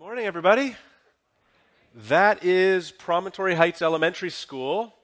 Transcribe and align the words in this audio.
morning, 0.00 0.24
everybody. 0.24 0.74
That 1.94 2.42
is 2.42 2.90
Promontory 2.90 3.54
Heights 3.54 3.82
Elementary 3.82 4.30
School. 4.30 4.94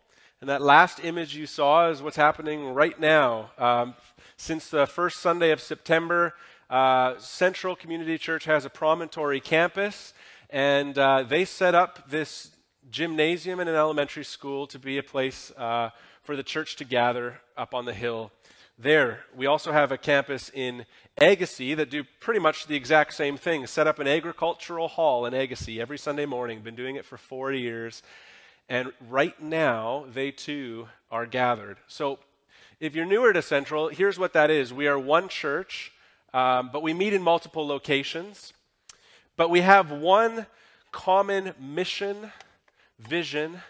And 0.40 0.48
that 0.48 0.62
last 0.62 1.04
image 1.04 1.36
you 1.36 1.44
saw 1.44 1.90
is 1.90 2.00
what's 2.00 2.16
happening 2.16 2.72
right 2.72 2.98
now. 2.98 3.50
Um, 3.58 3.94
since 4.38 4.70
the 4.70 4.86
first 4.86 5.18
Sunday 5.18 5.50
of 5.50 5.60
September, 5.60 6.32
uh, 6.70 7.18
Central 7.18 7.76
Community 7.76 8.16
Church 8.16 8.46
has 8.46 8.64
a 8.64 8.70
Promontory 8.70 9.38
campus, 9.38 10.14
and 10.48 10.96
uh, 10.98 11.24
they 11.24 11.44
set 11.44 11.74
up 11.74 12.08
this 12.08 12.52
gymnasium 12.90 13.60
in 13.60 13.68
an 13.68 13.74
elementary 13.74 14.24
school 14.24 14.66
to 14.66 14.78
be 14.78 14.96
a 14.96 15.02
place 15.02 15.52
uh, 15.58 15.90
for 16.22 16.36
the 16.36 16.42
church 16.42 16.74
to 16.76 16.84
gather 16.84 17.42
up 17.54 17.74
on 17.74 17.84
the 17.84 17.92
hill 17.92 18.32
there. 18.78 19.20
We 19.36 19.44
also 19.44 19.72
have 19.72 19.92
a 19.92 19.98
campus 19.98 20.50
in 20.54 20.86
Agassiz 21.18 21.76
that 21.78 21.88
do 21.88 22.04
pretty 22.20 22.40
much 22.40 22.66
the 22.66 22.76
exact 22.76 23.14
same 23.14 23.38
thing. 23.38 23.66
Set 23.66 23.86
up 23.86 23.98
an 23.98 24.06
agricultural 24.06 24.88
hall 24.88 25.24
in 25.24 25.32
Agassiz 25.32 25.78
every 25.78 25.96
Sunday 25.96 26.26
morning. 26.26 26.60
Been 26.60 26.74
doing 26.74 26.96
it 26.96 27.06
for 27.06 27.16
40 27.16 27.58
years. 27.58 28.02
And 28.68 28.92
right 29.08 29.40
now, 29.40 30.04
they 30.12 30.30
too 30.30 30.88
are 31.10 31.24
gathered. 31.24 31.78
So 31.86 32.18
if 32.80 32.94
you're 32.94 33.06
newer 33.06 33.32
to 33.32 33.40
Central, 33.40 33.88
here's 33.88 34.18
what 34.18 34.34
that 34.34 34.50
is. 34.50 34.74
We 34.74 34.88
are 34.88 34.98
one 34.98 35.28
church, 35.28 35.92
um, 36.34 36.68
but 36.70 36.82
we 36.82 36.92
meet 36.92 37.14
in 37.14 37.22
multiple 37.22 37.66
locations. 37.66 38.52
But 39.36 39.48
we 39.48 39.62
have 39.62 39.90
one 39.90 40.46
common 40.92 41.54
mission, 41.58 42.32
vision, 42.98 43.62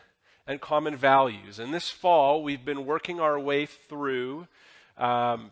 and 0.49 0.61
common 0.61 0.97
values. 0.97 1.61
And 1.61 1.73
this 1.73 1.91
fall, 1.91 2.43
we've 2.43 2.65
been 2.65 2.87
working 2.87 3.21
our 3.21 3.39
way 3.39 3.67
through 3.67 4.49
um, 4.99 5.51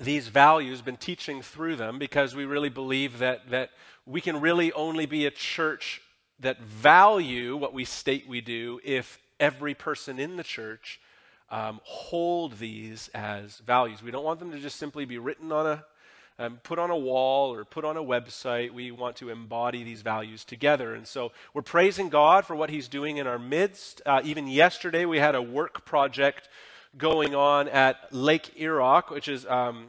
these 0.00 0.28
values, 0.28 0.82
been 0.82 0.96
teaching 0.96 1.42
through 1.42 1.76
them 1.76 1.98
because 1.98 2.34
we 2.34 2.44
really 2.44 2.68
believe 2.68 3.18
that, 3.18 3.50
that 3.50 3.70
we 4.06 4.20
can 4.20 4.40
really 4.40 4.72
only 4.72 5.06
be 5.06 5.26
a 5.26 5.30
church 5.30 6.00
that 6.40 6.60
value 6.60 7.56
what 7.56 7.72
we 7.72 7.84
state 7.84 8.26
we 8.28 8.40
do 8.40 8.80
if 8.82 9.18
every 9.38 9.74
person 9.74 10.18
in 10.18 10.36
the 10.36 10.42
church 10.42 11.00
um, 11.50 11.80
hold 11.84 12.58
these 12.58 13.08
as 13.14 13.58
values. 13.58 14.02
We 14.02 14.10
don't 14.10 14.24
want 14.24 14.40
them 14.40 14.50
to 14.52 14.58
just 14.58 14.76
simply 14.76 15.04
be 15.04 15.18
written 15.18 15.52
on 15.52 15.66
a 15.66 15.84
um, 16.38 16.58
put 16.62 16.78
on 16.78 16.90
a 16.90 16.96
wall 16.96 17.54
or 17.54 17.64
put 17.64 17.84
on 17.84 17.96
a 17.96 18.02
website. 18.02 18.72
We 18.72 18.90
want 18.90 19.16
to 19.16 19.28
embody 19.28 19.84
these 19.84 20.02
values 20.02 20.44
together. 20.44 20.94
And 20.94 21.06
so 21.06 21.30
we're 21.52 21.62
praising 21.62 22.08
God 22.08 22.46
for 22.46 22.56
what 22.56 22.70
He's 22.70 22.88
doing 22.88 23.18
in 23.18 23.26
our 23.26 23.38
midst. 23.38 24.00
Uh, 24.06 24.22
even 24.24 24.48
yesterday, 24.48 25.04
we 25.04 25.18
had 25.18 25.34
a 25.34 25.42
work 25.42 25.84
project 25.84 26.48
going 26.96 27.34
on 27.34 27.68
at 27.68 28.12
Lake 28.12 28.54
Errock, 28.58 29.10
which 29.10 29.28
is 29.28 29.46
um, 29.46 29.88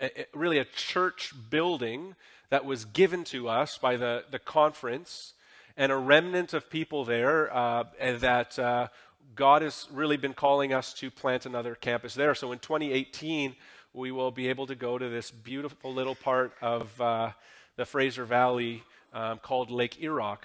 a, 0.00 0.26
really 0.34 0.58
a 0.58 0.64
church 0.64 1.32
building 1.50 2.14
that 2.50 2.64
was 2.64 2.84
given 2.84 3.24
to 3.24 3.48
us 3.48 3.78
by 3.78 3.96
the, 3.96 4.24
the 4.30 4.38
conference, 4.38 5.34
and 5.76 5.92
a 5.92 5.96
remnant 5.96 6.52
of 6.52 6.68
people 6.68 7.04
there 7.04 7.54
uh, 7.54 7.84
that 8.18 8.58
uh, 8.58 8.88
God 9.34 9.62
has 9.62 9.86
really 9.92 10.16
been 10.16 10.34
calling 10.34 10.72
us 10.72 10.92
to 10.94 11.10
plant 11.10 11.46
another 11.46 11.74
campus 11.74 12.14
there. 12.14 12.34
So 12.34 12.52
in 12.52 12.58
2018, 12.58 13.54
we 13.92 14.10
will 14.10 14.30
be 14.30 14.48
able 14.48 14.66
to 14.66 14.74
go 14.74 14.98
to 14.98 15.08
this 15.08 15.30
beautiful 15.30 15.92
little 15.94 16.14
part 16.14 16.52
of 16.60 17.00
uh, 17.00 17.30
the 17.76 17.84
Fraser 17.84 18.24
Valley 18.24 18.82
um, 19.12 19.38
called 19.38 19.70
Lake 19.70 19.98
Errock. 20.00 20.38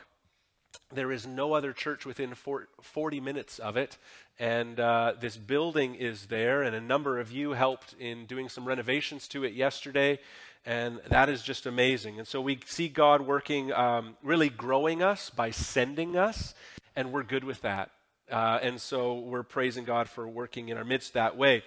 There 0.94 1.12
is 1.12 1.26
no 1.26 1.54
other 1.54 1.74
church 1.74 2.06
within 2.06 2.34
40 2.36 3.20
minutes 3.20 3.60
of 3.60 3.78
it. 3.78 3.98
And 4.40 4.80
uh, 4.80 5.14
this 5.20 5.38
building 5.38 5.96
is 5.96 6.26
there, 6.26 6.62
and 6.62 6.76
a 6.76 6.82
number 6.82 7.20
of 7.20 7.32
you 7.32 7.52
helped 7.52 7.96
in 8.00 8.26
doing 8.26 8.50
some 8.50 8.66
renovations 8.66 9.28
to 9.30 9.44
it 9.44 9.54
yesterday. 9.54 10.20
And 10.66 11.00
that 11.10 11.30
is 11.30 11.44
just 11.44 11.66
amazing. 11.66 12.18
And 12.18 12.28
so 12.28 12.42
we 12.42 12.60
see 12.66 12.90
God 12.90 13.22
working, 13.22 13.72
um, 13.72 14.18
really 14.24 14.50
growing 14.50 15.04
us 15.04 15.30
by 15.30 15.52
sending 15.52 16.18
us, 16.18 16.54
and 16.96 17.12
we're 17.12 17.24
good 17.24 17.44
with 17.44 17.62
that. 17.62 17.92
Uh, 18.32 18.60
and 18.62 18.82
so 18.82 19.20
we're 19.20 19.44
praising 19.44 19.86
God 19.86 20.10
for 20.10 20.28
working 20.28 20.70
in 20.70 20.78
our 20.78 20.84
midst 20.84 21.14
that 21.14 21.38
way. 21.38 21.64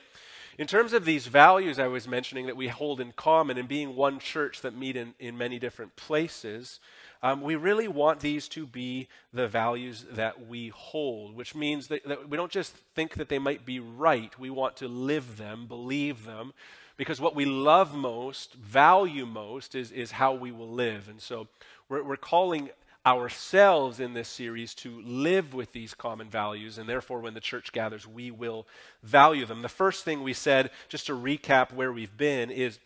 In 0.58 0.66
terms 0.66 0.92
of 0.92 1.04
these 1.04 1.28
values 1.28 1.78
I 1.78 1.86
was 1.86 2.08
mentioning 2.08 2.46
that 2.46 2.56
we 2.56 2.66
hold 2.66 3.00
in 3.00 3.12
common 3.12 3.58
and 3.58 3.68
being 3.68 3.94
one 3.94 4.18
church 4.18 4.60
that 4.62 4.76
meet 4.76 4.96
in, 4.96 5.14
in 5.20 5.38
many 5.38 5.60
different 5.60 5.94
places, 5.94 6.80
um, 7.22 7.40
we 7.42 7.56
really 7.56 7.88
want 7.88 8.20
these 8.20 8.48
to 8.48 8.66
be 8.66 9.08
the 9.32 9.48
values 9.48 10.06
that 10.12 10.46
we 10.46 10.68
hold, 10.68 11.34
which 11.34 11.54
means 11.54 11.88
that, 11.88 12.06
that 12.06 12.28
we 12.28 12.36
don't 12.36 12.52
just 12.52 12.74
think 12.94 13.14
that 13.14 13.28
they 13.28 13.38
might 13.38 13.66
be 13.66 13.80
right. 13.80 14.38
We 14.38 14.50
want 14.50 14.76
to 14.76 14.88
live 14.88 15.36
them, 15.36 15.66
believe 15.66 16.24
them, 16.24 16.52
because 16.96 17.20
what 17.20 17.34
we 17.34 17.44
love 17.44 17.94
most, 17.94 18.54
value 18.54 19.26
most, 19.26 19.74
is, 19.74 19.90
is 19.92 20.12
how 20.12 20.34
we 20.34 20.52
will 20.52 20.70
live. 20.70 21.08
And 21.08 21.20
so 21.20 21.48
we're, 21.88 22.02
we're 22.02 22.16
calling 22.16 22.70
ourselves 23.06 24.00
in 24.00 24.12
this 24.12 24.28
series 24.28 24.74
to 24.74 25.00
live 25.02 25.54
with 25.54 25.72
these 25.72 25.94
common 25.94 26.28
values, 26.28 26.76
and 26.76 26.88
therefore, 26.88 27.20
when 27.20 27.34
the 27.34 27.40
church 27.40 27.72
gathers, 27.72 28.06
we 28.06 28.30
will 28.30 28.66
value 29.02 29.46
them. 29.46 29.62
The 29.62 29.68
first 29.68 30.04
thing 30.04 30.22
we 30.22 30.34
said, 30.34 30.70
just 30.88 31.06
to 31.06 31.14
recap 31.14 31.72
where 31.72 31.92
we've 31.92 32.16
been, 32.16 32.50
is 32.50 32.78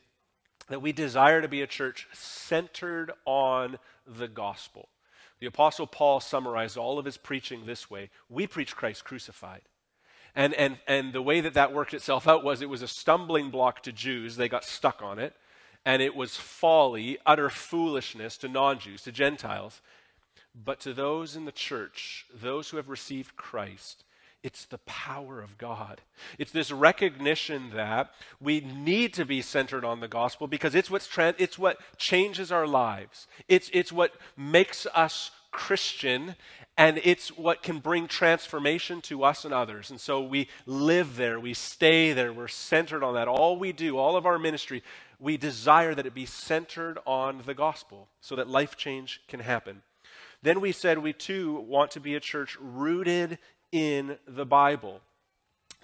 that 0.69 0.81
we 0.81 0.93
desire 0.93 1.43
to 1.43 1.49
be 1.49 1.63
a 1.63 1.67
church 1.67 2.07
centered 2.13 3.11
on 3.25 3.79
the 4.07 4.29
gospel. 4.29 4.89
The 5.41 5.47
Apostle 5.47 5.87
Paul 5.87 6.21
summarized 6.21 6.77
all 6.77 6.99
of 6.99 7.05
his 7.05 7.17
preaching 7.17 7.67
this 7.67 7.91
way 7.91 8.11
We 8.29 8.47
preach 8.47 8.77
Christ 8.77 9.05
crucified. 9.05 9.63
And, 10.35 10.55
and, 10.55 10.79
and 10.87 11.13
the 11.13 11.21
way 11.21 11.41
that 11.41 11.55
that 11.55 11.75
worked 11.75 11.95
itself 11.95 12.27
out 12.27 12.45
was 12.45 12.63
it 12.63 12.69
was 12.69 12.83
a 12.83 12.89
stumbling 12.89 13.51
block 13.51 13.83
to 13.83 13.93
Jews. 13.93 14.37
They 14.37 14.49
got 14.49 14.65
stuck 14.65 15.03
on 15.03 15.19
it. 15.19 15.35
And 15.85 16.01
it 16.01 16.15
was 16.15 16.37
folly, 16.37 17.19
utter 17.27 17.51
foolishness 17.51 18.39
to 18.39 18.49
non 18.49 18.79
Jews, 18.79 19.03
to 19.03 19.13
Gentiles. 19.13 19.81
But 20.55 20.81
to 20.81 20.95
those 20.95 21.35
in 21.35 21.45
the 21.45 21.53
church, 21.53 22.27
those 22.33 22.71
who 22.71 22.77
have 22.77 22.89
received 22.89 23.37
Christ, 23.37 24.05
it's 24.43 24.65
the 24.65 24.79
power 24.79 25.41
of 25.41 25.57
God. 25.57 26.01
It's 26.39 26.51
this 26.51 26.73
recognition 26.73 27.71
that 27.75 28.13
we 28.41 28.61
need 28.61 29.15
to 29.15 29.25
be 29.25 29.41
centered 29.41 29.85
on 29.85 30.01
the 30.01 30.09
gospel 30.09 30.47
because 30.47 30.75
it's, 30.75 30.91
what's 30.91 31.09
it's 31.39 31.59
what 31.59 31.79
changes 31.97 32.51
our 32.51 32.67
lives. 32.67 33.29
It's, 33.49 33.71
it's 33.73 33.93
what 33.93 34.15
makes 34.37 34.87
us 34.95 35.31
Christian, 35.53 36.35
and 36.77 36.99
it's 37.05 37.29
what 37.37 37.63
can 37.63 37.79
bring 37.79 38.09
transformation 38.09 39.01
to 39.03 39.23
us 39.23 39.45
and 39.45 39.53
others. 39.55 39.91
And 39.91 40.01
so 40.01 40.23
we 40.23 40.49
live 40.67 41.17
there, 41.17 41.39
we 41.39 41.55
stay 41.55 42.13
there, 42.13 42.33
we're 42.33 42.49
centered 42.49 43.05
on 43.05 43.15
that. 43.15 43.29
All 43.29 43.57
we 43.57 43.73
do, 43.73 43.99
all 43.99 44.17
of 44.17 44.27
our 44.27 44.39
ministry, 44.39 44.83
we 45.21 45.37
desire 45.37 45.95
that 45.95 46.07
it 46.07 46.15
be 46.15 46.27
centered 46.27 46.99
on 47.07 47.43
the 47.47 47.55
gospel 47.55 48.09
so 48.21 48.35
that 48.37 48.49
life 48.49 48.77
change 48.77 49.21
can 49.29 49.41
happen. 49.41 49.83
Then 50.43 50.61
we 50.61 50.73
said 50.73 50.99
we 50.99 51.13
too 51.13 51.61
want 51.69 51.93
to 51.93 52.01
be 52.01 52.17
a 52.17 52.21
church 52.21 52.57
rooted 52.61 53.39
in 53.73 54.19
the 54.29 54.47
Bible. 54.47 55.01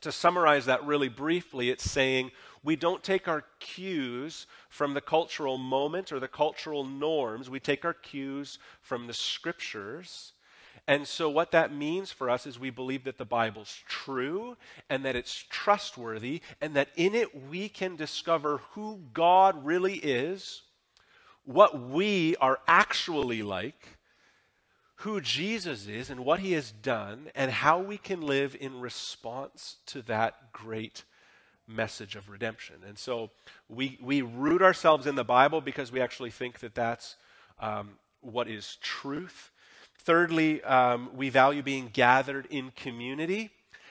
To 0.02 0.12
summarize 0.12 0.66
that 0.66 0.86
really 0.86 1.08
briefly, 1.08 1.70
it's 1.70 1.90
saying 1.90 2.30
we 2.62 2.76
don't 2.76 3.02
take 3.02 3.26
our 3.26 3.44
cues 3.58 4.46
from 4.68 4.94
the 4.94 5.00
cultural 5.00 5.58
moment 5.58 6.12
or 6.12 6.20
the 6.20 6.28
cultural 6.28 6.84
norms. 6.84 7.50
We 7.50 7.58
take 7.58 7.84
our 7.84 7.94
cues 7.94 8.58
from 8.80 9.06
the 9.06 9.14
scriptures. 9.14 10.32
And 10.86 11.06
so, 11.06 11.28
what 11.28 11.50
that 11.50 11.74
means 11.74 12.12
for 12.12 12.30
us 12.30 12.46
is 12.46 12.58
we 12.58 12.70
believe 12.70 13.04
that 13.04 13.18
the 13.18 13.24
Bible's 13.24 13.82
true 13.86 14.56
and 14.88 15.04
that 15.04 15.16
it's 15.16 15.44
trustworthy, 15.50 16.40
and 16.60 16.74
that 16.76 16.88
in 16.96 17.14
it 17.14 17.48
we 17.48 17.68
can 17.68 17.96
discover 17.96 18.58
who 18.70 19.00
God 19.12 19.64
really 19.64 19.96
is, 19.96 20.62
what 21.44 21.80
we 21.80 22.36
are 22.36 22.60
actually 22.66 23.42
like, 23.42 23.97
who 25.02 25.20
Jesus 25.20 25.86
is 25.86 26.10
and 26.10 26.24
what 26.24 26.40
he 26.40 26.52
has 26.52 26.72
done 26.72 27.30
and 27.36 27.50
how 27.50 27.78
we 27.78 27.96
can 27.96 28.20
live 28.20 28.56
in 28.58 28.80
response 28.80 29.76
to 29.86 30.02
that 30.02 30.52
great 30.52 31.04
message 31.68 32.16
of 32.16 32.28
redemption. 32.28 32.76
And 32.86 32.98
so 32.98 33.30
we, 33.68 33.96
we 34.02 34.22
root 34.22 34.60
ourselves 34.60 35.06
in 35.06 35.14
the 35.14 35.24
Bible 35.24 35.60
because 35.60 35.92
we 35.92 36.00
actually 36.00 36.30
think 36.30 36.58
that 36.60 36.74
that's 36.74 37.14
um, 37.60 37.90
what 38.22 38.48
is 38.48 38.76
truth. 38.80 39.52
Thirdly, 39.98 40.64
um, 40.64 41.10
we 41.14 41.28
value 41.28 41.62
being 41.62 41.90
gathered 41.92 42.46
in 42.50 42.72
community. 42.74 43.50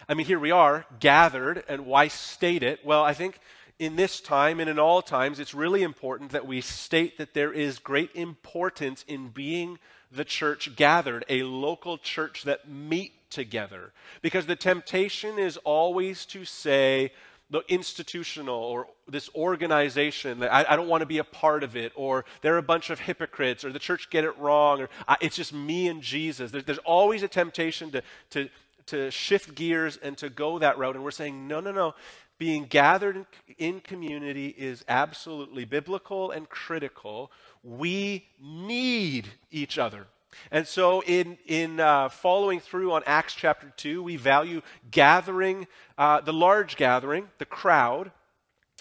I 0.09 0.13
mean, 0.13 0.25
here 0.25 0.39
we 0.39 0.51
are, 0.51 0.85
gathered, 0.99 1.63
and 1.69 1.85
why 1.85 2.09
state 2.09 2.63
it? 2.63 2.83
Well, 2.83 3.03
I 3.03 3.13
think 3.13 3.39
in 3.79 3.95
this 3.95 4.19
time 4.19 4.59
and 4.59 4.69
in 4.69 4.79
all 4.79 5.01
times, 5.01 5.39
it's 5.39 5.53
really 5.53 5.83
important 5.83 6.31
that 6.31 6.47
we 6.47 6.59
state 6.59 7.17
that 7.17 7.33
there 7.33 7.53
is 7.53 7.79
great 7.79 8.13
importance 8.13 9.05
in 9.07 9.29
being 9.29 9.79
the 10.11 10.25
church 10.25 10.75
gathered, 10.75 11.25
a 11.29 11.43
local 11.43 11.97
church 11.97 12.43
that 12.43 12.69
meet 12.69 13.13
together. 13.29 13.91
Because 14.21 14.45
the 14.45 14.55
temptation 14.55 15.37
is 15.37 15.57
always 15.57 16.25
to 16.27 16.45
say, 16.45 17.11
the 17.49 17.61
institutional 17.69 18.55
or 18.55 18.87
this 19.07 19.29
organization 19.33 20.39
that 20.39 20.53
I, 20.53 20.73
I, 20.73 20.75
don't 20.75 20.89
want 20.89 20.99
to 20.99 21.05
be 21.05 21.19
a 21.19 21.23
part 21.23 21.63
of 21.63 21.77
it 21.77 21.93
or 21.95 22.25
they're 22.41 22.57
a 22.57 22.61
bunch 22.61 22.89
of 22.89 22.99
hypocrites 22.99 23.63
or 23.63 23.71
the 23.71 23.79
church 23.79 24.09
get 24.09 24.25
it 24.25 24.37
wrong 24.37 24.81
or 24.81 24.89
I, 25.07 25.15
it's 25.21 25.37
just 25.37 25.53
me 25.53 25.87
and 25.87 26.01
jesus 26.01 26.51
there's, 26.51 26.77
always 26.79 27.23
a 27.23 27.29
temptation 27.29 27.89
to, 27.91 28.03
to, 28.31 28.49
to 28.87 29.11
shift 29.11 29.55
gears 29.55 29.95
and 29.95 30.17
to 30.17 30.29
go 30.29 30.59
that 30.59 30.77
route 30.77 30.95
and 30.95 31.05
we're 31.05 31.11
saying 31.11 31.47
no 31.47 31.61
no 31.61 31.71
no 31.71 31.95
being 32.37 32.65
gathered 32.65 33.25
in 33.57 33.79
community 33.79 34.47
is 34.57 34.85
absolutely 34.87 35.65
biblical 35.65 36.31
and 36.31 36.47
critical. 36.49 37.31
We 37.63 38.27
need 38.41 39.27
each 39.51 39.77
other. 39.77 40.07
And 40.51 40.67
so, 40.67 41.01
in, 41.01 41.37
in 41.47 41.79
uh, 41.79 42.09
following 42.09 42.59
through 42.59 42.91
on 42.91 43.01
Acts 43.05 43.33
chapter 43.33 43.73
2, 43.75 44.03
we 44.03 44.17
value 44.17 44.61
gathering, 44.91 45.67
uh, 45.97 46.21
the 46.21 46.33
large 46.33 46.75
gathering, 46.75 47.29
the 47.39 47.45
crowd, 47.45 48.11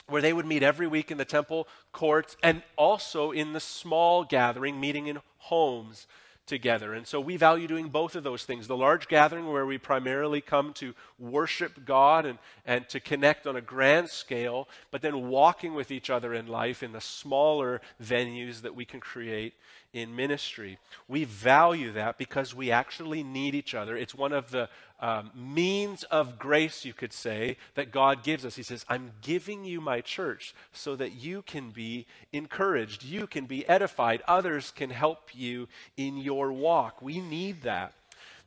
where 0.09 0.23
they 0.23 0.33
would 0.33 0.47
meet 0.47 0.63
every 0.63 0.87
week 0.87 1.11
in 1.11 1.19
the 1.19 1.25
temple 1.25 1.67
courts, 1.93 2.37
and 2.43 2.63
also 2.77 3.31
in 3.31 3.53
the 3.53 3.61
small 3.61 4.25
gathering, 4.25 4.79
meeting 4.79 5.07
in 5.07 5.21
homes 5.39 6.07
together. 6.47 6.95
And 6.95 7.07
so 7.07 7.21
we 7.21 7.37
value 7.37 7.67
doing 7.67 7.89
both 7.89 8.15
of 8.15 8.25
those 8.25 8.45
things 8.45 8.67
the 8.67 8.77
large 8.77 9.09
gathering, 9.09 9.49
where 9.49 9.67
we 9.67 9.79
primarily 9.79 10.41
come 10.41 10.73
to 10.75 10.95
worship 11.19 11.85
God 11.85 12.25
and, 12.25 12.39
and 12.65 12.89
to 12.89 13.01
connect 13.01 13.47
on 13.47 13.57
a 13.57 13.61
grand 13.61 14.09
scale, 14.09 14.69
but 14.91 15.03
then 15.03 15.29
walking 15.29 15.75
with 15.75 15.91
each 15.91 16.11
other 16.11 16.33
in 16.35 16.47
life 16.47 16.83
in 16.83 16.93
the 16.93 17.01
smaller 17.01 17.81
venues 18.03 18.63
that 18.63 18.75
we 18.75 18.85
can 18.85 19.01
create 19.01 19.55
in 19.93 20.15
ministry. 20.15 20.79
We 21.09 21.25
value 21.25 21.93
that 21.93 22.19
because 22.19 22.55
we 22.55 22.71
actually 22.71 23.23
need 23.23 23.55
each 23.55 23.75
other. 23.75 23.97
It's 23.97 24.15
one 24.15 24.33
of 24.33 24.51
the 24.51 24.69
um, 25.01 25.31
means 25.35 26.05
of 26.05 26.39
grace, 26.39 26.85
you 26.85 26.93
could 26.93 27.13
say, 27.13 27.57
that 27.75 27.91
God 27.91 28.23
gives 28.23 28.45
us. 28.45 28.57
He 28.57 28.63
says, 28.63 28.85
I'm 28.89 29.13
giving 29.21 29.65
you 29.65 29.81
my 29.81 30.01
church 30.01 30.55
so 30.73 30.97
that 30.97 31.13
you 31.13 31.43
can 31.43 31.71
be 31.71 32.07
encouraged, 32.33 33.05
you 33.05 33.27
can 33.27 33.47
be 33.47 33.69
edified, 33.69 34.23
others 34.27 34.73
can 34.75 34.91
help 34.91 35.31
you 35.35 35.69
in 35.97 36.17
your 36.17 36.53
walk. 36.53 37.03
We 37.03 37.21
need 37.21 37.63
that. 37.63 37.93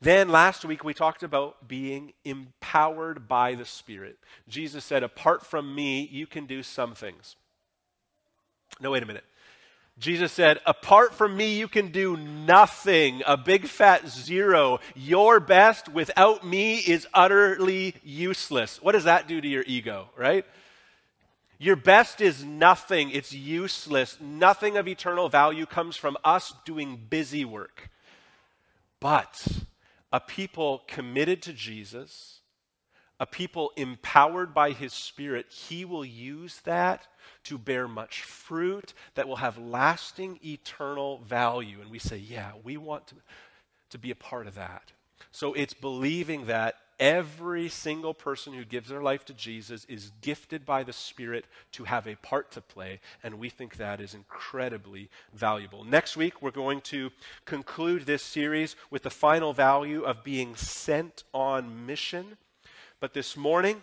Then 0.01 0.30
last 0.30 0.63
week 0.63 0.84
we 0.84 0.94
talked 0.94 1.24
about 1.24 1.68
being 1.68 2.13
empowered 2.24 3.28
by 3.28 3.56
the 3.56 3.66
Spirit. 3.66 4.18
Jesus 4.48 4.86
said, 4.86 5.04
Apart 5.04 5.45
from 5.45 5.75
me, 5.75 6.07
you 6.12 6.25
can 6.25 6.45
do 6.45 6.63
some 6.63 6.95
things. 6.95 7.36
No, 8.80 8.92
wait 8.92 9.04
a 9.04 9.06
minute. 9.06 9.25
Jesus 10.00 10.31
said, 10.31 10.60
Apart 10.66 11.13
from 11.13 11.36
me, 11.36 11.57
you 11.57 11.68
can 11.68 11.92
do 11.92 12.16
nothing. 12.16 13.22
A 13.28 13.36
big 13.36 13.68
fat 13.68 14.07
zero. 14.07 14.80
Your 14.96 15.40
best 15.40 15.90
without 15.90 16.46
me 16.46 16.78
is 16.78 17.06
utterly 17.13 17.96
useless. 18.04 18.81
What 18.81 18.94
does 18.94 19.04
that 19.04 19.28
do 19.28 19.42
to 19.42 19.48
your 19.48 19.63
ego, 19.68 20.10
right? 20.18 20.46
Your 21.57 21.75
best 21.75 22.22
is 22.22 22.46
nothing. 22.46 23.12
It's 23.12 23.34
useless. 23.34 24.18
Nothing 24.22 24.78
of 24.78 24.88
eternal 24.88 25.28
value 25.28 25.66
comes 25.66 25.98
from 25.98 26.16
us 26.24 26.54
doing 26.66 27.02
busy 27.10 27.44
work. 27.44 27.90
But 29.02 29.45
a 30.13 30.22
people 30.22 30.84
committed 30.88 31.42
to 31.44 31.54
Jesus, 31.54 32.40
a 33.19 33.25
people 33.25 33.74
empowered 33.75 34.54
by 34.54 34.72
his 34.72 34.94
Spirit, 34.94 35.48
he 35.50 35.84
will 35.84 36.06
use 36.06 36.62
that 36.63 37.07
to 37.45 37.57
bear 37.57 37.88
much 37.88 38.24
fruit 38.24 38.94
that 39.15 39.27
will 39.27 39.38
have 39.38 39.57
lasting 39.57 40.39
eternal 40.44 41.19
value. 41.19 41.81
And 41.81 41.89
we 41.89 42.00
say, 42.00 42.18
yeah, 42.18 42.51
we 42.63 42.77
want 42.77 43.07
to, 43.07 43.15
to 43.91 43.97
be 43.97 44.12
a 44.12 44.15
part 44.15 44.47
of 44.47 44.56
that. 44.56 44.91
So 45.31 45.53
it's 45.53 45.74
believing 45.74 46.47
that 46.47 46.75
every 47.00 47.69
single 47.69 48.13
person 48.13 48.53
who 48.53 48.65
gives 48.65 48.89
their 48.89 49.01
life 49.01 49.24
to 49.25 49.33
Jesus 49.33 49.86
is 49.86 50.12
gifted 50.21 50.65
by 50.65 50.83
the 50.83 50.94
Spirit 50.94 51.45
to 51.71 51.86
have 51.86 52.07
a 52.07 52.15
part 52.15 52.51
to 52.51 52.62
play, 52.62 53.00
and 53.24 53.39
we 53.39 53.50
think 53.50 53.77
that 53.77 54.01
is 54.01 54.13
incredibly 54.13 55.09
valuable. 55.33 55.83
Next 55.83 56.18
week, 56.18 56.42
we're 56.42 56.51
going 56.51 56.81
to 56.81 57.12
conclude 57.45 58.06
this 58.06 58.24
series 58.24 58.75
with 58.92 59.03
the 59.03 59.09
final 59.09 59.53
value 59.53 60.03
of 60.03 60.24
being 60.24 60.56
sent 60.56 61.24
on 61.33 61.85
mission. 61.85 62.38
But 63.00 63.13
this 63.13 63.38
morning, 63.38 63.81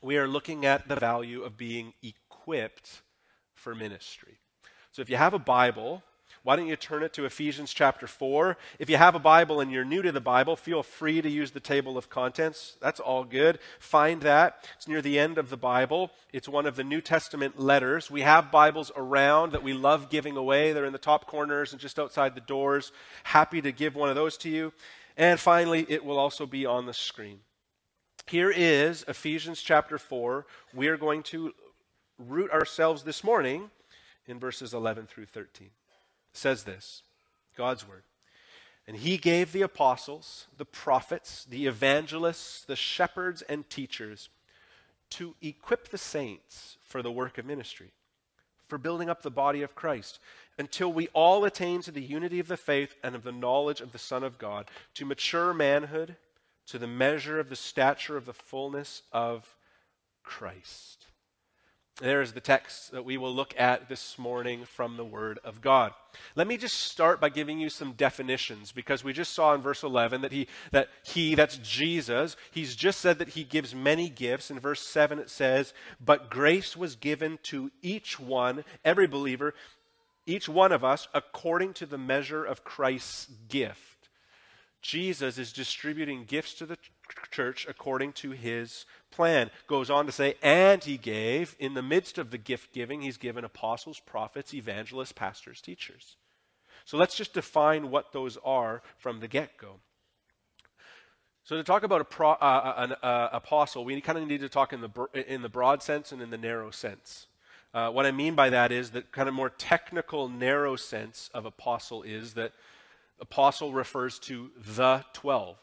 we 0.00 0.16
are 0.16 0.28
looking 0.28 0.64
at 0.64 0.88
the 0.88 0.96
value 0.96 1.42
of 1.42 1.56
being 1.56 1.92
equipped 2.02 2.21
equipped 2.42 3.02
for 3.54 3.74
ministry. 3.74 4.38
So 4.90 5.00
if 5.00 5.08
you 5.08 5.16
have 5.16 5.32
a 5.34 5.38
Bible, 5.38 6.02
why 6.42 6.56
don't 6.56 6.66
you 6.66 6.76
turn 6.76 7.04
it 7.04 7.12
to 7.14 7.24
Ephesians 7.24 7.72
chapter 7.72 8.06
4? 8.06 8.56
If 8.78 8.90
you 8.90 8.96
have 8.96 9.14
a 9.14 9.20
Bible 9.20 9.60
and 9.60 9.70
you're 9.70 9.84
new 9.84 10.02
to 10.02 10.10
the 10.10 10.20
Bible, 10.20 10.56
feel 10.56 10.82
free 10.82 11.22
to 11.22 11.30
use 11.30 11.52
the 11.52 11.60
table 11.60 11.96
of 11.96 12.10
contents. 12.10 12.76
That's 12.80 12.98
all 12.98 13.24
good. 13.24 13.60
Find 13.78 14.22
that. 14.22 14.68
It's 14.76 14.88
near 14.88 15.00
the 15.00 15.18
end 15.18 15.38
of 15.38 15.50
the 15.50 15.56
Bible. 15.56 16.10
It's 16.32 16.48
one 16.48 16.66
of 16.66 16.74
the 16.74 16.84
New 16.84 17.00
Testament 17.00 17.60
letters. 17.60 18.10
We 18.10 18.22
have 18.22 18.50
Bibles 18.50 18.90
around 18.96 19.52
that 19.52 19.62
we 19.62 19.72
love 19.72 20.10
giving 20.10 20.36
away. 20.36 20.72
They're 20.72 20.84
in 20.84 20.92
the 20.92 20.98
top 20.98 21.26
corners 21.26 21.72
and 21.72 21.80
just 21.80 21.98
outside 21.98 22.34
the 22.34 22.40
doors. 22.40 22.90
Happy 23.24 23.62
to 23.62 23.70
give 23.70 23.94
one 23.94 24.08
of 24.08 24.16
those 24.16 24.36
to 24.38 24.50
you. 24.50 24.72
And 25.16 25.38
finally, 25.38 25.86
it 25.88 26.04
will 26.04 26.18
also 26.18 26.46
be 26.46 26.66
on 26.66 26.86
the 26.86 26.94
screen. 26.94 27.40
Here 28.26 28.50
is 28.50 29.04
Ephesians 29.06 29.62
chapter 29.62 29.98
4. 29.98 30.46
We 30.74 30.88
are 30.88 30.96
going 30.96 31.22
to 31.24 31.52
root 32.28 32.50
ourselves 32.50 33.02
this 33.02 33.24
morning 33.24 33.70
in 34.26 34.38
verses 34.38 34.74
11 34.74 35.06
through 35.06 35.26
13. 35.26 35.66
It 35.66 35.72
says 36.32 36.64
this 36.64 37.02
God's 37.56 37.86
word. 37.86 38.02
And 38.86 38.96
he 38.96 39.16
gave 39.16 39.52
the 39.52 39.62
apostles, 39.62 40.46
the 40.56 40.64
prophets, 40.64 41.44
the 41.48 41.66
evangelists, 41.66 42.64
the 42.64 42.76
shepherds, 42.76 43.42
and 43.42 43.68
teachers 43.70 44.28
to 45.10 45.34
equip 45.40 45.88
the 45.88 45.98
saints 45.98 46.78
for 46.82 47.00
the 47.00 47.12
work 47.12 47.38
of 47.38 47.46
ministry, 47.46 47.92
for 48.66 48.78
building 48.78 49.08
up 49.08 49.22
the 49.22 49.30
body 49.30 49.62
of 49.62 49.74
Christ, 49.74 50.18
until 50.58 50.92
we 50.92 51.08
all 51.08 51.44
attain 51.44 51.80
to 51.82 51.92
the 51.92 52.02
unity 52.02 52.40
of 52.40 52.48
the 52.48 52.56
faith 52.56 52.96
and 53.04 53.14
of 53.14 53.22
the 53.22 53.30
knowledge 53.30 53.80
of 53.80 53.92
the 53.92 53.98
Son 53.98 54.24
of 54.24 54.38
God, 54.38 54.68
to 54.94 55.04
mature 55.04 55.54
manhood, 55.54 56.16
to 56.66 56.78
the 56.78 56.86
measure 56.86 57.38
of 57.38 57.50
the 57.50 57.56
stature 57.56 58.16
of 58.16 58.26
the 58.26 58.32
fullness 58.32 59.02
of 59.12 59.54
Christ. 60.22 61.01
There's 62.02 62.32
the 62.32 62.40
text 62.40 62.90
that 62.90 63.04
we 63.04 63.16
will 63.16 63.32
look 63.32 63.54
at 63.56 63.88
this 63.88 64.18
morning 64.18 64.64
from 64.64 64.96
the 64.96 65.04
Word 65.04 65.38
of 65.44 65.60
God. 65.60 65.92
Let 66.34 66.48
me 66.48 66.56
just 66.56 66.80
start 66.80 67.20
by 67.20 67.28
giving 67.28 67.60
you 67.60 67.68
some 67.68 67.92
definitions 67.92 68.72
because 68.72 69.04
we 69.04 69.12
just 69.12 69.32
saw 69.32 69.54
in 69.54 69.60
verse 69.60 69.84
11 69.84 70.22
that 70.22 70.32
he, 70.32 70.48
that 70.72 70.88
he, 71.04 71.36
that's 71.36 71.58
Jesus, 71.58 72.36
he's 72.50 72.74
just 72.74 73.00
said 73.00 73.20
that 73.20 73.28
he 73.28 73.44
gives 73.44 73.72
many 73.72 74.08
gifts. 74.08 74.50
In 74.50 74.58
verse 74.58 74.84
7 74.84 75.20
it 75.20 75.30
says, 75.30 75.74
But 76.04 76.28
grace 76.28 76.76
was 76.76 76.96
given 76.96 77.38
to 77.44 77.70
each 77.82 78.18
one, 78.18 78.64
every 78.84 79.06
believer, 79.06 79.54
each 80.26 80.48
one 80.48 80.72
of 80.72 80.82
us, 80.82 81.06
according 81.14 81.72
to 81.74 81.86
the 81.86 81.98
measure 81.98 82.44
of 82.44 82.64
Christ's 82.64 83.28
gift. 83.48 84.08
Jesus 84.80 85.38
is 85.38 85.52
distributing 85.52 86.24
gifts 86.24 86.54
to 86.54 86.66
the 86.66 86.78
church 87.30 87.64
according 87.68 88.12
to 88.14 88.32
his 88.32 88.86
plan. 89.12 89.50
Goes 89.66 89.90
on 89.90 90.06
to 90.06 90.12
say, 90.12 90.34
and 90.42 90.82
he 90.82 90.96
gave, 90.96 91.54
in 91.58 91.74
the 91.74 91.82
midst 91.82 92.18
of 92.18 92.30
the 92.30 92.38
gift 92.38 92.72
giving, 92.72 93.02
he's 93.02 93.18
given 93.18 93.44
apostles, 93.44 94.00
prophets, 94.00 94.54
evangelists, 94.54 95.12
pastors, 95.12 95.60
teachers. 95.60 96.16
So 96.84 96.96
let's 96.96 97.14
just 97.14 97.32
define 97.34 97.90
what 97.90 98.12
those 98.12 98.38
are 98.44 98.82
from 98.98 99.20
the 99.20 99.28
get 99.28 99.56
go. 99.56 99.80
So 101.44 101.56
to 101.56 101.64
talk 101.64 101.82
about 101.82 102.08
pro, 102.08 102.30
uh, 102.30 102.34
uh, 102.40 102.74
an 102.76 102.92
uh, 103.02 103.28
apostle, 103.32 103.84
we 103.84 104.00
kind 104.00 104.18
of 104.18 104.26
need 104.26 104.40
to 104.40 104.48
talk 104.48 104.72
in 104.72 104.80
the 104.80 105.08
in 105.26 105.42
the 105.42 105.48
broad 105.48 105.82
sense 105.82 106.12
and 106.12 106.22
in 106.22 106.30
the 106.30 106.38
narrow 106.38 106.70
sense. 106.70 107.26
Uh, 107.74 107.90
what 107.90 108.06
I 108.06 108.12
mean 108.12 108.34
by 108.34 108.50
that 108.50 108.70
is 108.70 108.90
that 108.90 109.12
kind 109.12 109.28
of 109.28 109.34
more 109.34 109.50
technical, 109.50 110.28
narrow 110.28 110.76
sense 110.76 111.30
of 111.34 111.44
apostle 111.44 112.02
is 112.02 112.34
that 112.34 112.52
apostle 113.20 113.72
refers 113.72 114.18
to 114.20 114.50
the 114.56 115.04
twelve 115.12 115.56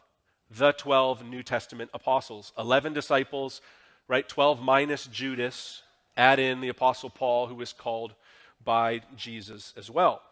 the 0.50 0.72
12 0.72 1.24
New 1.24 1.42
Testament 1.42 1.90
apostles. 1.94 2.52
11 2.58 2.92
disciples, 2.92 3.60
right? 4.08 4.28
12 4.28 4.60
minus 4.60 5.06
Judas. 5.06 5.82
Add 6.16 6.38
in 6.38 6.60
the 6.60 6.68
apostle 6.68 7.10
Paul, 7.10 7.46
who 7.46 7.54
was 7.54 7.72
called 7.72 8.14
by 8.64 9.02
Jesus 9.16 9.72
as 9.76 9.90
well. 9.90 10.22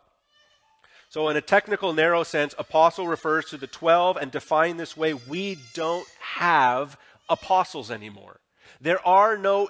So, 1.11 1.29
in 1.31 1.37
a 1.37 1.41
technical, 1.41 1.95
narrow 1.95 2.23
sense, 2.23 2.55
apostle 2.59 3.07
refers 3.07 3.47
to 3.47 3.57
the 3.57 3.67
12, 3.67 4.19
and 4.19 4.31
defined 4.31 4.79
this 4.79 4.97
way, 4.97 5.15
we 5.15 5.57
don't 5.73 6.07
have 6.21 6.99
apostles 7.31 7.91
anymore. 7.91 8.41
There 8.81 9.05
are 9.07 9.39
no 9.39 9.69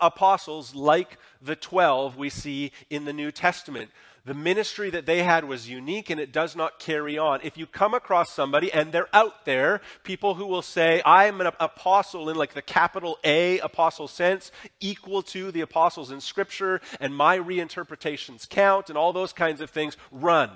apostles 0.00 0.74
like 0.74 1.18
the 1.42 1.54
12 1.54 2.16
we 2.16 2.30
see 2.30 2.72
in 2.88 3.04
the 3.04 3.12
New 3.12 3.30
Testament 3.30 3.90
the 4.24 4.34
ministry 4.34 4.90
that 4.90 5.06
they 5.06 5.22
had 5.22 5.44
was 5.44 5.68
unique 5.68 6.10
and 6.10 6.20
it 6.20 6.32
does 6.32 6.54
not 6.54 6.78
carry 6.78 7.16
on. 7.18 7.40
If 7.42 7.56
you 7.56 7.66
come 7.66 7.94
across 7.94 8.30
somebody 8.30 8.72
and 8.72 8.92
they're 8.92 9.14
out 9.14 9.44
there, 9.44 9.80
people 10.04 10.34
who 10.34 10.46
will 10.46 10.62
say, 10.62 11.00
I'm 11.04 11.40
an 11.40 11.48
apostle 11.58 12.28
in 12.28 12.36
like 12.36 12.54
the 12.54 12.62
capital 12.62 13.18
A 13.24 13.58
apostle 13.60 14.08
sense, 14.08 14.52
equal 14.80 15.22
to 15.22 15.50
the 15.50 15.62
apostles 15.62 16.10
in 16.10 16.20
Scripture, 16.20 16.80
and 17.00 17.14
my 17.14 17.38
reinterpretations 17.38 18.48
count, 18.48 18.88
and 18.88 18.98
all 18.98 19.12
those 19.12 19.32
kinds 19.32 19.60
of 19.60 19.70
things, 19.70 19.96
run. 20.10 20.50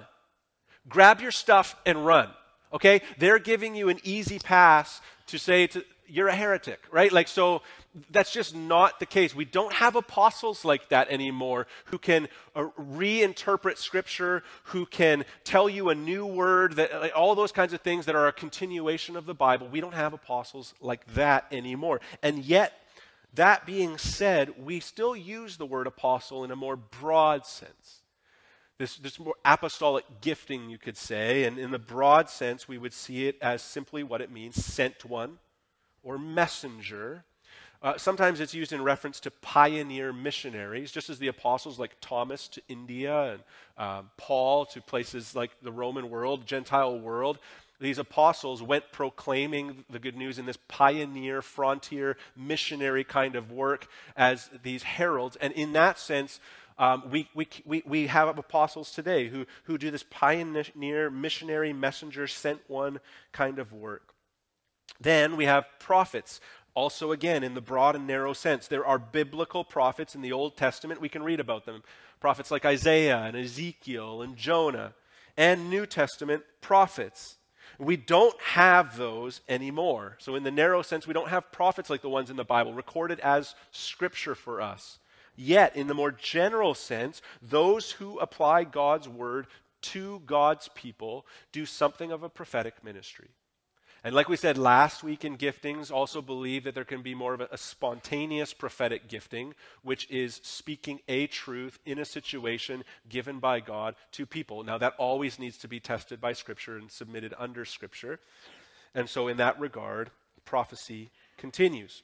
Grab 0.89 1.21
your 1.21 1.31
stuff 1.31 1.77
and 1.87 2.05
run. 2.05 2.29
Okay? 2.73 3.01
They're 3.19 3.39
giving 3.39 3.75
you 3.75 3.89
an 3.89 4.01
easy 4.03 4.39
pass 4.39 5.01
to 5.29 5.39
say 5.39 5.67
to, 5.69 5.85
you're 6.07 6.29
a 6.29 6.37
heretic, 6.37 6.81
right? 6.91 7.13
Like, 7.13 7.29
so 7.29 7.63
that's 8.11 8.33
just 8.33 8.55
not 8.55 8.99
the 9.01 9.07
case. 9.07 9.35
We 9.35 9.45
don't 9.45 9.73
have 9.73 9.97
apostles 9.97 10.65
like 10.65 10.89
that 10.89 11.09
anymore 11.11 11.67
who 11.87 11.99
can 11.99 12.29
uh, 12.55 12.69
reinterpret 12.79 13.79
scripture, 13.79 14.43
who 14.65 14.87
can 14.87 15.25
tell 15.45 15.69
you 15.69 15.91
a 15.91 15.95
new 15.95 16.27
word, 16.27 16.77
that 16.77 16.93
like, 17.01 17.13
all 17.15 17.35
those 17.35 17.53
kinds 17.53 17.73
of 17.73 17.81
things 17.81 18.07
that 18.07 18.15
are 18.15 18.29
a 18.29 18.33
continuation 18.33 19.17
of 19.17 19.27
the 19.27 19.35
Bible. 19.35 19.69
We 19.69 19.81
don't 19.81 19.95
have 19.95 20.13
apostles 20.13 20.75
like 20.81 21.07
that 21.15 21.47
anymore. 21.51 22.01
And 22.23 22.45
yet, 22.45 22.73
That 23.35 23.67
being 23.67 23.99
said, 23.99 24.65
we 24.65 24.79
still 24.79 25.17
use 25.17 25.57
the 25.57 25.67
word 25.67 25.87
apostle 25.89 26.45
in 26.45 26.53
a 26.53 26.57
more 26.57 26.77
broad 26.77 27.47
sense. 27.47 28.03
This, 28.79 28.97
this 28.97 29.19
more 29.19 29.35
apostolic 29.45 30.05
gifting, 30.21 30.71
you 30.71 30.79
could 30.79 30.97
say, 30.97 31.45
and 31.45 31.59
in 31.59 31.71
the 31.71 31.79
broad 31.79 32.29
sense, 32.29 32.69
we 32.69 32.79
would 32.79 32.93
see 32.93 33.27
it 33.27 33.37
as 33.43 33.63
simply 33.63 34.03
what 34.03 34.21
it 34.21 34.31
means 34.31 34.65
sent 34.65 35.05
one 35.05 35.39
or 36.05 36.19
messenger. 36.19 37.25
Uh, 37.83 37.99
sometimes 37.99 38.41
it's 38.41 38.55
used 38.55 38.73
in 38.73 38.83
reference 38.83 39.21
to 39.21 39.31
pioneer 39.31 40.13
missionaries, 40.13 40.91
just 40.91 41.11
as 41.11 41.19
the 41.19 41.29
apostles 41.29 41.79
like 41.79 41.97
Thomas 42.01 42.49
to 42.49 42.63
India 42.69 43.33
and 43.33 43.43
um, 43.77 44.11
Paul 44.17 44.65
to 44.67 44.81
places 44.81 45.35
like 45.35 45.51
the 45.63 45.73
Roman 45.73 46.09
world, 46.09 46.47
Gentile 46.47 46.99
world. 46.99 47.39
These 47.81 47.99
apostles 47.99 48.63
went 48.63 48.93
proclaiming 48.93 49.85
the 49.91 49.99
good 49.99 50.17
news 50.17 50.39
in 50.39 50.47
this 50.47 50.57
pioneer, 50.69 51.43
frontier, 51.43 52.17
missionary 52.37 53.05
kind 53.05 53.37
of 53.37 53.51
work 53.51 53.89
as 54.17 54.49
these 54.63 54.85
heralds. 54.85 55.37
And 55.37 55.53
in 55.53 55.75
that 55.75 55.99
sense, 55.99 56.41
um, 56.79 57.11
we, 57.11 57.29
we, 57.35 57.49
we, 57.67 57.83
we 57.85 58.07
have 58.07 58.39
apostles 58.39 58.93
today 58.93 59.29
who, 59.29 59.45
who 59.65 59.77
do 59.77 59.91
this 59.91 60.05
pioneer, 60.09 61.11
missionary, 61.11 61.73
messenger, 61.73 62.27
sent 62.27 62.61
one 62.69 63.01
kind 63.33 63.59
of 63.59 63.73
work. 63.73 64.14
Then 65.01 65.37
we 65.37 65.45
have 65.45 65.67
prophets. 65.79 66.41
Also, 66.75 67.13
again, 67.13 67.45
in 67.45 67.55
the 67.55 67.61
broad 67.61 67.95
and 67.95 68.07
narrow 68.07 68.33
sense, 68.33 68.67
there 68.67 68.85
are 68.85 68.99
biblical 68.99 69.65
prophets 69.65 70.15
in 70.15 70.23
the 70.23 70.33
Old 70.33 70.57
Testament. 70.57 71.01
We 71.01 71.09
can 71.09 71.23
read 71.23 71.41
about 71.41 71.67
them. 71.67 71.83
Prophets 72.21 72.51
like 72.51 72.65
Isaiah 72.65 73.19
and 73.19 73.37
Ezekiel 73.37 74.23
and 74.23 74.37
Jonah, 74.37 74.95
and 75.37 75.69
New 75.69 75.87
Testament 75.87 76.43
prophets. 76.61 77.37
We 77.79 77.97
don't 77.97 78.41
have 78.41 78.97
those 78.97 79.41
anymore. 79.49 80.17
So, 80.21 80.35
in 80.35 80.43
the 80.43 80.51
narrow 80.51 80.83
sense, 80.83 81.07
we 81.07 81.15
don't 81.15 81.29
have 81.29 81.53
prophets 81.53 81.91
like 81.91 82.03
the 82.03 82.09
ones 82.09 82.31
in 82.31 82.37
the 82.37 82.45
Bible 82.45 82.73
recorded 82.73 83.21
as 83.21 83.55
scripture 83.73 84.35
for 84.35 84.61
us. 84.61 84.99
Yet, 85.37 85.75
in 85.77 85.89
the 85.89 85.95
more 85.95 86.13
general 86.13 86.75
sense, 86.75 87.21
those 87.43 87.93
who 87.93 88.19
apply 88.19 88.65
God's 88.65 89.09
word 89.09 89.49
to 89.83 90.23
God's 90.25 90.69
people 90.75 91.27
do 91.53 91.67
something 91.67 92.11
of 92.11 92.23
a 92.23 92.29
prophetic 92.29 92.83
ministry. 92.85 93.29
And 94.05 94.15
like 94.15 94.29
we 94.29 94.37
said 94.37 94.59
last 94.59 95.03
week 95.03 95.25
in 95.25 95.39
giftings, 95.39 95.91
also 95.91 96.21
believe 96.21 96.65
that 96.65 96.75
there 96.75 96.85
can 96.85 97.01
be 97.01 97.15
more 97.15 97.33
of 97.33 97.41
a, 97.41 97.49
a, 97.51 97.57
spontaneous 97.57 98.53
prophetic 98.53 99.09
gifting, 99.09 99.55
which 99.83 100.11
is 100.11 100.43
speaking 100.45 101.01
a 101.09 101.27
truth 101.27 101.79
in 101.87 101.99
a 101.99 102.05
situation 102.05 102.85
given 103.09 103.39
by 103.39 103.61
God 103.61 103.95
to 104.13 104.27
people. 104.27 104.63
Now, 104.63 104.77
that 104.77 104.93
always 104.99 105.39
needs 105.39 105.57
to 105.59 105.69
be 105.69 105.81
tested 105.81 106.21
by 106.21 106.35
Scripture 106.35 106.77
and 106.77 106.91
submitted 106.91 107.33
under 107.39 107.65
Scripture. 107.65 108.21
And 108.95 109.09
so, 109.09 109.27
in 109.27 109.39
that 109.39 109.59
regard, 109.59 110.11
prophecy 110.45 111.09
continues. 111.39 112.03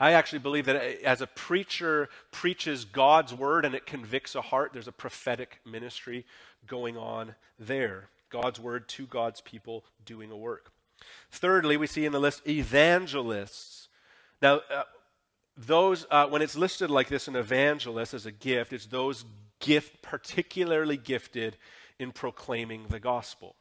I 0.00 0.12
actually 0.12 0.40
believe 0.40 0.64
that 0.64 0.76
eh, 0.76 0.96
as 1.04 1.20
a 1.20 1.28
preacher 1.28 2.08
preaches 2.32 2.84
God's 2.84 3.32
word 3.32 3.64
and 3.64 3.76
it 3.76 3.86
convicts 3.86 4.34
a 4.34 4.40
heart, 4.40 4.72
there's 4.72 4.88
a 4.88 4.92
prophetic 4.92 5.60
ministry 5.64 6.26
going 6.66 6.96
on 6.96 7.36
there. 7.60 8.08
God's 8.28 8.58
word 8.58 8.88
to 8.88 9.06
God's 9.06 9.40
people 9.40 9.84
doing 10.04 10.32
a 10.32 10.36
work. 10.36 10.72
Thirdly, 11.30 11.76
we 11.76 11.86
see 11.86 12.04
in 12.04 12.12
the 12.12 12.20
list 12.20 12.46
evangelists. 12.48 13.88
Now, 14.42 14.60
uh, 14.72 14.84
those 15.56 16.06
uh, 16.10 16.26
when 16.26 16.42
it's 16.42 16.56
listed 16.56 16.90
like 16.90 17.08
this, 17.08 17.28
an 17.28 17.36
evangelist 17.36 18.14
as 18.14 18.26
a 18.26 18.32
gift, 18.32 18.72
it's 18.72 18.86
those 18.86 19.24
gift 19.60 20.02
particularly 20.02 20.96
gifted 20.96 21.56
in 21.98 22.12
proclaiming 22.12 22.86
the 22.88 23.00
gospel. 23.00 23.54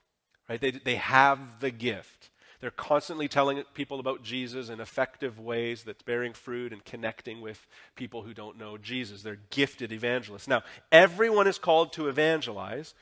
Right? 0.48 0.60
They, 0.60 0.72
they 0.72 0.96
have 0.96 1.60
the 1.60 1.72
gift. 1.72 2.32
They're 2.62 2.72
constantly 2.72 3.28
telling 3.30 3.64
people 3.74 4.00
about 4.00 4.24
Jesus 4.24 4.70
in 4.70 4.82
effective 4.82 5.40
ways 5.40 5.84
that's 5.84 6.04
bearing 6.04 6.34
fruit 6.34 6.74
and 6.74 6.84
connecting 6.84 7.40
with 7.40 7.66
people 7.96 8.24
who 8.24 8.34
don't 8.34 8.58
know 8.58 8.78
Jesus. 8.78 9.22
They're 9.22 9.40
gifted 9.50 9.94
evangelists. 9.94 10.48
Now, 10.48 10.64
everyone 10.92 11.48
is 11.48 11.58
called 11.58 11.94
to 11.94 12.10
evangelize. 12.10 12.94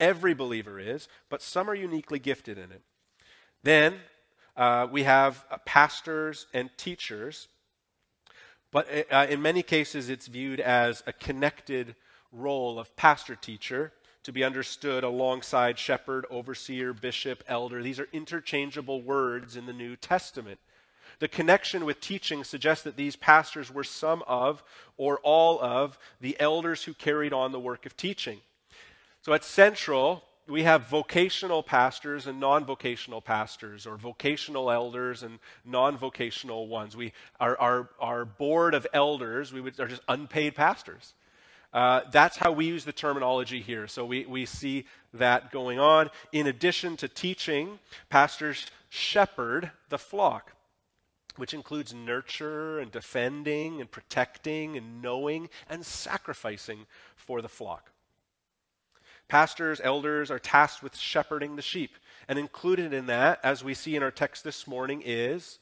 Every 0.00 0.32
believer 0.32 0.80
is, 0.80 1.08
but 1.28 1.42
some 1.42 1.68
are 1.68 1.74
uniquely 1.74 2.18
gifted 2.18 2.56
in 2.56 2.72
it. 2.72 2.82
Then 3.62 3.94
uh, 4.56 4.88
we 4.90 5.04
have 5.04 5.44
uh, 5.50 5.58
pastors 5.64 6.46
and 6.52 6.70
teachers, 6.76 7.48
but 8.70 8.88
uh, 8.92 9.14
uh, 9.14 9.26
in 9.28 9.40
many 9.40 9.62
cases 9.62 10.08
it's 10.08 10.26
viewed 10.26 10.60
as 10.60 11.02
a 11.06 11.12
connected 11.12 11.94
role 12.32 12.78
of 12.78 12.94
pastor 12.96 13.36
teacher 13.36 13.92
to 14.24 14.32
be 14.32 14.44
understood 14.44 15.04
alongside 15.04 15.78
shepherd, 15.78 16.26
overseer, 16.30 16.92
bishop, 16.92 17.42
elder. 17.48 17.82
These 17.82 17.98
are 17.98 18.08
interchangeable 18.12 19.02
words 19.02 19.56
in 19.56 19.66
the 19.66 19.72
New 19.72 19.96
Testament. 19.96 20.58
The 21.18 21.28
connection 21.28 21.84
with 21.84 22.00
teaching 22.00 22.42
suggests 22.42 22.84
that 22.84 22.96
these 22.96 23.16
pastors 23.16 23.72
were 23.72 23.84
some 23.84 24.22
of 24.26 24.62
or 24.96 25.18
all 25.22 25.60
of 25.60 25.98
the 26.20 26.36
elders 26.40 26.84
who 26.84 26.94
carried 26.94 27.32
on 27.32 27.52
the 27.52 27.60
work 27.60 27.86
of 27.86 27.96
teaching. 27.96 28.40
So 29.22 29.32
at 29.32 29.44
Central, 29.44 30.24
we 30.48 30.64
have 30.64 30.88
vocational 30.88 31.62
pastors 31.62 32.26
and 32.26 32.40
non 32.40 32.64
vocational 32.64 33.20
pastors, 33.20 33.86
or 33.86 33.96
vocational 33.96 34.70
elders 34.70 35.22
and 35.22 35.38
non 35.64 35.96
vocational 35.96 36.68
ones. 36.68 36.96
We, 36.96 37.12
our, 37.40 37.58
our, 37.58 37.88
our 38.00 38.24
board 38.24 38.74
of 38.74 38.86
elders 38.92 39.52
we 39.52 39.60
would, 39.60 39.78
are 39.78 39.88
just 39.88 40.02
unpaid 40.08 40.54
pastors. 40.54 41.14
Uh, 41.72 42.02
that's 42.10 42.36
how 42.36 42.52
we 42.52 42.66
use 42.66 42.84
the 42.84 42.92
terminology 42.92 43.62
here. 43.62 43.86
So 43.86 44.04
we, 44.04 44.26
we 44.26 44.44
see 44.44 44.84
that 45.14 45.50
going 45.50 45.78
on. 45.78 46.10
In 46.30 46.46
addition 46.46 46.96
to 46.98 47.08
teaching, 47.08 47.78
pastors 48.10 48.66
shepherd 48.90 49.70
the 49.88 49.98
flock, 49.98 50.52
which 51.36 51.54
includes 51.54 51.94
nurture 51.94 52.78
and 52.78 52.92
defending 52.92 53.80
and 53.80 53.90
protecting 53.90 54.76
and 54.76 55.00
knowing 55.00 55.48
and 55.70 55.86
sacrificing 55.86 56.86
for 57.16 57.40
the 57.40 57.48
flock. 57.48 57.91
Pastors, 59.32 59.80
elders 59.82 60.30
are 60.30 60.38
tasked 60.38 60.82
with 60.82 60.94
shepherding 60.94 61.56
the 61.56 61.62
sheep. 61.62 61.96
And 62.28 62.38
included 62.38 62.92
in 62.92 63.06
that, 63.06 63.40
as 63.42 63.64
we 63.64 63.72
see 63.72 63.96
in 63.96 64.02
our 64.02 64.10
text 64.10 64.44
this 64.44 64.66
morning, 64.66 65.02
is 65.02 65.58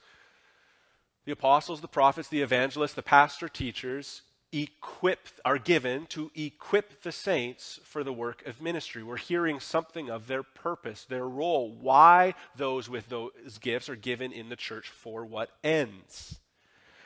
the 1.24 1.30
apostles, 1.30 1.80
the 1.80 1.86
prophets, 1.86 2.26
the 2.26 2.42
evangelists, 2.42 2.94
the 2.94 3.02
pastor 3.02 3.48
teachers 3.48 4.22
equip 4.52 5.28
are 5.44 5.56
given 5.56 6.06
to 6.06 6.32
equip 6.34 7.02
the 7.02 7.12
saints 7.12 7.78
for 7.84 8.02
the 8.02 8.12
work 8.12 8.44
of 8.44 8.60
ministry. 8.60 9.04
We're 9.04 9.18
hearing 9.18 9.60
something 9.60 10.10
of 10.10 10.26
their 10.26 10.42
purpose, 10.42 11.04
their 11.04 11.28
role, 11.28 11.70
why 11.70 12.34
those 12.56 12.90
with 12.90 13.08
those 13.08 13.58
gifts 13.60 13.88
are 13.88 13.94
given 13.94 14.32
in 14.32 14.48
the 14.48 14.56
church 14.56 14.88
for 14.88 15.24
what 15.24 15.50
ends. 15.62 16.40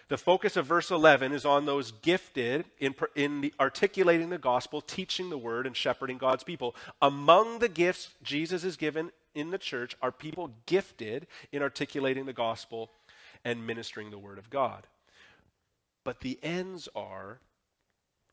The 0.08 0.18
focus 0.18 0.56
of 0.56 0.66
verse 0.66 0.90
11 0.90 1.32
is 1.32 1.44
on 1.44 1.64
those 1.64 1.92
gifted 1.92 2.66
in, 2.78 2.94
in 3.14 3.40
the, 3.40 3.54
articulating 3.58 4.30
the 4.30 4.38
gospel, 4.38 4.80
teaching 4.80 5.30
the 5.30 5.38
word, 5.38 5.66
and 5.66 5.76
shepherding 5.76 6.18
God's 6.18 6.44
people. 6.44 6.74
Among 7.00 7.58
the 7.58 7.68
gifts 7.68 8.10
Jesus 8.22 8.64
is 8.64 8.76
given 8.76 9.10
in 9.34 9.50
the 9.50 9.58
church 9.58 9.96
are 10.02 10.12
people 10.12 10.50
gifted 10.66 11.26
in 11.52 11.62
articulating 11.62 12.26
the 12.26 12.32
gospel 12.32 12.90
and 13.44 13.66
ministering 13.66 14.10
the 14.10 14.18
word 14.18 14.38
of 14.38 14.50
God. 14.50 14.86
But 16.04 16.20
the 16.20 16.38
ends 16.42 16.88
are 16.94 17.40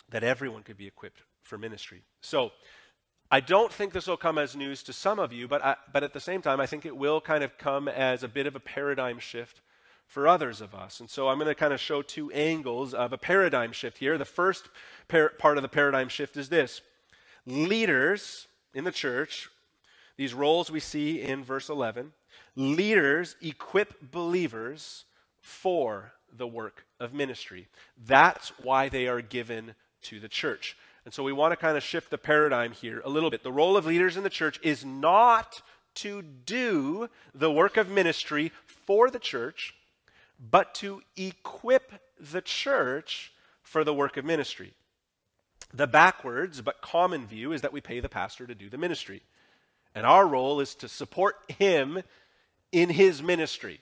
that 0.10 0.24
everyone 0.24 0.64
could 0.64 0.78
be 0.78 0.88
equipped 0.88 1.22
for 1.42 1.58
ministry. 1.58 2.04
So, 2.22 2.52
I 3.34 3.40
don't 3.40 3.72
think 3.72 3.94
this 3.94 4.08
will 4.08 4.18
come 4.18 4.38
as 4.38 4.58
news 4.58 4.84
to 4.84 4.94
some 4.94 5.18
of 5.18 5.32
you, 5.32 5.48
but, 5.48 5.64
I, 5.64 5.78
but 5.94 6.04
at 6.04 6.12
the 6.12 6.20
same 6.20 6.42
time, 6.42 6.60
I 6.60 6.66
think 6.66 6.86
it 6.86 6.98
will 6.98 7.22
kind 7.22 7.46
of 7.46 7.58
come 7.58 7.88
as 7.88 8.24
a 8.24 8.28
bit 8.28 8.46
of 8.46 8.58
a 8.58 8.60
paradigm 8.60 9.20
shift 9.20 9.62
for 10.12 10.28
others 10.28 10.60
of 10.60 10.76
us. 10.76 11.00
And 11.00 11.10
so 11.10 11.30
I'm 11.30 11.38
going 11.38 11.48
to 11.48 11.56
kind 11.56 11.72
of 11.72 11.80
show 11.80 12.02
two 12.02 12.30
angles 12.34 12.94
of 12.94 13.14
a 13.14 13.18
paradigm 13.18 13.72
shift 13.72 13.98
here. 13.98 14.18
The 14.18 14.26
first 14.26 14.68
par- 15.08 15.32
part 15.40 15.58
of 15.58 15.62
the 15.62 15.70
paradigm 15.70 16.10
shift 16.10 16.36
is 16.36 16.50
this 16.50 16.82
leaders 17.46 18.48
in 18.74 18.84
the 18.84 18.92
church, 18.92 19.50
these 20.18 20.34
roles 20.34 20.70
we 20.70 20.82
see 20.82 21.22
in 21.22 21.46
verse 21.46 21.70
11, 21.70 22.12
leaders 22.58 23.38
equip 23.42 24.12
believers 24.12 25.06
for 25.40 26.12
the 26.38 26.46
work 26.46 26.86
of 27.00 27.14
ministry. 27.14 27.70
That's 28.06 28.50
why 28.62 28.90
they 28.90 29.08
are 29.08 29.22
given 29.22 29.76
to 30.04 30.20
the 30.20 30.28
church. 30.28 30.76
And 31.06 31.14
so 31.14 31.24
we 31.24 31.32
want 31.32 31.54
to 31.54 31.56
kind 31.56 31.78
of 31.78 31.84
shift 31.84 32.10
the 32.10 32.18
paradigm 32.18 32.74
here 32.74 33.02
a 33.06 33.10
little 33.10 33.30
bit. 33.30 33.44
The 33.44 33.52
role 33.52 33.78
of 33.78 33.86
leaders 33.86 34.18
in 34.18 34.24
the 34.24 34.30
church 34.30 34.60
is 34.62 34.84
not 34.84 35.62
to 35.96 36.22
do 36.22 37.10
the 37.34 37.52
work 37.52 37.78
of 37.78 37.90
ministry 37.90 38.52
for 38.66 39.10
the 39.10 39.18
church, 39.18 39.74
but 40.50 40.74
to 40.76 41.02
equip 41.16 41.94
the 42.20 42.42
church 42.42 43.32
for 43.62 43.84
the 43.84 43.94
work 43.94 44.18
of 44.18 44.26
ministry. 44.26 44.74
The 45.74 45.88
backwards 45.88 46.62
but 46.62 46.82
common 46.82 47.28
view 47.28 47.54
is 47.54 47.62
that 47.62 47.72
we 47.72 47.80
pay 47.80 48.00
the 48.00 48.10
pastor 48.10 48.48
to 48.48 48.56
do 48.56 48.70
the 48.70 48.78
ministry. 48.78 49.22
And 49.94 50.06
our 50.06 50.28
role 50.28 50.60
is 50.60 50.76
to 50.76 50.88
support 50.88 51.36
him 51.48 52.02
in 52.72 52.90
his 52.90 53.22
ministry. 53.22 53.82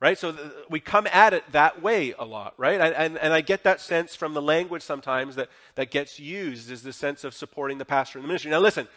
Right? 0.00 0.18
So 0.18 0.32
th- 0.32 0.52
we 0.68 0.80
come 0.80 1.06
at 1.12 1.32
it 1.32 1.44
that 1.52 1.80
way 1.80 2.12
a 2.18 2.24
lot, 2.24 2.54
right? 2.56 2.80
And, 2.80 2.94
and, 2.94 3.18
and 3.18 3.32
I 3.32 3.40
get 3.40 3.62
that 3.62 3.80
sense 3.80 4.16
from 4.16 4.34
the 4.34 4.42
language 4.42 4.82
sometimes 4.82 5.36
that, 5.36 5.48
that 5.76 5.92
gets 5.92 6.18
used 6.18 6.70
is 6.72 6.82
the 6.82 6.92
sense 6.92 7.22
of 7.22 7.34
supporting 7.34 7.78
the 7.78 7.84
pastor 7.84 8.18
in 8.18 8.22
the 8.22 8.26
ministry. 8.26 8.50
Now, 8.50 8.58
listen, 8.58 8.88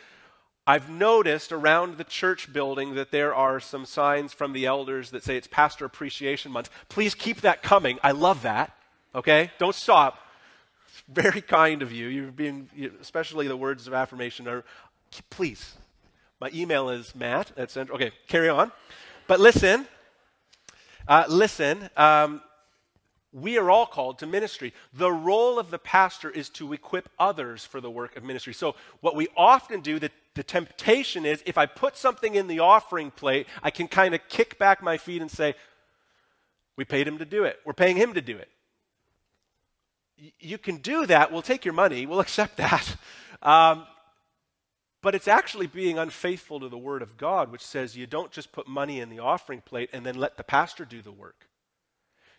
I've 0.67 0.89
noticed 0.89 1.51
around 1.51 1.97
the 1.97 2.03
church 2.03 2.51
building 2.51 2.95
that 2.95 3.11
there 3.11 3.35
are 3.35 3.59
some 3.59 3.85
signs 3.85 4.33
from 4.33 4.51
the 4.51 4.65
elders 4.65 5.11
that 5.11 5.23
say 5.23 5.37
it's 5.37 5.45
Pastor 5.45 5.85
Appreciation 5.85 6.51
Month. 6.51 6.71
Please 6.89 7.13
keep 7.13 7.41
that 7.41 7.61
coming. 7.61 7.99
I 8.01 8.11
love 8.11 8.41
that. 8.41 8.75
Okay? 9.13 9.51
Don't 9.59 9.75
stop. 9.75 10.17
It's 10.89 11.03
very 11.07 11.41
kind 11.41 11.83
of 11.83 11.91
you. 11.91 12.07
You're 12.07 12.31
being, 12.31 12.67
especially 12.99 13.47
the 13.47 13.55
words 13.55 13.85
of 13.85 13.93
affirmation 13.93 14.47
are, 14.47 14.63
please. 15.29 15.75
My 16.41 16.49
email 16.51 16.89
is 16.89 17.13
matt 17.13 17.51
at 17.57 17.69
central. 17.69 17.97
Okay, 17.97 18.11
carry 18.27 18.49
on. 18.49 18.71
But 19.27 19.39
listen, 19.39 19.85
uh, 21.07 21.25
listen. 21.29 21.89
Um, 21.95 22.41
we 23.31 23.57
are 23.57 23.69
all 23.69 23.85
called 23.85 24.19
to 24.19 24.25
ministry. 24.25 24.73
The 24.93 25.11
role 25.11 25.59
of 25.59 25.69
the 25.69 25.77
pastor 25.77 26.29
is 26.29 26.49
to 26.51 26.73
equip 26.73 27.09
others 27.19 27.65
for 27.65 27.81
the 27.81 27.91
work 27.91 28.15
of 28.15 28.23
ministry. 28.23 28.53
So, 28.53 28.75
what 29.01 29.15
we 29.15 29.27
often 29.35 29.81
do, 29.81 29.99
the, 29.99 30.09
the 30.35 30.43
temptation 30.43 31.25
is 31.25 31.41
if 31.45 31.57
I 31.57 31.65
put 31.65 31.97
something 31.97 32.35
in 32.35 32.47
the 32.47 32.59
offering 32.59 33.09
plate, 33.09 33.47
I 33.63 33.71
can 33.71 33.87
kind 33.87 34.13
of 34.13 34.21
kick 34.29 34.59
back 34.59 34.83
my 34.83 34.97
feet 34.97 35.21
and 35.21 35.31
say, 35.31 35.55
We 36.77 36.85
paid 36.85 37.07
him 37.07 37.17
to 37.17 37.25
do 37.25 37.45
it. 37.45 37.59
We're 37.65 37.73
paying 37.73 37.97
him 37.97 38.13
to 38.13 38.21
do 38.21 38.37
it. 38.37 38.49
You 40.39 40.57
can 40.57 40.77
do 40.77 41.05
that. 41.07 41.31
We'll 41.31 41.41
take 41.41 41.65
your 41.65 41.73
money. 41.73 42.05
We'll 42.05 42.19
accept 42.27 42.57
that. 42.57 42.95
Um, 43.41 43.87
but 45.01 45.13
it's 45.13 45.27
actually 45.27 45.67
being 45.67 45.99
unfaithful 45.99 46.59
to 46.59 46.67
the 46.67 46.77
Word 46.77 47.01
of 47.01 47.15
God, 47.15 47.51
which 47.51 47.63
says 47.63 47.95
you 47.95 48.07
don't 48.07 48.31
just 48.31 48.51
put 48.51 48.67
money 48.67 48.99
in 48.99 49.09
the 49.09 49.19
offering 49.19 49.61
plate 49.61 49.89
and 49.93 50.05
then 50.05 50.15
let 50.15 50.35
the 50.35 50.43
pastor 50.43 50.83
do 50.83 51.01
the 51.01 51.11
work. 51.11 51.47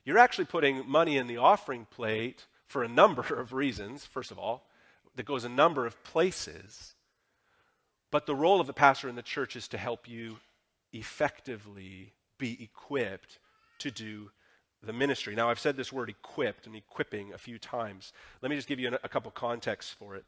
You're 0.04 0.18
actually 0.18 0.46
putting 0.46 0.88
money 0.88 1.16
in 1.16 1.28
the 1.28 1.36
offering 1.36 1.86
plate 1.88 2.46
for 2.66 2.82
a 2.82 2.88
number 2.88 3.22
of 3.40 3.52
reasons, 3.52 4.04
first 4.04 4.30
of 4.30 4.38
all, 4.38 4.68
that 5.14 5.24
goes 5.24 5.44
a 5.44 5.48
number 5.48 5.86
of 5.86 6.02
places. 6.04 6.95
But 8.10 8.26
the 8.26 8.34
role 8.34 8.60
of 8.60 8.66
the 8.66 8.72
pastor 8.72 9.08
in 9.08 9.16
the 9.16 9.22
church 9.22 9.56
is 9.56 9.68
to 9.68 9.78
help 9.78 10.08
you 10.08 10.38
effectively 10.92 12.12
be 12.38 12.62
equipped 12.62 13.38
to 13.78 13.90
do 13.90 14.30
the 14.82 14.92
ministry. 14.92 15.34
Now, 15.34 15.50
I've 15.50 15.58
said 15.58 15.76
this 15.76 15.92
word 15.92 16.08
equipped 16.08 16.66
and 16.66 16.76
equipping 16.76 17.32
a 17.32 17.38
few 17.38 17.58
times. 17.58 18.12
Let 18.40 18.50
me 18.50 18.56
just 18.56 18.68
give 18.68 18.78
you 18.78 18.96
a 19.02 19.08
couple 19.08 19.30
contexts 19.32 19.92
for 19.92 20.14
it. 20.14 20.24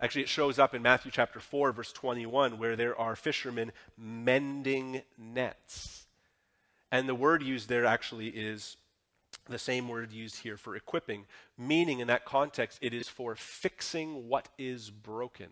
Actually, 0.00 0.22
it 0.22 0.28
shows 0.28 0.58
up 0.58 0.74
in 0.74 0.82
Matthew 0.82 1.10
chapter 1.10 1.40
4, 1.40 1.72
verse 1.72 1.92
21, 1.92 2.58
where 2.58 2.76
there 2.76 2.98
are 2.98 3.14
fishermen 3.14 3.72
mending 3.96 5.02
nets. 5.18 6.06
And 6.90 7.08
the 7.08 7.14
word 7.14 7.42
used 7.42 7.68
there 7.68 7.84
actually 7.84 8.28
is 8.28 8.76
the 9.46 9.58
same 9.58 9.88
word 9.88 10.12
used 10.12 10.42
here 10.42 10.56
for 10.56 10.74
equipping, 10.76 11.26
meaning 11.56 12.00
in 12.00 12.08
that 12.08 12.24
context, 12.24 12.78
it 12.80 12.94
is 12.94 13.08
for 13.08 13.34
fixing 13.34 14.28
what 14.28 14.48
is 14.58 14.90
broken. 14.90 15.48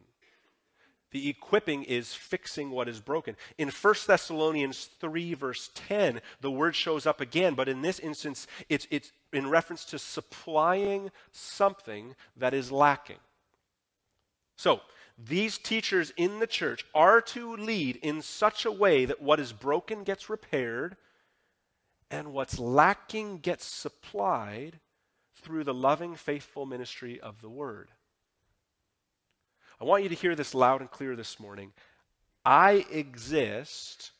The 1.16 1.30
equipping 1.30 1.84
is 1.84 2.12
fixing 2.12 2.70
what 2.70 2.90
is 2.90 3.00
broken. 3.00 3.38
In 3.56 3.70
1 3.70 3.94
Thessalonians 4.06 4.90
3, 5.00 5.32
verse 5.32 5.70
10, 5.74 6.20
the 6.42 6.50
word 6.50 6.76
shows 6.76 7.06
up 7.06 7.22
again, 7.22 7.54
but 7.54 7.70
in 7.70 7.80
this 7.80 7.98
instance, 7.98 8.46
it's, 8.68 8.86
it's 8.90 9.12
in 9.32 9.48
reference 9.48 9.86
to 9.86 9.98
supplying 9.98 11.10
something 11.32 12.16
that 12.36 12.52
is 12.52 12.70
lacking. 12.70 13.16
So, 14.56 14.82
these 15.16 15.56
teachers 15.56 16.12
in 16.18 16.38
the 16.38 16.46
church 16.46 16.84
are 16.94 17.22
to 17.22 17.56
lead 17.56 17.96
in 18.02 18.20
such 18.20 18.66
a 18.66 18.70
way 18.70 19.06
that 19.06 19.22
what 19.22 19.40
is 19.40 19.54
broken 19.54 20.04
gets 20.04 20.28
repaired 20.28 20.98
and 22.10 22.34
what's 22.34 22.58
lacking 22.58 23.38
gets 23.38 23.64
supplied 23.64 24.80
through 25.34 25.64
the 25.64 25.72
loving, 25.72 26.14
faithful 26.14 26.66
ministry 26.66 27.18
of 27.18 27.40
the 27.40 27.48
Word. 27.48 27.88
I 29.80 29.84
want 29.84 30.02
you 30.02 30.08
to 30.08 30.14
hear 30.14 30.34
this 30.34 30.54
loud 30.54 30.80
and 30.80 30.90
clear 30.90 31.16
this 31.16 31.38
morning. 31.38 31.72
I 32.44 32.86
exist 32.90 34.12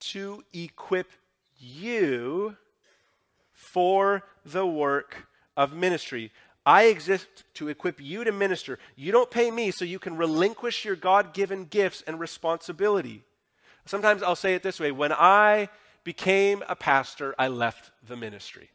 to 0.00 0.44
equip 0.52 1.10
you 1.58 2.56
for 3.52 4.24
the 4.44 4.66
work 4.66 5.26
of 5.56 5.72
ministry. 5.72 6.30
I 6.66 6.84
exist 6.84 7.26
to 7.54 7.68
equip 7.68 8.00
you 8.00 8.24
to 8.24 8.32
minister. 8.32 8.78
You 8.96 9.12
don't 9.12 9.30
pay 9.30 9.50
me 9.50 9.70
so 9.70 9.84
you 9.86 9.98
can 9.98 10.16
relinquish 10.16 10.84
your 10.84 10.96
God 10.96 11.32
given 11.32 11.64
gifts 11.64 12.02
and 12.06 12.20
responsibility. 12.20 13.22
Sometimes 13.86 14.22
I'll 14.22 14.36
say 14.36 14.54
it 14.54 14.62
this 14.62 14.78
way 14.78 14.92
when 14.92 15.12
I 15.12 15.70
became 16.04 16.62
a 16.68 16.76
pastor, 16.76 17.34
I 17.38 17.48
left 17.48 17.90
the 18.06 18.16
ministry. 18.16 18.70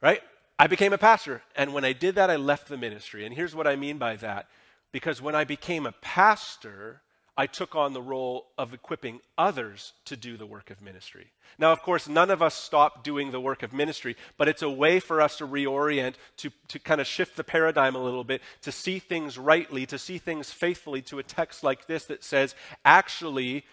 Right? 0.00 0.22
I 0.58 0.66
became 0.66 0.92
a 0.92 0.98
pastor, 0.98 1.42
and 1.56 1.74
when 1.74 1.84
I 1.84 1.92
did 1.92 2.14
that, 2.14 2.30
I 2.30 2.36
left 2.36 2.68
the 2.68 2.76
ministry. 2.76 3.24
And 3.24 3.34
here's 3.34 3.54
what 3.54 3.66
I 3.66 3.76
mean 3.76 3.98
by 3.98 4.16
that 4.16 4.48
because 4.92 5.22
when 5.22 5.34
I 5.34 5.44
became 5.44 5.86
a 5.86 5.92
pastor, 5.92 7.00
I 7.36 7.46
took 7.46 7.74
on 7.74 7.94
the 7.94 8.02
role 8.02 8.48
of 8.58 8.74
equipping 8.74 9.20
others 9.38 9.94
to 10.04 10.16
do 10.16 10.36
the 10.36 10.46
work 10.46 10.70
of 10.70 10.82
ministry. 10.82 11.32
Now, 11.58 11.72
of 11.72 11.80
course, 11.82 12.08
none 12.08 12.30
of 12.30 12.42
us 12.42 12.54
stop 12.54 13.02
doing 13.02 13.30
the 13.30 13.40
work 13.40 13.62
of 13.62 13.72
ministry, 13.72 14.16
but 14.36 14.48
it's 14.48 14.62
a 14.62 14.70
way 14.70 15.00
for 15.00 15.20
us 15.20 15.38
to 15.38 15.46
reorient, 15.46 16.14
to, 16.38 16.50
to 16.68 16.78
kind 16.78 17.00
of 17.00 17.06
shift 17.06 17.36
the 17.36 17.44
paradigm 17.44 17.94
a 17.94 18.02
little 18.02 18.24
bit, 18.24 18.42
to 18.62 18.72
see 18.72 18.98
things 18.98 19.38
rightly, 19.38 19.86
to 19.86 19.98
see 19.98 20.18
things 20.18 20.50
faithfully 20.50 21.00
to 21.02 21.18
a 21.18 21.22
text 21.22 21.64
like 21.64 21.86
this 21.86 22.04
that 22.04 22.22
says, 22.22 22.54
actually, 22.84 23.64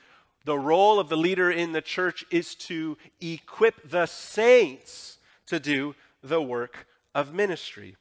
the 0.45 0.57
role 0.57 0.99
of 0.99 1.09
the 1.09 1.17
leader 1.17 1.51
in 1.51 1.73
the 1.73 1.81
church 1.81 2.25
is 2.31 2.55
to 2.55 2.97
equip 3.19 3.89
the 3.89 4.05
saints 4.05 5.17
to 5.47 5.59
do 5.59 5.95
the 6.21 6.41
work 6.41 6.87
of 7.15 7.33
ministry. 7.33 7.95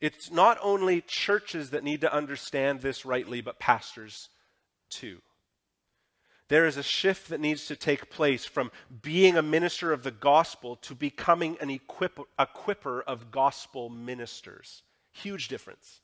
It's 0.00 0.30
not 0.30 0.58
only 0.62 1.02
churches 1.02 1.70
that 1.70 1.84
need 1.84 2.00
to 2.00 2.12
understand 2.12 2.80
this 2.80 3.04
rightly, 3.04 3.40
but 3.40 3.58
pastors 3.58 4.30
too. 4.88 5.20
There 6.48 6.66
is 6.66 6.76
a 6.76 6.82
shift 6.82 7.28
that 7.28 7.40
needs 7.40 7.66
to 7.66 7.76
take 7.76 8.10
place 8.10 8.44
from 8.44 8.72
being 9.02 9.36
a 9.36 9.42
minister 9.42 9.92
of 9.92 10.02
the 10.02 10.10
gospel 10.10 10.74
to 10.76 10.96
becoming 10.96 11.56
an 11.60 11.70
equip- 11.70 12.26
equipper 12.38 13.02
of 13.02 13.30
gospel 13.30 13.88
ministers. 13.88 14.82
Huge 15.12 15.46
difference. 15.46 16.00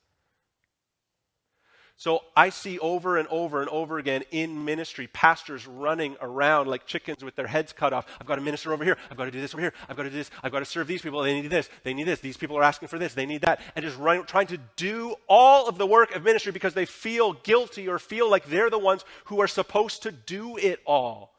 So 1.99 2.21
I 2.37 2.51
see 2.51 2.79
over 2.79 3.17
and 3.17 3.27
over 3.29 3.63
and 3.63 3.71
over 3.71 3.97
again 3.97 4.23
in 4.31 4.67
ministry 4.67 5.07
pastors 5.07 5.67
running 5.67 6.17
around 6.21 6.69
like 6.69 6.85
chickens 6.85 7.25
with 7.25 7.37
their 7.37 7.47
heads 7.47 7.73
cut 7.73 7.95
off. 7.95 8.07
I've 8.21 8.27
got 8.27 8.35
to 8.35 8.43
minister 8.43 8.75
over 8.75 8.85
here. 8.85 8.99
I've 9.11 9.17
got 9.17 9.25
to 9.25 9.31
do 9.31 9.41
this 9.41 9.55
over 9.55 9.63
here. 9.63 9.73
I've 9.89 9.97
got 9.97 10.03
to 10.03 10.11
do 10.11 10.17
this. 10.17 10.31
I've 10.43 10.53
got 10.53 10.59
to 10.59 10.67
serve 10.67 10.89
these 10.89 11.01
people. 11.01 11.23
They 11.23 11.41
need 11.41 11.49
this. 11.49 11.71
They 11.85 11.95
need 11.95 12.05
this. 12.05 12.21
These 12.21 12.37
people 12.37 12.59
are 12.59 12.63
asking 12.63 12.89
for 12.89 12.99
this. 12.99 13.15
They 13.15 13.25
need 13.25 13.41
that. 13.41 13.63
And 13.75 13.83
just 13.83 13.97
trying 14.29 14.47
to 14.49 14.59
do 14.77 15.15
all 15.27 15.69
of 15.69 15.79
the 15.79 15.87
work 15.87 16.15
of 16.15 16.23
ministry 16.23 16.53
because 16.53 16.75
they 16.75 16.85
feel 16.85 17.33
guilty 17.33 17.89
or 17.89 17.99
feel 17.99 18.31
like 18.31 18.45
they're 18.45 18.69
the 18.69 18.79
ones 18.79 19.03
who 19.27 19.41
are 19.41 19.49
supposed 19.49 20.03
to 20.03 20.13
do 20.13 20.59
it 20.59 20.81
all. 20.85 21.33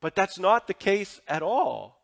But 0.00 0.16
that's 0.16 0.38
not 0.38 0.66
the 0.66 0.74
case 0.74 1.20
at 1.28 1.42
all. 1.42 2.00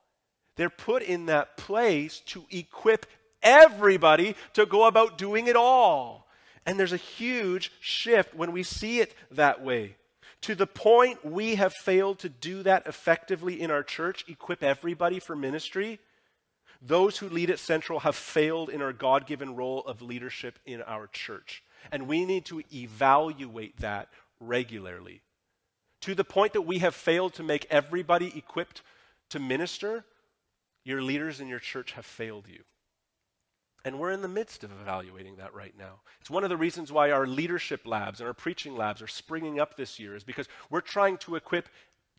They're 0.54 0.70
put 0.70 1.02
in 1.02 1.26
that 1.26 1.56
place 1.56 2.20
to 2.26 2.44
equip 2.52 3.06
everybody 3.42 4.36
to 4.52 4.66
go 4.66 4.86
about 4.86 5.18
doing 5.18 5.48
it 5.48 5.56
all. 5.56 6.25
And 6.66 6.78
there's 6.78 6.92
a 6.92 6.98
huge 6.98 7.72
shift 7.80 8.34
when 8.34 8.52
we 8.52 8.64
see 8.64 9.00
it 9.00 9.14
that 9.30 9.62
way. 9.62 9.96
To 10.42 10.54
the 10.54 10.66
point 10.66 11.24
we 11.24 11.54
have 11.54 11.72
failed 11.72 12.18
to 12.20 12.28
do 12.28 12.62
that 12.64 12.86
effectively 12.86 13.60
in 13.60 13.70
our 13.70 13.82
church, 13.82 14.24
equip 14.28 14.62
everybody 14.62 15.18
for 15.20 15.34
ministry. 15.34 15.98
Those 16.82 17.18
who 17.18 17.28
lead 17.28 17.50
at 17.50 17.58
Central 17.58 18.00
have 18.00 18.16
failed 18.16 18.68
in 18.68 18.82
our 18.82 18.92
God 18.92 19.26
given 19.26 19.56
role 19.56 19.80
of 19.80 20.02
leadership 20.02 20.58
in 20.66 20.82
our 20.82 21.06
church. 21.06 21.62
And 21.90 22.06
we 22.06 22.24
need 22.24 22.44
to 22.46 22.62
evaluate 22.72 23.78
that 23.78 24.08
regularly. 24.40 25.22
To 26.02 26.14
the 26.14 26.24
point 26.24 26.52
that 26.52 26.62
we 26.62 26.80
have 26.80 26.94
failed 26.94 27.34
to 27.34 27.42
make 27.42 27.66
everybody 27.70 28.36
equipped 28.36 28.82
to 29.30 29.38
minister, 29.38 30.04
your 30.84 31.02
leaders 31.02 31.40
in 31.40 31.48
your 31.48 31.58
church 31.58 31.92
have 31.92 32.06
failed 32.06 32.46
you. 32.48 32.62
And 33.86 34.00
we're 34.00 34.10
in 34.10 34.20
the 34.20 34.26
midst 34.26 34.64
of 34.64 34.72
evaluating 34.72 35.36
that 35.36 35.54
right 35.54 35.72
now. 35.78 36.00
It's 36.20 36.28
one 36.28 36.42
of 36.42 36.50
the 36.50 36.56
reasons 36.56 36.90
why 36.90 37.12
our 37.12 37.24
leadership 37.24 37.86
labs 37.86 38.18
and 38.18 38.26
our 38.26 38.34
preaching 38.34 38.76
labs 38.76 39.00
are 39.00 39.06
springing 39.06 39.60
up 39.60 39.76
this 39.76 40.00
year, 40.00 40.16
is 40.16 40.24
because 40.24 40.48
we're 40.70 40.80
trying 40.80 41.18
to 41.18 41.36
equip 41.36 41.68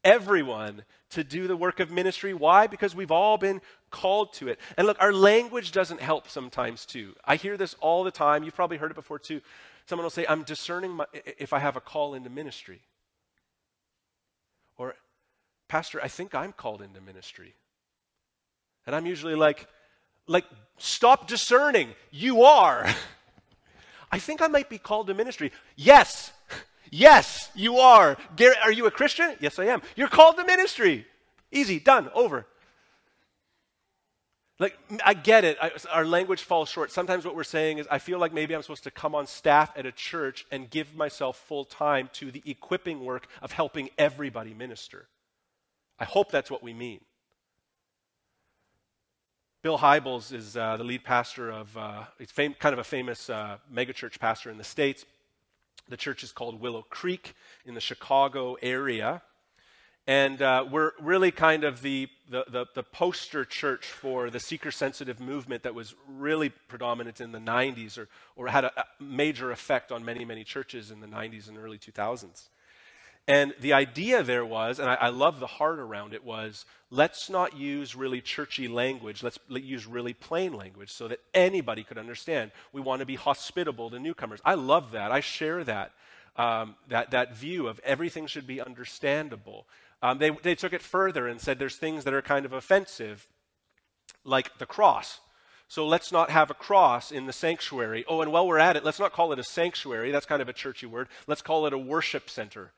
everyone 0.02 0.84
to 1.10 1.26
do 1.26 1.46
the 1.46 1.58
work 1.58 1.82
of 1.82 1.92
ministry. 1.92 2.34
Why? 2.34 2.68
Because 2.68 2.96
we've 2.96 3.12
all 3.12 3.38
been 3.38 3.60
called 3.92 4.32
to 4.36 4.48
it. 4.48 4.62
And 4.78 4.88
look, 4.88 4.96
our 5.02 5.12
language 5.12 5.74
doesn't 5.74 6.00
help 6.00 6.30
sometimes 6.30 6.86
too. 6.86 7.16
I 7.26 7.36
hear 7.36 7.58
this 7.58 7.76
all 7.82 8.06
the 8.06 8.12
time. 8.12 8.46
You've 8.46 8.56
probably 8.56 8.78
heard 8.78 8.92
it 8.92 8.96
before 8.96 9.20
too. 9.20 9.42
Someone 9.88 10.06
will 10.06 10.10
say, 10.10 10.26
I'm 10.30 10.44
discerning 10.44 10.92
my, 10.92 11.06
if 11.38 11.52
I 11.52 11.60
have 11.60 11.76
a 11.76 11.82
call 11.82 12.14
into 12.14 12.30
ministry. 12.30 12.80
Or, 14.78 14.96
Pastor, 15.68 16.02
I 16.02 16.08
think 16.08 16.34
I'm 16.34 16.54
called 16.54 16.82
into 16.82 17.02
ministry. 17.02 17.56
And 18.86 18.96
I'm 18.96 19.06
usually 19.06 19.36
like, 19.36 19.68
like, 20.28 20.46
stop 20.78 21.28
discerning. 21.28 21.90
You 22.12 22.44
are. 22.44 22.88
I 24.12 24.20
think 24.20 24.42
I 24.42 24.48
might 24.48 24.70
be 24.70 24.78
called 24.78 25.08
to 25.08 25.14
ministry. 25.14 25.52
Yes. 25.76 26.32
Yes, 26.92 27.50
you 27.56 27.78
are. 27.80 28.18
Garrett, 28.36 28.60
are 28.64 28.72
you 28.72 28.86
a 28.86 28.92
Christian? 28.92 29.36
Yes, 29.40 29.60
I 29.60 29.66
am. 29.66 29.82
You're 29.96 30.08
called 30.08 30.38
to 30.38 30.46
ministry. 30.46 31.06
Easy, 31.52 31.80
done, 31.80 32.10
over. 32.14 32.46
Like, 34.60 34.78
I 35.06 35.14
get 35.14 35.44
it. 35.44 35.58
I, 35.62 35.72
our 35.92 36.06
language 36.06 36.42
falls 36.42 36.70
short. 36.70 36.92
Sometimes 36.92 37.26
what 37.26 37.36
we're 37.36 37.44
saying 37.44 37.78
is, 37.78 37.88
I 37.92 38.00
feel 38.00 38.18
like 38.18 38.34
maybe 38.34 38.56
I'm 38.56 38.64
supposed 38.64 38.86
to 38.86 38.92
come 38.92 39.14
on 39.14 39.28
staff 39.28 39.72
at 39.76 39.86
a 39.86 39.92
church 39.92 40.48
and 40.52 40.70
give 40.70 40.96
myself 40.96 41.38
full 41.38 41.64
time 41.64 42.10
to 42.14 42.32
the 42.32 42.42
equipping 42.46 43.06
work 43.06 43.28
of 43.42 43.52
helping 43.52 43.90
everybody 43.98 44.54
minister. 44.54 45.08
I 46.00 46.06
hope 46.06 46.32
that's 46.32 46.50
what 46.50 46.64
we 46.64 46.74
mean. 46.74 47.02
Bill 49.68 49.80
Hybels 49.80 50.32
is 50.32 50.56
uh, 50.56 50.78
the 50.78 50.86
lead 50.86 51.04
pastor 51.04 51.50
of, 51.50 51.76
uh, 51.76 52.04
he's 52.18 52.32
fam- 52.32 52.54
kind 52.54 52.72
of 52.72 52.80
a 52.80 52.86
famous 52.86 53.30
uh, 53.30 53.58
megachurch 53.70 54.18
pastor 54.18 54.50
in 54.50 54.58
the 54.58 54.64
States. 54.64 55.04
The 55.90 55.98
church 55.98 56.24
is 56.24 56.32
called 56.32 56.62
Willow 56.62 56.86
Creek 56.90 57.34
in 57.66 57.74
the 57.74 57.82
Chicago 57.82 58.56
area. 58.62 59.22
And 60.08 60.42
uh, 60.42 60.64
we're 60.72 60.94
really 61.02 61.32
kind 61.32 61.66
of 61.66 61.82
the, 61.82 62.08
the, 62.30 62.46
the, 62.48 62.66
the, 62.76 62.84
poster 62.84 63.44
church 63.44 63.88
for 63.88 64.30
the 64.30 64.40
seeker 64.40 64.72
sensitive 64.72 65.20
movement 65.20 65.64
that 65.64 65.76
was 65.76 65.96
really 66.08 66.48
predominant 66.48 67.20
in 67.20 67.34
the 67.34 67.40
90s 67.40 67.98
or, 67.98 68.08
or 68.38 68.48
had 68.48 68.64
a, 68.64 68.72
a 68.80 68.86
major 69.02 69.52
effect 69.52 69.92
on 69.92 70.06
many, 70.06 70.24
many 70.24 70.46
churches 70.46 70.92
in 70.92 71.02
the 71.02 71.08
90s 71.08 71.50
and 71.50 71.58
early 71.58 71.78
2000s. 71.78 72.48
And 73.28 73.54
the 73.60 73.74
idea 73.74 74.24
there 74.24 74.46
was, 74.46 74.80
and 74.80 74.90
I, 74.90 74.96
I, 74.96 75.10
love 75.10 75.42
the 75.42 75.48
heart 75.48 75.80
around 75.80 76.14
it, 76.14 76.24
was 76.24 76.66
let's 76.90 77.30
not 77.30 77.58
use 77.58 77.94
really 77.94 78.22
churchy 78.22 78.70
language. 78.70 79.22
Let's 79.22 79.38
use 79.50 79.86
really 79.86 80.14
plain 80.14 80.54
language 80.54 80.92
so 80.92 81.10
that 81.10 81.20
anybody 81.34 81.84
could 81.84 81.98
understand. 81.98 82.52
We 82.72 82.80
want 82.80 83.02
to 83.02 83.06
be 83.06 83.16
hospitable 83.16 83.90
to 83.90 84.00
newcomers. 84.00 84.40
I 84.46 84.54
love 84.54 84.92
that. 84.92 85.12
I 85.12 85.20
share 85.20 85.66
that, 85.66 85.92
um, 86.38 86.76
that, 86.88 87.12
that 87.12 87.36
view 87.36 87.68
of 87.68 87.82
everything 87.84 88.28
should 88.28 88.48
be 88.48 88.62
understandable. 88.62 89.68
Um, 90.02 90.20
they, 90.20 90.30
they 90.30 90.56
took 90.56 90.72
it 90.72 90.82
further 90.82 91.28
and 91.28 91.42
said 91.42 91.60
there's 91.60 91.76
things 91.76 92.06
that 92.06 92.14
are 92.14 92.22
kind 92.22 92.46
of 92.46 92.54
offensive, 92.54 93.28
like 94.24 94.58
the 94.58 94.66
cross. 94.66 95.20
So 95.68 95.86
let's 95.86 96.14
not 96.14 96.30
have 96.30 96.50
a 96.50 96.54
cross 96.54 97.12
in 97.12 97.26
the 97.26 97.34
sanctuary. 97.34 98.06
Oh, 98.08 98.22
and 98.22 98.32
while 98.32 98.48
we're 98.48 98.58
at 98.58 98.78
it, 98.78 98.86
let's 98.86 99.00
not 99.00 99.12
call 99.12 99.34
it 99.34 99.40
a 99.40 99.44
sanctuary. 99.44 100.12
That's 100.12 100.26
kind 100.26 100.42
of 100.42 100.48
a 100.48 100.54
churchy 100.54 100.86
word. 100.86 101.10
Let's 101.28 101.42
call 101.42 101.66
it 101.66 101.74
a 101.74 101.78
worship 101.78 102.30
center, 102.30 102.72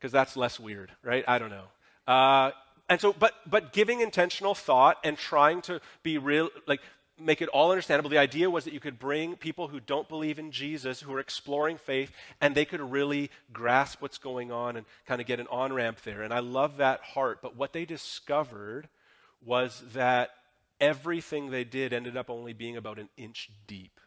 because 0.00 0.12
that's 0.12 0.36
less 0.36 0.58
weird, 0.58 0.90
right? 1.02 1.24
I 1.28 1.38
don't 1.38 1.50
know. 1.50 1.66
Uh, 2.12 2.52
and 2.88 3.00
so, 3.00 3.12
but 3.12 3.34
but 3.46 3.72
giving 3.72 4.00
intentional 4.00 4.54
thought 4.54 4.98
and 5.04 5.16
trying 5.16 5.62
to 5.62 5.80
be 6.02 6.18
real, 6.18 6.48
like 6.66 6.80
make 7.20 7.42
it 7.42 7.48
all 7.50 7.70
understandable. 7.70 8.10
The 8.10 8.18
idea 8.18 8.50
was 8.50 8.64
that 8.64 8.72
you 8.72 8.80
could 8.80 8.98
bring 8.98 9.36
people 9.36 9.68
who 9.68 9.78
don't 9.78 10.08
believe 10.08 10.38
in 10.38 10.50
Jesus, 10.50 11.00
who 11.00 11.12
are 11.12 11.20
exploring 11.20 11.76
faith, 11.76 12.10
and 12.40 12.54
they 12.54 12.64
could 12.64 12.80
really 12.80 13.30
grasp 13.52 14.00
what's 14.00 14.18
going 14.18 14.50
on 14.50 14.76
and 14.76 14.86
kind 15.06 15.20
of 15.20 15.26
get 15.26 15.38
an 15.38 15.46
on 15.50 15.72
ramp 15.72 16.00
there. 16.02 16.22
And 16.22 16.32
I 16.32 16.40
love 16.40 16.78
that 16.78 17.00
heart. 17.00 17.40
But 17.42 17.56
what 17.56 17.72
they 17.72 17.84
discovered 17.84 18.88
was 19.44 19.82
that 19.92 20.30
everything 20.80 21.50
they 21.50 21.64
did 21.64 21.92
ended 21.92 22.16
up 22.16 22.30
only 22.30 22.52
being 22.52 22.76
about 22.76 22.98
an 22.98 23.08
inch 23.16 23.50
deep. 23.66 24.00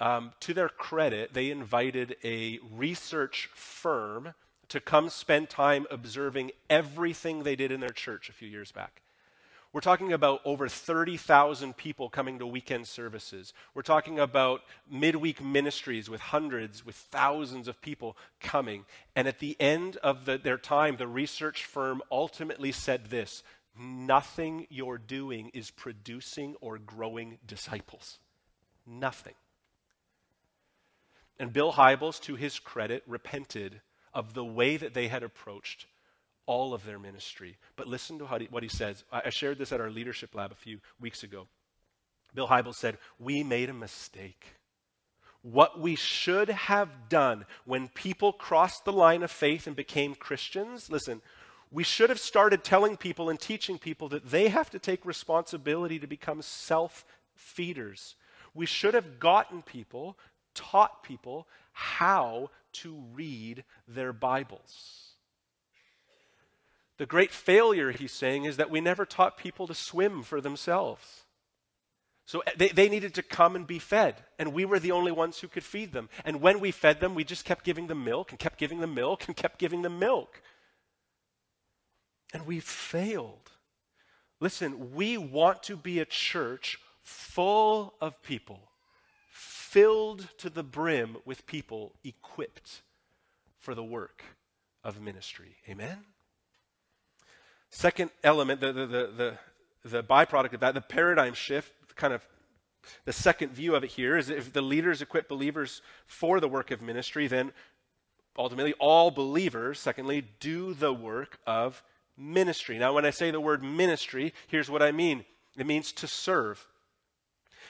Um, 0.00 0.32
to 0.40 0.54
their 0.54 0.68
credit, 0.68 1.34
they 1.34 1.50
invited 1.50 2.16
a 2.24 2.58
research 2.72 3.48
firm 3.54 4.34
to 4.68 4.80
come 4.80 5.08
spend 5.08 5.50
time 5.50 5.86
observing 5.90 6.50
everything 6.68 7.42
they 7.42 7.56
did 7.56 7.70
in 7.70 7.80
their 7.80 7.90
church 7.90 8.28
a 8.28 8.32
few 8.32 8.48
years 8.48 8.72
back. 8.72 9.02
We're 9.74 9.80
talking 9.80 10.12
about 10.12 10.40
over 10.44 10.68
30,000 10.68 11.76
people 11.76 12.08
coming 12.08 12.38
to 12.38 12.46
weekend 12.46 12.86
services. 12.86 13.52
We're 13.74 13.82
talking 13.82 14.20
about 14.20 14.62
midweek 14.88 15.42
ministries 15.42 16.08
with 16.08 16.20
hundreds, 16.20 16.86
with 16.86 16.94
thousands 16.94 17.66
of 17.66 17.82
people 17.82 18.16
coming. 18.40 18.84
And 19.16 19.26
at 19.26 19.40
the 19.40 19.56
end 19.58 19.96
of 19.96 20.26
the, 20.26 20.38
their 20.38 20.58
time, 20.58 20.96
the 20.96 21.08
research 21.08 21.64
firm 21.64 22.02
ultimately 22.10 22.70
said 22.70 23.06
this 23.06 23.42
nothing 23.76 24.68
you're 24.70 24.98
doing 24.98 25.50
is 25.52 25.72
producing 25.72 26.54
or 26.60 26.78
growing 26.78 27.38
disciples. 27.44 28.20
Nothing. 28.86 29.34
And 31.38 31.52
Bill 31.52 31.72
Hybels, 31.72 32.20
to 32.22 32.36
his 32.36 32.58
credit, 32.58 33.02
repented 33.06 33.80
of 34.12 34.34
the 34.34 34.44
way 34.44 34.76
that 34.76 34.94
they 34.94 35.08
had 35.08 35.22
approached 35.22 35.86
all 36.46 36.74
of 36.74 36.84
their 36.84 36.98
ministry. 36.98 37.56
But 37.76 37.88
listen 37.88 38.18
to 38.18 38.26
what 38.50 38.62
he 38.62 38.68
says. 38.68 39.04
I, 39.12 39.22
I 39.26 39.30
shared 39.30 39.58
this 39.58 39.72
at 39.72 39.80
our 39.80 39.90
leadership 39.90 40.34
lab 40.34 40.52
a 40.52 40.56
few 40.56 40.80
weeks 41.00 41.22
ago. 41.22 41.48
Bill 42.34 42.48
Hybels 42.48 42.76
said, 42.76 42.98
We 43.18 43.42
made 43.42 43.70
a 43.70 43.74
mistake. 43.74 44.46
What 45.42 45.78
we 45.78 45.94
should 45.94 46.48
have 46.48 47.08
done 47.08 47.44
when 47.64 47.88
people 47.88 48.32
crossed 48.32 48.84
the 48.84 48.92
line 48.92 49.22
of 49.22 49.30
faith 49.30 49.66
and 49.66 49.76
became 49.76 50.14
Christians, 50.14 50.88
listen, 50.90 51.20
we 51.70 51.84
should 51.84 52.08
have 52.08 52.20
started 52.20 52.64
telling 52.64 52.96
people 52.96 53.28
and 53.28 53.38
teaching 53.38 53.78
people 53.78 54.08
that 54.10 54.30
they 54.30 54.48
have 54.48 54.70
to 54.70 54.78
take 54.78 55.04
responsibility 55.04 55.98
to 55.98 56.06
become 56.06 56.40
self 56.40 57.04
feeders. 57.34 58.14
We 58.54 58.66
should 58.66 58.94
have 58.94 59.18
gotten 59.18 59.62
people, 59.62 60.16
taught 60.54 61.02
people 61.02 61.46
how 61.72 62.50
to 62.72 63.02
read 63.14 63.64
their 63.86 64.12
Bibles. 64.12 65.14
The 66.96 67.06
great 67.06 67.32
failure, 67.32 67.90
he's 67.90 68.12
saying, 68.12 68.44
is 68.44 68.56
that 68.56 68.70
we 68.70 68.80
never 68.80 69.04
taught 69.04 69.36
people 69.36 69.66
to 69.66 69.74
swim 69.74 70.22
for 70.22 70.40
themselves. 70.40 71.24
So 72.26 72.40
eh, 72.40 72.52
they, 72.56 72.68
they 72.68 72.88
needed 72.88 73.14
to 73.14 73.22
come 73.22 73.56
and 73.56 73.66
be 73.66 73.78
fed, 73.78 74.14
and 74.38 74.52
we 74.52 74.64
were 74.64 74.78
the 74.78 74.92
only 74.92 75.12
ones 75.12 75.40
who 75.40 75.48
could 75.48 75.64
feed 75.64 75.92
them. 75.92 76.08
And 76.24 76.40
when 76.40 76.60
we 76.60 76.70
fed 76.70 77.00
them, 77.00 77.14
we 77.14 77.24
just 77.24 77.44
kept 77.44 77.64
giving 77.64 77.88
them 77.88 78.04
milk 78.04 78.30
and 78.30 78.38
kept 78.38 78.58
giving 78.58 78.80
them 78.80 78.94
milk 78.94 79.24
and 79.26 79.36
kept 79.36 79.58
giving 79.58 79.82
them 79.82 79.98
milk. 79.98 80.40
And 82.32 82.46
we 82.46 82.60
failed. 82.60 83.50
Listen, 84.40 84.94
we 84.94 85.16
want 85.18 85.62
to 85.64 85.76
be 85.76 86.00
a 86.00 86.04
church 86.04 86.78
full 87.02 87.94
of 88.00 88.22
people, 88.22 88.60
filled 89.74 90.28
to 90.38 90.48
the 90.48 90.62
brim 90.62 91.16
with 91.24 91.48
people 91.48 91.96
equipped 92.04 92.82
for 93.58 93.74
the 93.74 93.82
work 93.82 94.22
of 94.84 95.00
ministry. 95.00 95.56
Amen? 95.68 95.98
Second 97.70 98.12
element, 98.22 98.60
the, 98.60 98.72
the, 98.72 98.86
the, 98.86 99.38
the, 99.84 100.04
byproduct 100.04 100.52
of 100.52 100.60
that, 100.60 100.74
the 100.74 100.80
paradigm 100.80 101.34
shift, 101.34 101.72
kind 101.96 102.14
of 102.14 102.24
the 103.04 103.12
second 103.12 103.50
view 103.50 103.74
of 103.74 103.82
it 103.82 103.90
here 103.90 104.16
is 104.16 104.30
if 104.30 104.52
the 104.52 104.62
leaders 104.62 105.02
equip 105.02 105.28
believers 105.28 105.82
for 106.06 106.38
the 106.38 106.46
work 106.46 106.70
of 106.70 106.80
ministry, 106.80 107.26
then 107.26 107.50
ultimately 108.38 108.74
all 108.74 109.10
believers, 109.10 109.80
secondly, 109.80 110.24
do 110.38 110.72
the 110.72 110.92
work 110.92 111.40
of 111.48 111.82
ministry. 112.16 112.78
Now, 112.78 112.92
when 112.92 113.04
I 113.04 113.10
say 113.10 113.32
the 113.32 113.40
word 113.40 113.64
ministry, 113.64 114.34
here's 114.46 114.70
what 114.70 114.84
I 114.84 114.92
mean 114.92 115.24
it 115.58 115.66
means 115.66 115.90
to 115.94 116.06
serve. 116.06 116.64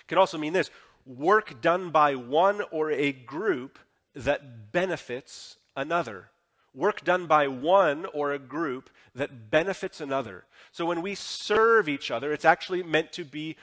It 0.02 0.08
can 0.08 0.18
also 0.18 0.36
mean 0.36 0.52
this 0.52 0.70
work 1.06 1.60
done 1.60 1.90
by 1.90 2.14
one 2.14 2.62
or 2.70 2.90
a 2.90 3.12
group 3.12 3.78
that 4.14 4.72
benefits 4.72 5.56
another 5.76 6.30
work 6.74 7.04
done 7.04 7.26
by 7.26 7.46
one 7.46 8.04
or 8.06 8.32
a 8.32 8.38
group 8.38 8.90
that 9.14 9.50
benefits 9.50 10.00
another. 10.00 10.44
So 10.72 10.84
when 10.84 11.02
we 11.02 11.14
serve 11.14 11.88
each 11.88 12.10
other, 12.10 12.32
it's 12.32 12.44
actually 12.44 12.82
meant 12.82 13.12
to 13.12 13.24
be 13.24 13.56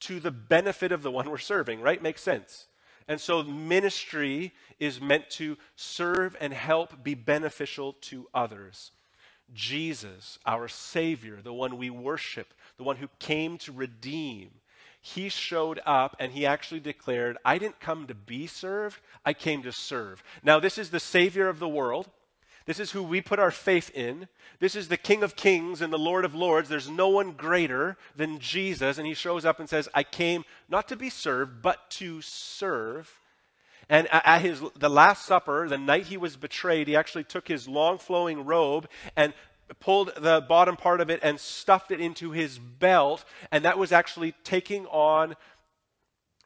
to 0.00 0.20
the 0.20 0.30
benefit 0.30 0.92
of 0.92 1.02
the 1.02 1.10
one 1.10 1.28
we're 1.28 1.38
serving, 1.38 1.80
right? 1.80 2.02
Makes 2.02 2.22
sense. 2.22 2.66
And 3.08 3.20
so 3.20 3.42
ministry 3.42 4.52
is 4.78 5.00
meant 5.00 5.28
to 5.30 5.58
serve 5.76 6.36
and 6.40 6.52
help 6.52 7.02
be 7.02 7.14
beneficial 7.14 7.94
to 8.02 8.28
others. 8.32 8.92
Jesus, 9.52 10.38
our 10.46 10.68
Savior, 10.68 11.40
the 11.42 11.52
one 11.52 11.76
we 11.76 11.90
worship, 11.90 12.54
the 12.78 12.84
one 12.84 12.96
who 12.96 13.08
came 13.18 13.58
to 13.58 13.72
redeem, 13.72 14.50
he 15.06 15.28
showed 15.28 15.80
up 15.84 16.16
and 16.18 16.32
he 16.32 16.46
actually 16.46 16.80
declared, 16.80 17.36
I 17.44 17.58
didn't 17.58 17.78
come 17.78 18.06
to 18.06 18.14
be 18.14 18.46
served, 18.46 19.00
I 19.22 19.34
came 19.34 19.62
to 19.64 19.70
serve. 19.70 20.22
Now, 20.42 20.58
this 20.58 20.78
is 20.78 20.88
the 20.88 20.98
Savior 20.98 21.46
of 21.46 21.58
the 21.58 21.68
world. 21.68 22.08
This 22.64 22.80
is 22.80 22.92
who 22.92 23.02
we 23.02 23.20
put 23.20 23.38
our 23.38 23.50
faith 23.50 23.90
in. 23.90 24.28
This 24.60 24.74
is 24.74 24.88
the 24.88 24.96
King 24.96 25.22
of 25.22 25.36
Kings 25.36 25.82
and 25.82 25.92
the 25.92 25.98
Lord 25.98 26.24
of 26.24 26.34
Lords. 26.34 26.70
There's 26.70 26.88
no 26.88 27.10
one 27.10 27.32
greater 27.32 27.98
than 28.16 28.38
Jesus. 28.38 28.96
And 28.96 29.06
he 29.06 29.12
shows 29.12 29.44
up 29.44 29.60
and 29.60 29.68
says, 29.68 29.90
I 29.92 30.04
came 30.04 30.46
not 30.70 30.88
to 30.88 30.96
be 30.96 31.10
served, 31.10 31.60
but 31.60 31.90
to 31.90 32.22
serve. 32.22 33.20
And 33.90 34.08
at 34.10 34.40
his, 34.40 34.62
the 34.74 34.88
Last 34.88 35.26
Supper, 35.26 35.68
the 35.68 35.76
night 35.76 36.06
he 36.06 36.16
was 36.16 36.36
betrayed, 36.36 36.88
he 36.88 36.96
actually 36.96 37.24
took 37.24 37.46
his 37.46 37.68
long 37.68 37.98
flowing 37.98 38.46
robe 38.46 38.88
and 39.14 39.34
pulled 39.80 40.12
the 40.16 40.44
bottom 40.46 40.76
part 40.76 41.00
of 41.00 41.10
it 41.10 41.20
and 41.22 41.40
stuffed 41.40 41.90
it 41.90 42.00
into 42.00 42.30
his 42.30 42.58
belt. 42.58 43.24
And 43.50 43.64
that 43.64 43.78
was 43.78 43.92
actually 43.92 44.34
taking 44.44 44.86
on 44.86 45.34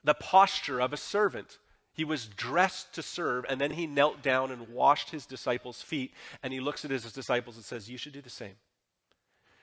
the 0.05 0.15
posture 0.15 0.81
of 0.81 0.93
a 0.93 0.97
servant. 0.97 1.59
He 1.93 2.05
was 2.05 2.27
dressed 2.27 2.95
to 2.95 3.03
serve, 3.03 3.45
and 3.49 3.61
then 3.61 3.73
he 3.73 3.87
knelt 3.87 4.23
down 4.23 4.53
and 4.53 4.69
washed 4.69 5.11
his 5.11 5.27
disciples' 5.27 5.83
feet. 5.83 6.13
And 6.43 6.53
he 6.53 6.61
looks 6.61 6.85
at 6.85 6.93
his 6.93 7.13
disciples 7.13 7.57
and 7.57 7.65
says, 7.65 7.91
You 7.91 7.99
should 7.99 8.13
do 8.13 8.23
the 8.23 8.31
same. 8.31 8.55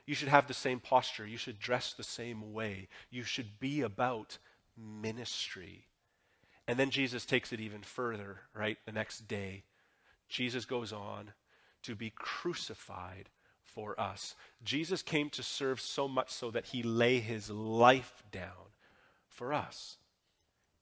You 0.06 0.16
should 0.16 0.28
have 0.28 0.48
the 0.48 0.54
same 0.54 0.80
posture. 0.80 1.26
You 1.26 1.38
should 1.38 1.60
dress 1.60 1.94
the 1.94 2.04
same 2.04 2.54
way. 2.54 2.90
You 3.10 3.24
should 3.24 3.60
be 3.60 3.82
about 3.82 4.38
ministry. 4.78 5.88
And 6.68 6.78
then 6.78 6.90
Jesus 6.90 7.26
takes 7.26 7.54
it 7.54 7.60
even 7.60 7.82
further, 7.82 8.42
right? 8.54 8.78
The 8.86 8.92
next 8.92 9.28
day, 9.28 9.64
Jesus 10.28 10.66
goes 10.66 10.92
on 10.92 11.32
to 11.84 11.96
be 11.96 12.10
crucified 12.10 13.30
for 13.76 14.00
us. 14.00 14.36
Jesus 14.64 15.04
came 15.04 15.30
to 15.32 15.44
serve 15.44 15.82
so 15.82 16.08
much 16.08 16.32
so 16.32 16.50
that 16.50 16.68
he 16.68 16.82
lay 16.82 17.20
his 17.20 17.50
life 17.50 18.24
down 18.32 18.72
for 19.28 19.54
us. 19.54 19.98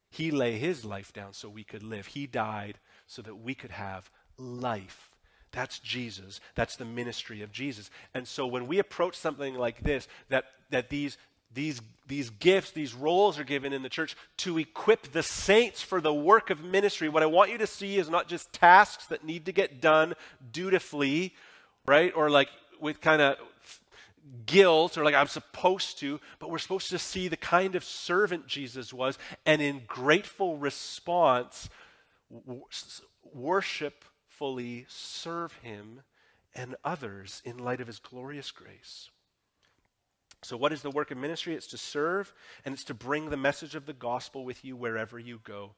He 0.09 0.29
lay 0.29 0.59
his 0.59 0.85
life 0.85 1.11
down 1.11 1.33
so 1.33 1.49
we 1.49 1.63
could 1.63 1.81
live. 1.81 2.05
He 2.05 2.27
died 2.27 2.77
so 3.07 3.23
that 3.23 3.35
we 3.35 3.55
could 3.55 3.71
have 3.71 4.11
life. 4.37 5.09
That's 5.51 5.79
Jesus. 5.79 6.39
That's 6.53 6.75
the 6.75 6.85
ministry 6.85 7.41
of 7.41 7.51
Jesus. 7.51 7.89
And 8.13 8.27
so 8.27 8.45
when 8.45 8.67
we 8.67 8.77
approach 8.77 9.15
something 9.15 9.55
like 9.55 9.81
this, 9.81 10.07
that, 10.29 10.45
that 10.69 10.89
these, 10.89 11.17
these, 11.51 11.81
these 12.07 12.29
gifts, 12.29 12.71
these 12.71 12.93
roles 12.93 13.39
are 13.39 13.43
given 13.43 13.73
in 13.73 13.81
the 13.81 13.89
church 13.89 14.15
to 14.37 14.59
equip 14.59 15.11
the 15.11 15.23
saints 15.23 15.81
for 15.81 15.99
the 15.99 16.13
work 16.13 16.51
of 16.51 16.63
ministry, 16.63 17.09
what 17.09 17.23
I 17.23 17.27
want 17.27 17.51
you 17.51 17.57
to 17.57 17.67
see 17.67 17.97
is 17.97 18.09
not 18.09 18.27
just 18.27 18.53
tasks 18.53 19.07
that 19.07 19.23
need 19.23 19.45
to 19.45 19.51
get 19.51 19.81
done 19.81 20.13
dutifully, 20.51 21.33
right? 21.85 22.13
Or 22.15 22.29
like 22.29 22.49
with 22.83 23.01
kind 23.01 23.21
of 23.21 23.37
guilt 24.45 24.97
or 24.97 25.03
like 25.03 25.15
I'm 25.15 25.27
supposed 25.27 25.99
to, 25.99 26.19
but 26.39 26.49
we're 26.49 26.57
supposed 26.59 26.89
to 26.91 26.99
see 26.99 27.27
the 27.27 27.37
kind 27.37 27.75
of 27.75 27.83
servant 27.83 28.47
Jesus 28.47 28.93
was 28.93 29.17
and 29.45 29.61
in 29.61 29.81
grateful 29.87 30.57
response, 30.57 31.69
worshipfully 33.33 34.85
serve 34.87 35.53
him 35.63 36.01
and 36.55 36.75
others 36.83 37.41
in 37.45 37.57
light 37.57 37.81
of 37.81 37.87
his 37.87 37.99
glorious 37.99 38.51
grace. 38.51 39.09
So, 40.43 40.57
what 40.57 40.73
is 40.73 40.81
the 40.81 40.91
work 40.91 41.09
of 41.09 41.17
ministry? 41.17 41.55
It's 41.55 41.67
to 41.67 41.77
serve 41.77 42.33
and 42.65 42.73
it's 42.73 42.83
to 42.85 42.93
bring 42.93 43.29
the 43.29 43.37
message 43.37 43.75
of 43.75 43.85
the 43.85 43.93
gospel 43.93 44.43
with 44.43 44.65
you 44.65 44.75
wherever 44.75 45.17
you 45.17 45.39
go. 45.43 45.71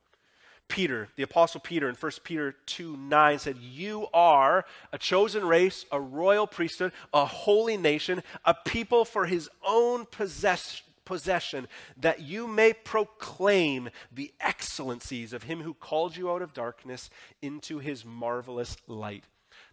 Peter, 0.68 1.10
the 1.16 1.24
Apostle 1.24 1.60
Peter 1.60 1.88
in 1.88 1.96
1 1.96 2.12
Peter 2.24 2.56
2 2.66 2.98
9 2.98 3.40
said, 3.40 3.58
You 3.58 4.08
are 4.14 4.66
a 4.92 4.98
chosen 4.98 5.46
race, 5.46 5.86
a 5.92 6.02
royal 6.02 6.48
priesthood, 6.48 6.92
a 7.14 7.26
holy 7.26 7.78
nation, 7.78 8.24
a 8.44 8.54
people 8.54 9.06
for 9.06 9.26
his 9.26 9.50
own 9.66 10.06
possess- 10.06 10.82
possession, 11.06 11.68
that 11.98 12.22
you 12.22 12.48
may 12.48 12.74
proclaim 12.74 13.90
the 14.12 14.34
excellencies 14.40 15.34
of 15.34 15.44
him 15.44 15.62
who 15.62 15.74
called 15.74 16.18
you 16.18 16.32
out 16.32 16.42
of 16.42 16.54
darkness 16.54 17.10
into 17.42 17.80
his 17.80 18.04
marvelous 18.04 18.76
light. 18.88 19.26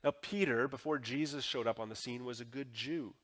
Now, 0.05 0.12
Peter, 0.20 0.68
before 0.68 0.98
Jesus 0.98 1.44
showed 1.44 1.66
up 1.66 1.81
on 1.81 1.88
the 1.88 1.96
scene, 1.96 2.24
was 2.24 2.40
a 2.40 2.44
good 2.44 2.72
Jew. 2.72 3.14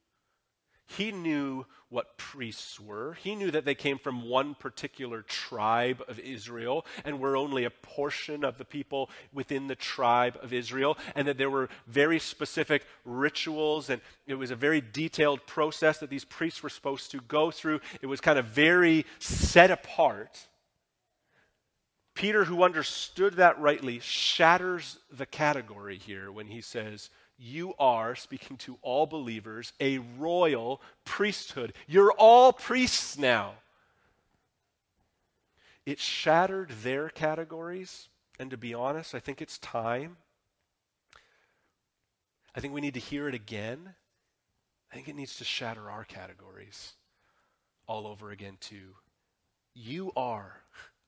He 0.89 1.13
knew 1.13 1.67
what 1.91 2.17
priests 2.17 2.81
were. 2.81 3.15
He 3.15 3.35
knew 3.35 3.51
that 3.51 3.65
they 3.67 3.75
came 3.75 3.99
from 3.99 4.29
one 4.29 4.55
particular 4.55 5.23
tribe 5.23 6.03
of 6.09 6.19
Israel 6.19 6.87
and 7.05 7.21
were 7.21 7.37
only 7.37 7.65
a 7.65 7.71
portion 7.71 8.43
of 8.43 8.57
the 8.57 8.65
people 8.65 9.11
within 9.33 9.67
the 9.67 9.75
tribe 9.75 10.39
of 10.43 10.53
Israel, 10.53 10.97
and 11.15 11.29
that 11.29 11.37
there 11.37 11.51
were 11.51 11.69
very 11.87 12.19
specific 12.19 12.87
rituals, 13.05 13.91
and 13.91 14.01
it 14.27 14.35
was 14.35 14.51
a 14.51 14.57
very 14.57 14.81
detailed 14.81 15.47
process 15.47 15.99
that 15.99 16.11
these 16.11 16.25
priests 16.25 16.63
were 16.63 16.71
supposed 16.71 17.11
to 17.11 17.21
go 17.21 17.51
through. 17.51 17.81
It 18.01 18.07
was 18.07 18.21
kind 18.21 18.39
of 18.39 18.47
very 18.47 19.05
set 19.19 19.71
apart. 19.71 20.49
Peter, 22.15 22.45
who 22.45 22.63
understood 22.65 23.35
that 23.35 23.61
rightly, 23.61 24.01
shatters 24.01 24.99
the 25.11 25.27
category 25.27 25.99
here 25.99 26.33
when 26.33 26.49
he 26.49 26.61
says, 26.61 27.11
you 27.39 27.75
are, 27.79 28.15
speaking 28.17 28.57
to 28.59 28.79
all 28.83 29.07
believers, 29.07 29.73
a 29.81 29.99
royal 29.99 30.83
priesthood. 31.05 31.73
You're 31.87 32.13
all 32.13 32.53
priests 32.53 33.17
now. 33.17 33.55
It 35.87 36.01
shattered 36.01 36.71
their 36.83 37.09
categories, 37.09 38.09
and 38.39 38.51
to 38.51 38.57
be 38.57 38.75
honest, 38.75 39.15
I 39.15 39.21
think 39.21 39.41
it's 39.41 39.57
time. 39.59 40.17
I 42.55 42.61
think 42.61 42.75
we 42.75 42.81
need 42.81 42.95
to 42.95 43.01
hear 43.01 43.29
it 43.29 43.35
again. 43.35 43.95
I 44.91 44.95
think 44.95 45.09
it 45.09 45.17
needs 45.17 45.37
to 45.37 45.45
shatter 45.45 45.91
our 45.91 46.05
categories 46.05 46.95
all 47.87 48.07
over 48.07 48.31
again, 48.31 48.59
too. 48.61 48.97
You 49.75 50.13
are 50.17 50.61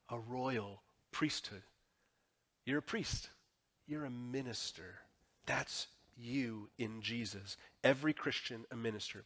a 0.09 0.17
royal 0.17 0.81
priesthood. 1.11 1.63
You're 2.65 2.79
a 2.79 2.83
priest, 2.83 3.29
you're 3.85 4.05
a 4.05 4.09
minister. 4.09 4.99
That's 5.45 5.87
you 6.21 6.69
in 6.77 7.01
Jesus. 7.01 7.57
Every 7.83 8.13
Christian 8.13 8.65
a 8.71 8.75
minister. 8.75 9.23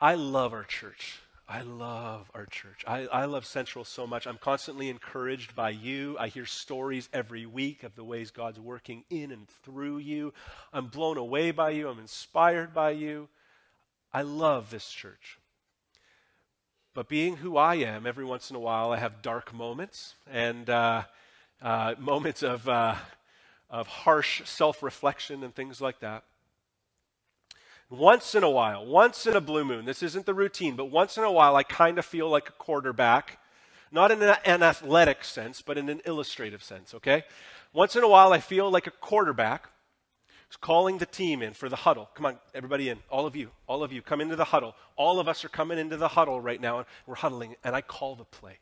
I 0.00 0.14
love 0.14 0.52
our 0.52 0.64
church. 0.64 1.20
I 1.48 1.62
love 1.62 2.30
our 2.32 2.46
church. 2.46 2.84
I, 2.86 3.06
I 3.06 3.24
love 3.24 3.44
Central 3.44 3.84
so 3.84 4.06
much. 4.06 4.26
I'm 4.26 4.38
constantly 4.38 4.88
encouraged 4.88 5.56
by 5.56 5.70
you. 5.70 6.16
I 6.18 6.28
hear 6.28 6.46
stories 6.46 7.08
every 7.12 7.44
week 7.44 7.82
of 7.82 7.96
the 7.96 8.04
ways 8.04 8.30
God's 8.30 8.60
working 8.60 9.02
in 9.10 9.32
and 9.32 9.48
through 9.64 9.98
you. 9.98 10.32
I'm 10.72 10.86
blown 10.86 11.18
away 11.18 11.50
by 11.50 11.70
you. 11.70 11.88
I'm 11.88 11.98
inspired 11.98 12.72
by 12.72 12.90
you. 12.90 13.28
I 14.12 14.22
love 14.22 14.70
this 14.70 14.90
church. 14.90 15.38
But 16.94 17.08
being 17.08 17.38
who 17.38 17.56
I 17.56 17.76
am, 17.76 18.06
every 18.06 18.24
once 18.24 18.50
in 18.50 18.56
a 18.56 18.60
while 18.60 18.92
I 18.92 18.98
have 18.98 19.20
dark 19.20 19.52
moments 19.52 20.14
and 20.30 20.70
uh, 20.70 21.02
uh, 21.60 21.94
moments 21.98 22.44
of 22.44 22.68
uh, 22.68 22.94
of 23.70 23.86
harsh 23.86 24.42
self 24.44 24.82
reflection 24.82 25.42
and 25.42 25.54
things 25.54 25.80
like 25.80 26.00
that. 26.00 26.24
Once 27.88 28.34
in 28.34 28.44
a 28.44 28.50
while, 28.50 28.86
once 28.86 29.26
in 29.26 29.34
a 29.34 29.40
blue 29.40 29.64
moon, 29.64 29.84
this 29.84 30.02
isn't 30.02 30.24
the 30.24 30.34
routine, 30.34 30.76
but 30.76 30.90
once 30.90 31.16
in 31.16 31.24
a 31.24 31.32
while, 31.32 31.56
I 31.56 31.64
kind 31.64 31.98
of 31.98 32.04
feel 32.04 32.28
like 32.28 32.48
a 32.48 32.52
quarterback, 32.52 33.38
not 33.90 34.12
in 34.12 34.22
an 34.22 34.62
athletic 34.62 35.24
sense, 35.24 35.60
but 35.60 35.76
in 35.76 35.88
an 35.88 36.00
illustrative 36.04 36.62
sense, 36.62 36.94
okay? 36.94 37.24
Once 37.72 37.96
in 37.96 38.04
a 38.04 38.08
while, 38.08 38.32
I 38.32 38.38
feel 38.38 38.70
like 38.70 38.86
a 38.86 38.92
quarterback 38.92 39.70
who's 40.48 40.56
calling 40.56 40.98
the 40.98 41.06
team 41.06 41.42
in 41.42 41.52
for 41.52 41.68
the 41.68 41.76
huddle. 41.76 42.08
Come 42.14 42.26
on, 42.26 42.38
everybody 42.54 42.90
in, 42.90 42.98
all 43.10 43.26
of 43.26 43.34
you, 43.34 43.50
all 43.66 43.82
of 43.82 43.92
you, 43.92 44.02
come 44.02 44.20
into 44.20 44.36
the 44.36 44.44
huddle. 44.44 44.76
All 44.94 45.18
of 45.18 45.26
us 45.26 45.44
are 45.44 45.48
coming 45.48 45.78
into 45.78 45.96
the 45.96 46.08
huddle 46.08 46.40
right 46.40 46.60
now, 46.60 46.78
and 46.78 46.86
we're 47.06 47.16
huddling, 47.16 47.56
and 47.64 47.74
I 47.74 47.80
call 47.80 48.14
the 48.14 48.24
play. 48.24 48.58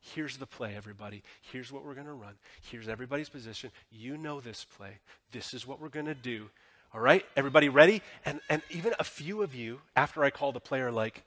Here's 0.00 0.38
the 0.38 0.46
play, 0.46 0.74
everybody. 0.74 1.22
Here's 1.52 1.70
what 1.70 1.84
we're 1.84 1.94
going 1.94 2.06
to 2.06 2.12
run. 2.12 2.34
Here's 2.70 2.88
everybody's 2.88 3.28
position. 3.28 3.70
You 3.90 4.16
know 4.16 4.40
this 4.40 4.64
play. 4.76 4.98
This 5.30 5.52
is 5.52 5.66
what 5.66 5.80
we're 5.80 5.90
going 5.90 6.06
to 6.06 6.14
do. 6.14 6.48
All 6.94 7.00
right? 7.00 7.24
Everybody 7.36 7.68
ready? 7.68 8.02
And, 8.24 8.40
and 8.48 8.62
even 8.70 8.94
a 8.98 9.04
few 9.04 9.42
of 9.42 9.54
you, 9.54 9.80
after 9.94 10.24
I 10.24 10.30
call 10.30 10.52
the 10.52 10.60
play, 10.60 10.80
are 10.80 10.90
like, 10.90 11.22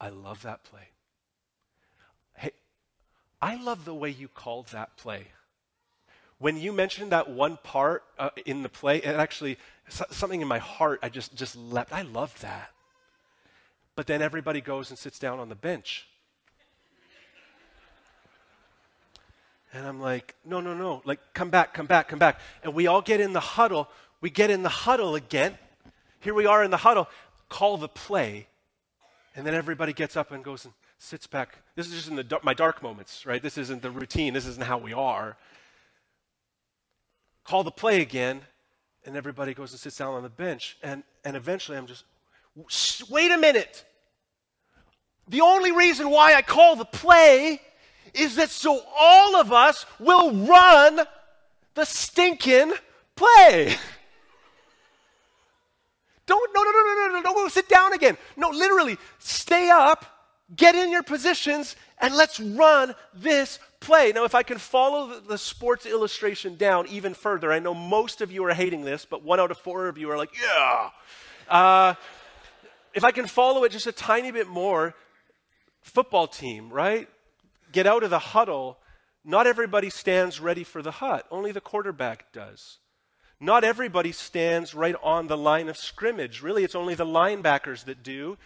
I 0.00 0.08
love 0.08 0.42
that 0.42 0.64
play. 0.64 0.88
Hey, 2.36 2.50
I 3.40 3.54
love 3.62 3.84
the 3.84 3.94
way 3.94 4.10
you 4.10 4.26
called 4.26 4.66
that 4.68 4.96
play. 4.96 5.28
When 6.38 6.56
you 6.56 6.72
mentioned 6.72 7.12
that 7.12 7.30
one 7.30 7.56
part 7.62 8.02
uh, 8.18 8.30
in 8.44 8.64
the 8.64 8.68
play, 8.68 8.98
it 8.98 9.14
actually, 9.14 9.58
something 9.88 10.40
in 10.40 10.48
my 10.48 10.58
heart, 10.58 10.98
I 11.00 11.08
just, 11.08 11.36
just 11.36 11.54
leapt. 11.54 11.92
I 11.92 12.02
love 12.02 12.38
that. 12.40 12.70
But 13.94 14.08
then 14.08 14.22
everybody 14.22 14.60
goes 14.60 14.90
and 14.90 14.98
sits 14.98 15.20
down 15.20 15.38
on 15.38 15.48
the 15.48 15.54
bench. 15.54 16.08
And 19.72 19.86
I'm 19.86 20.00
like, 20.00 20.34
no, 20.44 20.60
no, 20.60 20.74
no. 20.74 21.02
Like, 21.04 21.20
come 21.32 21.48
back, 21.48 21.72
come 21.72 21.86
back, 21.86 22.08
come 22.08 22.18
back. 22.18 22.40
And 22.62 22.74
we 22.74 22.86
all 22.86 23.00
get 23.00 23.20
in 23.20 23.32
the 23.32 23.40
huddle. 23.40 23.88
We 24.20 24.28
get 24.28 24.50
in 24.50 24.62
the 24.62 24.68
huddle 24.68 25.14
again. 25.14 25.56
Here 26.20 26.34
we 26.34 26.46
are 26.46 26.62
in 26.62 26.70
the 26.70 26.76
huddle. 26.76 27.08
Call 27.48 27.78
the 27.78 27.88
play. 27.88 28.48
And 29.34 29.46
then 29.46 29.54
everybody 29.54 29.92
gets 29.92 30.16
up 30.16 30.30
and 30.30 30.44
goes 30.44 30.66
and 30.66 30.74
sits 30.98 31.26
back. 31.26 31.56
This 31.74 31.86
is 31.86 31.94
just 31.94 32.08
in 32.08 32.16
the, 32.16 32.40
my 32.42 32.52
dark 32.54 32.82
moments, 32.82 33.24
right? 33.24 33.42
This 33.42 33.56
isn't 33.56 33.80
the 33.80 33.90
routine. 33.90 34.34
This 34.34 34.46
isn't 34.46 34.64
how 34.64 34.76
we 34.76 34.92
are. 34.92 35.36
Call 37.44 37.64
the 37.64 37.70
play 37.70 38.02
again. 38.02 38.42
And 39.04 39.16
everybody 39.16 39.54
goes 39.54 39.72
and 39.72 39.80
sits 39.80 39.96
down 39.96 40.14
on 40.14 40.22
the 40.22 40.28
bench. 40.28 40.76
And, 40.82 41.02
and 41.24 41.34
eventually 41.34 41.78
I'm 41.78 41.86
just, 41.86 42.04
wait 43.10 43.32
a 43.32 43.38
minute. 43.38 43.84
The 45.28 45.40
only 45.40 45.72
reason 45.72 46.10
why 46.10 46.34
I 46.34 46.42
call 46.42 46.76
the 46.76 46.84
play 46.84 47.60
is 48.14 48.36
that 48.36 48.50
so 48.50 48.80
all 48.98 49.36
of 49.36 49.52
us 49.52 49.86
will 49.98 50.32
run 50.46 51.00
the 51.74 51.84
stinking 51.84 52.74
play. 53.16 53.76
Don't, 56.26 56.54
no, 56.54 56.62
no, 56.62 56.70
no, 56.70 56.82
no, 56.82 56.94
no, 56.94 57.14
no, 57.14 57.22
don't 57.22 57.34
go 57.34 57.48
sit 57.48 57.68
down 57.68 57.92
again. 57.92 58.16
No, 58.36 58.50
literally, 58.50 58.96
stay 59.18 59.68
up, 59.70 60.06
get 60.54 60.76
in 60.76 60.90
your 60.90 61.02
positions, 61.02 61.74
and 62.00 62.14
let's 62.14 62.38
run 62.38 62.94
this 63.12 63.58
play. 63.80 64.12
Now, 64.12 64.24
if 64.24 64.34
I 64.34 64.44
can 64.44 64.58
follow 64.58 65.20
the, 65.20 65.36
sports 65.36 65.84
illustration 65.84 66.56
down 66.56 66.86
even 66.86 67.12
further, 67.12 67.52
I 67.52 67.58
know 67.58 67.74
most 67.74 68.20
of 68.20 68.30
you 68.30 68.44
are 68.44 68.54
hating 68.54 68.84
this, 68.84 69.04
but 69.04 69.24
one 69.24 69.40
out 69.40 69.50
of 69.50 69.58
four 69.58 69.88
of 69.88 69.98
you 69.98 70.10
are 70.10 70.16
like, 70.16 70.30
yeah. 70.40 70.90
Uh, 71.48 71.94
if 72.94 73.02
I 73.02 73.10
can 73.10 73.26
follow 73.26 73.64
it 73.64 73.72
just 73.72 73.88
a 73.88 73.92
tiny 73.92 74.30
bit 74.30 74.46
more, 74.46 74.94
football 75.82 76.28
team, 76.28 76.70
right? 76.70 77.08
Get 77.72 77.86
out 77.86 78.04
of 78.04 78.10
the 78.10 78.18
huddle, 78.18 78.78
not 79.24 79.46
everybody 79.46 79.90
stands 79.90 80.40
ready 80.40 80.64
for 80.64 80.82
the 80.82 80.90
hut. 80.92 81.26
Only 81.30 81.52
the 81.52 81.60
quarterback 81.60 82.32
does. 82.32 82.78
Not 83.40 83.64
everybody 83.64 84.12
stands 84.12 84.74
right 84.74 84.94
on 85.02 85.26
the 85.26 85.36
line 85.36 85.68
of 85.68 85.76
scrimmage. 85.76 86.42
Really, 86.42 86.62
it's 86.62 86.76
only 86.76 86.94
the 86.94 87.06
linebackers 87.06 87.84
that 87.86 88.02
do, 88.02 88.38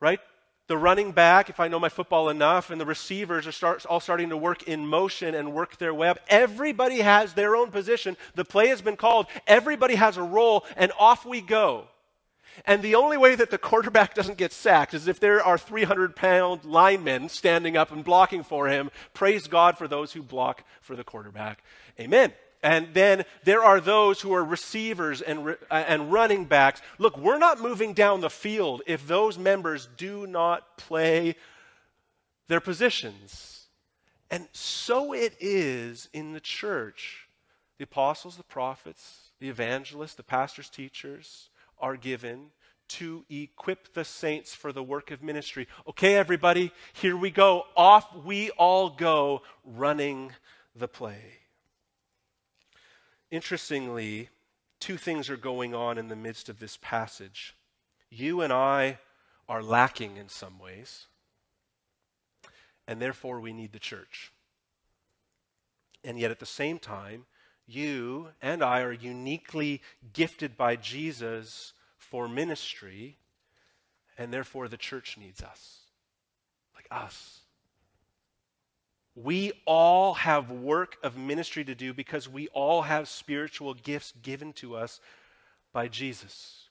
right? 0.00 0.20
The 0.68 0.76
running 0.76 1.12
back, 1.12 1.48
if 1.48 1.60
I 1.60 1.68
know 1.68 1.78
my 1.78 1.90
football 1.90 2.28
enough, 2.28 2.70
and 2.70 2.80
the 2.80 2.86
receivers 2.86 3.46
are 3.46 3.52
start, 3.52 3.84
all 3.86 4.00
starting 4.00 4.30
to 4.30 4.36
work 4.36 4.64
in 4.64 4.86
motion 4.86 5.34
and 5.34 5.52
work 5.52 5.76
their 5.76 5.94
way 5.94 6.08
up. 6.08 6.18
Everybody 6.28 7.00
has 7.00 7.34
their 7.34 7.54
own 7.54 7.70
position. 7.70 8.16
The 8.34 8.44
play 8.44 8.68
has 8.68 8.82
been 8.82 8.96
called. 8.96 9.26
Everybody 9.46 9.94
has 9.94 10.16
a 10.16 10.22
role, 10.22 10.64
and 10.76 10.92
off 10.98 11.24
we 11.24 11.40
go. 11.40 11.86
And 12.64 12.82
the 12.82 12.94
only 12.94 13.16
way 13.16 13.34
that 13.34 13.50
the 13.50 13.58
quarterback 13.58 14.14
doesn't 14.14 14.38
get 14.38 14.52
sacked 14.52 14.94
is 14.94 15.08
if 15.08 15.20
there 15.20 15.42
are 15.42 15.58
300 15.58 16.16
pound 16.16 16.64
linemen 16.64 17.28
standing 17.28 17.76
up 17.76 17.92
and 17.92 18.04
blocking 18.04 18.42
for 18.42 18.68
him. 18.68 18.90
Praise 19.14 19.46
God 19.46 19.76
for 19.76 19.88
those 19.88 20.12
who 20.12 20.22
block 20.22 20.64
for 20.80 20.96
the 20.96 21.04
quarterback. 21.04 21.62
Amen. 22.00 22.32
And 22.62 22.88
then 22.94 23.24
there 23.44 23.62
are 23.62 23.80
those 23.80 24.20
who 24.20 24.32
are 24.34 24.44
receivers 24.44 25.20
and, 25.20 25.56
uh, 25.70 25.84
and 25.86 26.12
running 26.12 26.46
backs. 26.46 26.80
Look, 26.98 27.16
we're 27.16 27.38
not 27.38 27.60
moving 27.60 27.92
down 27.92 28.20
the 28.20 28.30
field 28.30 28.82
if 28.86 29.06
those 29.06 29.38
members 29.38 29.88
do 29.96 30.26
not 30.26 30.76
play 30.76 31.36
their 32.48 32.60
positions. 32.60 33.66
And 34.30 34.48
so 34.52 35.12
it 35.12 35.36
is 35.38 36.08
in 36.12 36.32
the 36.32 36.40
church. 36.40 37.28
The 37.78 37.84
apostles, 37.84 38.36
the 38.36 38.42
prophets, 38.42 39.30
the 39.38 39.48
evangelists, 39.48 40.14
the 40.14 40.22
pastors, 40.22 40.70
teachers 40.70 41.50
are 41.78 41.96
given 41.96 42.50
to 42.88 43.24
equip 43.28 43.94
the 43.94 44.04
saints 44.04 44.54
for 44.54 44.72
the 44.72 44.82
work 44.82 45.10
of 45.10 45.22
ministry. 45.22 45.66
Okay, 45.88 46.14
everybody, 46.14 46.72
here 46.92 47.16
we 47.16 47.30
go. 47.30 47.64
Off 47.76 48.14
we 48.24 48.50
all 48.50 48.90
go, 48.90 49.42
running 49.64 50.32
the 50.74 50.88
play. 50.88 51.40
Interestingly, 53.30 54.28
two 54.78 54.96
things 54.96 55.28
are 55.28 55.36
going 55.36 55.74
on 55.74 55.98
in 55.98 56.08
the 56.08 56.16
midst 56.16 56.48
of 56.48 56.60
this 56.60 56.78
passage. 56.80 57.56
You 58.08 58.40
and 58.40 58.52
I 58.52 58.98
are 59.48 59.62
lacking 59.62 60.16
in 60.16 60.28
some 60.28 60.58
ways, 60.58 61.06
and 62.86 63.00
therefore 63.00 63.40
we 63.40 63.52
need 63.52 63.72
the 63.72 63.78
church. 63.78 64.32
And 66.04 66.20
yet 66.20 66.30
at 66.30 66.38
the 66.38 66.46
same 66.46 66.78
time, 66.78 67.26
you 67.66 68.28
and 68.40 68.62
I 68.62 68.82
are 68.82 68.92
uniquely 68.92 69.82
gifted 70.12 70.56
by 70.56 70.76
Jesus 70.76 71.72
for 71.98 72.28
ministry, 72.28 73.16
and 74.16 74.32
therefore 74.32 74.68
the 74.68 74.76
church 74.76 75.18
needs 75.18 75.42
us. 75.42 75.80
Like 76.74 76.86
us. 76.90 77.40
We 79.14 79.52
all 79.64 80.14
have 80.14 80.50
work 80.50 80.96
of 81.02 81.16
ministry 81.16 81.64
to 81.64 81.74
do 81.74 81.94
because 81.94 82.28
we 82.28 82.48
all 82.48 82.82
have 82.82 83.08
spiritual 83.08 83.74
gifts 83.74 84.12
given 84.22 84.52
to 84.54 84.76
us 84.76 85.00
by 85.72 85.88
Jesus. 85.88 86.68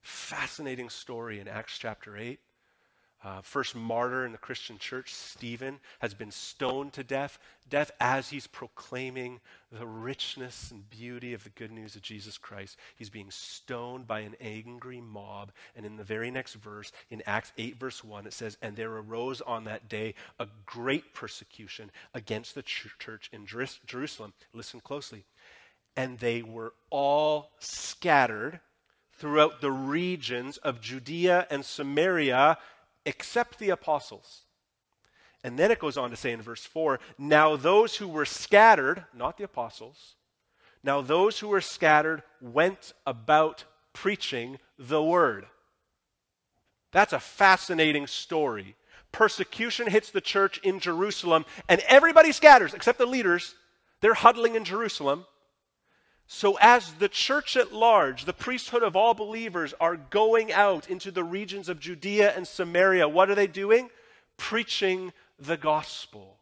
Fascinating 0.00 0.88
story 0.88 1.38
in 1.38 1.46
Acts 1.46 1.78
chapter 1.78 2.16
8. 2.16 2.40
Uh, 3.24 3.40
first 3.40 3.76
martyr 3.76 4.26
in 4.26 4.32
the 4.32 4.38
Christian 4.38 4.78
church, 4.78 5.14
Stephen, 5.14 5.78
has 6.00 6.12
been 6.12 6.32
stoned 6.32 6.92
to 6.94 7.04
death, 7.04 7.38
death 7.68 7.92
as 8.00 8.30
he's 8.30 8.48
proclaiming 8.48 9.38
the 9.70 9.86
richness 9.86 10.72
and 10.72 10.90
beauty 10.90 11.32
of 11.32 11.44
the 11.44 11.50
good 11.50 11.70
news 11.70 11.94
of 11.94 12.02
Jesus 12.02 12.36
Christ. 12.36 12.76
He's 12.96 13.10
being 13.10 13.30
stoned 13.30 14.08
by 14.08 14.20
an 14.20 14.34
angry 14.40 15.00
mob. 15.00 15.52
And 15.76 15.86
in 15.86 15.96
the 15.96 16.02
very 16.02 16.32
next 16.32 16.54
verse, 16.54 16.90
in 17.10 17.22
Acts 17.24 17.52
8, 17.56 17.78
verse 17.78 18.02
1, 18.02 18.26
it 18.26 18.32
says, 18.32 18.58
And 18.60 18.74
there 18.74 18.92
arose 18.92 19.40
on 19.40 19.64
that 19.64 19.88
day 19.88 20.14
a 20.40 20.48
great 20.66 21.14
persecution 21.14 21.92
against 22.12 22.56
the 22.56 22.62
ch- 22.62 22.88
church 22.98 23.30
in 23.32 23.46
Jer- 23.46 23.66
Jerusalem. 23.86 24.32
Listen 24.52 24.80
closely. 24.80 25.24
And 25.96 26.18
they 26.18 26.42
were 26.42 26.72
all 26.90 27.52
scattered 27.60 28.58
throughout 29.22 29.60
the 29.60 29.70
regions 29.70 30.56
of 30.56 30.80
Judea 30.80 31.46
and 31.48 31.64
Samaria 31.64 32.58
except 33.04 33.58
the 33.58 33.70
apostles. 33.70 34.42
And 35.44 35.58
then 35.58 35.70
it 35.70 35.78
goes 35.80 35.96
on 35.96 36.10
to 36.10 36.16
say 36.16 36.32
in 36.32 36.40
verse 36.40 36.64
4 36.64 37.00
Now 37.18 37.56
those 37.56 37.96
who 37.96 38.08
were 38.08 38.24
scattered, 38.24 39.04
not 39.14 39.36
the 39.38 39.44
apostles, 39.44 40.14
now 40.84 41.00
those 41.00 41.38
who 41.38 41.48
were 41.48 41.60
scattered 41.60 42.22
went 42.40 42.92
about 43.06 43.64
preaching 43.92 44.58
the 44.78 45.02
word. 45.02 45.46
That's 46.92 47.12
a 47.12 47.20
fascinating 47.20 48.06
story. 48.06 48.76
Persecution 49.12 49.88
hits 49.88 50.10
the 50.10 50.20
church 50.20 50.58
in 50.58 50.80
Jerusalem, 50.80 51.44
and 51.68 51.80
everybody 51.86 52.32
scatters 52.32 52.74
except 52.74 52.98
the 52.98 53.06
leaders. 53.06 53.54
They're 54.00 54.14
huddling 54.14 54.56
in 54.56 54.64
Jerusalem. 54.64 55.26
So, 56.34 56.56
as 56.62 56.94
the 56.94 57.10
church 57.10 57.58
at 57.58 57.74
large, 57.74 58.24
the 58.24 58.32
priesthood 58.32 58.82
of 58.82 58.96
all 58.96 59.12
believers, 59.12 59.74
are 59.78 59.96
going 59.96 60.50
out 60.50 60.88
into 60.88 61.10
the 61.10 61.22
regions 61.22 61.68
of 61.68 61.78
Judea 61.78 62.32
and 62.34 62.48
Samaria, 62.48 63.06
what 63.06 63.28
are 63.28 63.34
they 63.34 63.46
doing? 63.46 63.90
Preaching 64.38 65.12
the 65.38 65.58
gospel. 65.58 66.38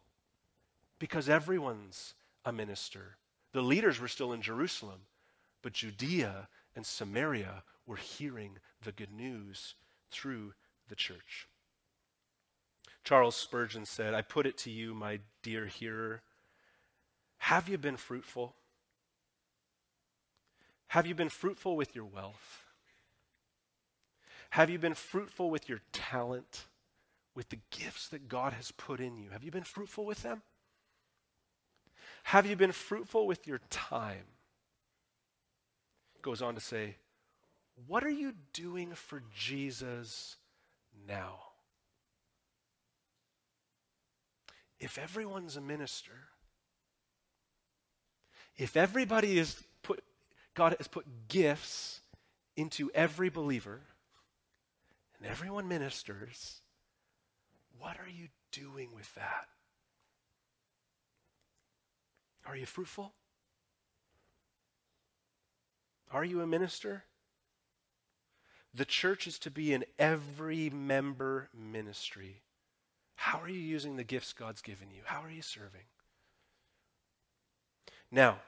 Because 0.97 1.27
everyone's 1.27 2.13
a 2.45 2.53
minister. 2.53 3.17
The 3.51 3.61
leaders 3.61 3.99
were 3.99 4.07
still 4.07 4.31
in 4.31 4.41
Jerusalem, 4.41 5.01
but 5.61 5.73
Judea 5.73 6.47
and 6.73 6.85
Samaria 6.85 7.61
were 7.85 7.97
hearing 7.97 8.59
the 8.83 8.93
good 8.93 9.11
news 9.11 9.75
through 10.09 10.53
the 10.87 10.95
church. 10.95 11.49
Charles 13.03 13.35
Spurgeon 13.35 13.85
said, 13.85 14.13
I 14.13 14.21
put 14.21 14.45
it 14.45 14.57
to 14.59 14.71
you, 14.71 14.93
my 14.93 15.19
dear 15.43 15.65
hearer, 15.65 16.21
have 17.39 17.67
you 17.67 17.77
been 17.77 17.97
fruitful? 17.97 18.55
Have 20.91 21.07
you 21.07 21.15
been 21.15 21.29
fruitful 21.29 21.77
with 21.77 21.95
your 21.95 22.03
wealth? 22.03 22.65
Have 24.49 24.69
you 24.69 24.77
been 24.77 24.93
fruitful 24.93 25.49
with 25.49 25.69
your 25.69 25.79
talent, 25.93 26.65
with 27.33 27.47
the 27.47 27.59
gifts 27.69 28.09
that 28.09 28.27
God 28.27 28.51
has 28.51 28.71
put 28.71 28.99
in 28.99 29.17
you? 29.17 29.29
Have 29.29 29.41
you 29.41 29.51
been 29.51 29.63
fruitful 29.63 30.05
with 30.05 30.21
them? 30.21 30.41
Have 32.23 32.45
you 32.45 32.57
been 32.57 32.73
fruitful 32.73 33.25
with 33.25 33.47
your 33.47 33.61
time? 33.69 34.25
Goes 36.21 36.41
on 36.41 36.55
to 36.55 36.59
say, 36.59 36.97
What 37.87 38.03
are 38.03 38.09
you 38.09 38.33
doing 38.51 38.93
for 38.93 39.23
Jesus 39.33 40.35
now? 41.07 41.35
If 44.77 44.97
everyone's 44.97 45.55
a 45.55 45.61
minister, 45.61 46.27
if 48.57 48.75
everybody 48.75 49.39
is 49.39 49.63
God 50.53 50.75
has 50.77 50.87
put 50.87 51.27
gifts 51.27 52.01
into 52.57 52.91
every 52.93 53.29
believer, 53.29 53.81
and 55.17 55.29
everyone 55.29 55.67
ministers. 55.67 56.61
What 57.79 57.97
are 57.97 58.09
you 58.09 58.27
doing 58.51 58.89
with 58.93 59.13
that? 59.15 59.47
Are 62.45 62.57
you 62.57 62.65
fruitful? 62.65 63.13
Are 66.11 66.25
you 66.25 66.41
a 66.41 66.47
minister? 66.47 67.05
The 68.73 68.85
church 68.85 69.27
is 69.27 69.39
to 69.39 69.51
be 69.51 69.73
an 69.73 69.85
every 69.97 70.69
member 70.69 71.49
ministry. 71.53 72.41
How 73.15 73.39
are 73.39 73.49
you 73.49 73.59
using 73.59 73.95
the 73.95 74.03
gifts 74.03 74.33
God's 74.33 74.61
given 74.61 74.91
you? 74.91 75.01
How 75.05 75.21
are 75.21 75.29
you 75.29 75.41
serving? 75.41 75.85
Now, 78.09 78.39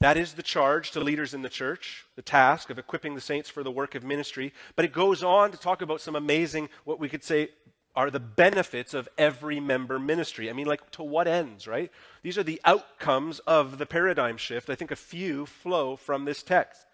that 0.00 0.16
is 0.16 0.32
the 0.32 0.42
charge 0.42 0.90
to 0.92 1.00
leaders 1.00 1.34
in 1.34 1.42
the 1.42 1.48
church, 1.48 2.06
the 2.16 2.22
task 2.22 2.70
of 2.70 2.78
equipping 2.78 3.14
the 3.14 3.20
saints 3.20 3.50
for 3.50 3.62
the 3.62 3.70
work 3.70 3.94
of 3.94 4.02
ministry. 4.02 4.52
But 4.74 4.86
it 4.86 4.92
goes 4.92 5.22
on 5.22 5.50
to 5.50 5.58
talk 5.58 5.82
about 5.82 6.00
some 6.00 6.16
amazing, 6.16 6.70
what 6.84 6.98
we 6.98 7.08
could 7.08 7.22
say 7.22 7.50
are 7.94 8.10
the 8.10 8.20
benefits 8.20 8.94
of 8.94 9.08
every 9.18 9.60
member 9.60 9.98
ministry. 9.98 10.48
I 10.48 10.54
mean, 10.54 10.66
like, 10.66 10.90
to 10.92 11.02
what 11.02 11.28
ends, 11.28 11.66
right? 11.66 11.90
These 12.22 12.38
are 12.38 12.42
the 12.42 12.60
outcomes 12.64 13.40
of 13.40 13.78
the 13.78 13.86
paradigm 13.86 14.38
shift. 14.38 14.70
I 14.70 14.74
think 14.74 14.90
a 14.90 14.96
few 14.96 15.44
flow 15.44 15.96
from 15.96 16.24
this 16.24 16.42
text. 16.42 16.86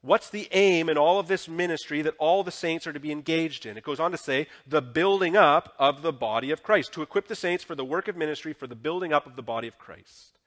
What's 0.00 0.30
the 0.30 0.48
aim 0.52 0.88
in 0.88 0.96
all 0.96 1.18
of 1.18 1.26
this 1.26 1.48
ministry 1.48 2.02
that 2.02 2.14
all 2.18 2.44
the 2.44 2.52
saints 2.52 2.86
are 2.86 2.92
to 2.92 3.00
be 3.00 3.10
engaged 3.10 3.66
in? 3.66 3.76
It 3.76 3.82
goes 3.82 4.00
on 4.00 4.12
to 4.12 4.16
say, 4.16 4.46
the 4.66 4.80
building 4.80 5.36
up 5.36 5.74
of 5.78 6.02
the 6.02 6.12
body 6.12 6.52
of 6.52 6.62
Christ, 6.62 6.92
to 6.92 7.02
equip 7.02 7.26
the 7.26 7.34
saints 7.34 7.64
for 7.64 7.74
the 7.74 7.84
work 7.84 8.06
of 8.06 8.16
ministry, 8.16 8.52
for 8.52 8.68
the 8.68 8.76
building 8.76 9.12
up 9.12 9.26
of 9.26 9.34
the 9.34 9.42
body 9.42 9.66
of 9.66 9.76
Christ. 9.76 10.37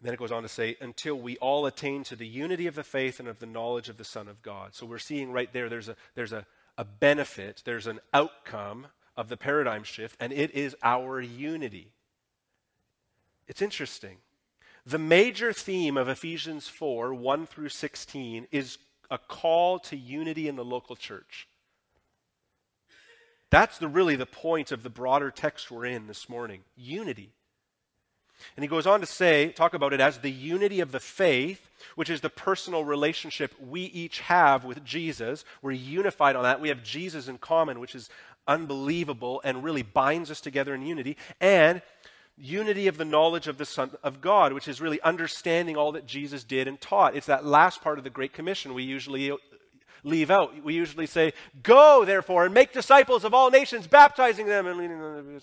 And 0.00 0.06
then 0.06 0.14
it 0.14 0.18
goes 0.18 0.32
on 0.32 0.42
to 0.42 0.48
say, 0.48 0.76
until 0.80 1.14
we 1.14 1.36
all 1.38 1.66
attain 1.66 2.04
to 2.04 2.16
the 2.16 2.26
unity 2.26 2.66
of 2.66 2.74
the 2.74 2.82
faith 2.82 3.20
and 3.20 3.28
of 3.28 3.38
the 3.38 3.46
knowledge 3.46 3.90
of 3.90 3.98
the 3.98 4.04
Son 4.04 4.28
of 4.28 4.40
God. 4.40 4.74
So 4.74 4.86
we're 4.86 4.98
seeing 4.98 5.30
right 5.30 5.52
there, 5.52 5.68
there's 5.68 5.90
a, 5.90 5.96
there's 6.14 6.32
a, 6.32 6.46
a 6.78 6.84
benefit, 6.86 7.62
there's 7.66 7.86
an 7.86 8.00
outcome 8.14 8.86
of 9.14 9.28
the 9.28 9.36
paradigm 9.36 9.82
shift, 9.82 10.16
and 10.18 10.32
it 10.32 10.52
is 10.52 10.74
our 10.82 11.20
unity. 11.20 11.92
It's 13.46 13.60
interesting. 13.60 14.16
The 14.86 14.98
major 14.98 15.52
theme 15.52 15.98
of 15.98 16.08
Ephesians 16.08 16.66
4 16.66 17.12
1 17.12 17.46
through 17.46 17.68
16 17.68 18.46
is 18.50 18.78
a 19.10 19.18
call 19.18 19.78
to 19.80 19.96
unity 19.96 20.48
in 20.48 20.56
the 20.56 20.64
local 20.64 20.96
church. 20.96 21.46
That's 23.50 23.76
the, 23.76 23.88
really 23.88 24.16
the 24.16 24.24
point 24.24 24.72
of 24.72 24.82
the 24.82 24.88
broader 24.88 25.30
text 25.30 25.70
we're 25.70 25.84
in 25.84 26.06
this 26.06 26.28
morning 26.28 26.62
unity. 26.74 27.34
And 28.56 28.64
he 28.64 28.68
goes 28.68 28.86
on 28.86 29.00
to 29.00 29.06
say, 29.06 29.50
talk 29.50 29.74
about 29.74 29.92
it 29.92 30.00
as 30.00 30.18
the 30.18 30.30
unity 30.30 30.80
of 30.80 30.92
the 30.92 31.00
faith, 31.00 31.68
which 31.94 32.10
is 32.10 32.20
the 32.20 32.30
personal 32.30 32.84
relationship 32.84 33.54
we 33.60 33.82
each 33.82 34.20
have 34.20 34.64
with 34.64 34.84
Jesus. 34.84 35.44
We're 35.62 35.72
unified 35.72 36.36
on 36.36 36.42
that. 36.44 36.60
We 36.60 36.68
have 36.68 36.82
Jesus 36.82 37.28
in 37.28 37.38
common, 37.38 37.80
which 37.80 37.94
is 37.94 38.10
unbelievable 38.46 39.40
and 39.44 39.64
really 39.64 39.82
binds 39.82 40.30
us 40.30 40.40
together 40.40 40.74
in 40.74 40.82
unity. 40.82 41.16
And 41.40 41.82
unity 42.36 42.86
of 42.86 42.96
the 42.96 43.04
knowledge 43.04 43.46
of 43.46 43.58
the 43.58 43.66
Son 43.66 43.90
of 44.02 44.20
God, 44.20 44.52
which 44.52 44.68
is 44.68 44.80
really 44.80 45.00
understanding 45.02 45.76
all 45.76 45.92
that 45.92 46.06
Jesus 46.06 46.42
did 46.42 46.66
and 46.66 46.80
taught. 46.80 47.14
It's 47.14 47.26
that 47.26 47.44
last 47.44 47.82
part 47.82 47.98
of 47.98 48.04
the 48.04 48.10
Great 48.10 48.32
Commission 48.32 48.74
we 48.74 48.82
usually 48.82 49.32
leave 50.02 50.30
out. 50.30 50.64
We 50.64 50.74
usually 50.74 51.06
say, 51.06 51.32
Go, 51.62 52.04
therefore, 52.04 52.46
and 52.46 52.54
make 52.54 52.72
disciples 52.72 53.24
of 53.24 53.34
all 53.34 53.50
nations, 53.50 53.86
baptizing 53.86 54.46
them 54.46 54.66
and 54.66 54.78
leading 54.78 54.98
them 54.98 55.40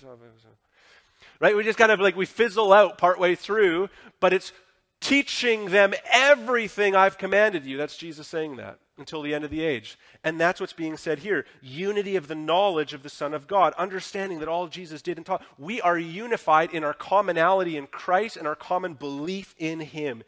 Right? 1.39 1.55
We 1.55 1.63
just 1.63 1.77
kind 1.77 1.91
of 1.91 1.99
like, 1.99 2.15
we 2.15 2.25
fizzle 2.25 2.73
out 2.73 2.97
partway 2.97 3.35
through, 3.35 3.89
but 4.19 4.33
it's 4.33 4.51
teaching 4.99 5.65
them 5.65 5.93
everything 6.11 6.95
I've 6.95 7.17
commanded 7.17 7.65
you. 7.65 7.77
That's 7.77 7.97
Jesus 7.97 8.27
saying 8.27 8.55
that 8.57 8.79
until 8.97 9.21
the 9.21 9.33
end 9.33 9.43
of 9.43 9.51
the 9.51 9.61
age. 9.61 9.97
And 10.23 10.39
that's 10.39 10.59
what's 10.59 10.73
being 10.73 10.97
said 10.97 11.19
here 11.19 11.45
unity 11.61 12.15
of 12.15 12.27
the 12.27 12.35
knowledge 12.35 12.93
of 12.93 13.03
the 13.03 13.09
Son 13.09 13.33
of 13.33 13.47
God, 13.47 13.73
understanding 13.77 14.39
that 14.39 14.49
all 14.49 14.67
Jesus 14.67 15.01
did 15.01 15.17
and 15.17 15.25
taught. 15.25 15.43
We 15.57 15.81
are 15.81 15.97
unified 15.97 16.71
in 16.73 16.83
our 16.83 16.93
commonality 16.93 17.77
in 17.77 17.87
Christ 17.87 18.37
and 18.37 18.47
our 18.47 18.55
common 18.55 18.95
belief 18.95 19.53
in 19.57 19.79
Him. 19.79 20.23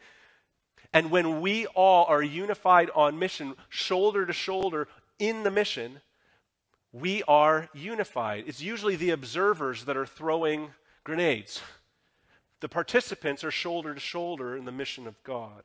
And 0.92 1.10
when 1.10 1.40
we 1.40 1.66
all 1.66 2.04
are 2.06 2.22
unified 2.22 2.90
on 2.94 3.18
mission, 3.18 3.54
shoulder 3.68 4.26
to 4.26 4.32
shoulder 4.32 4.88
in 5.18 5.42
the 5.42 5.50
mission, 5.50 6.00
we 6.92 7.22
are 7.24 7.68
unified. 7.72 8.44
It's 8.46 8.62
usually 8.62 8.96
the 8.96 9.10
observers 9.10 9.84
that 9.84 9.96
are 9.96 10.06
throwing 10.06 10.70
grenades. 11.04 11.60
The 12.60 12.68
participants 12.68 13.42
are 13.42 13.50
shoulder 13.50 13.94
to 13.94 14.00
shoulder 14.00 14.56
in 14.56 14.64
the 14.64 14.72
mission 14.72 15.06
of 15.06 15.22
God. 15.22 15.62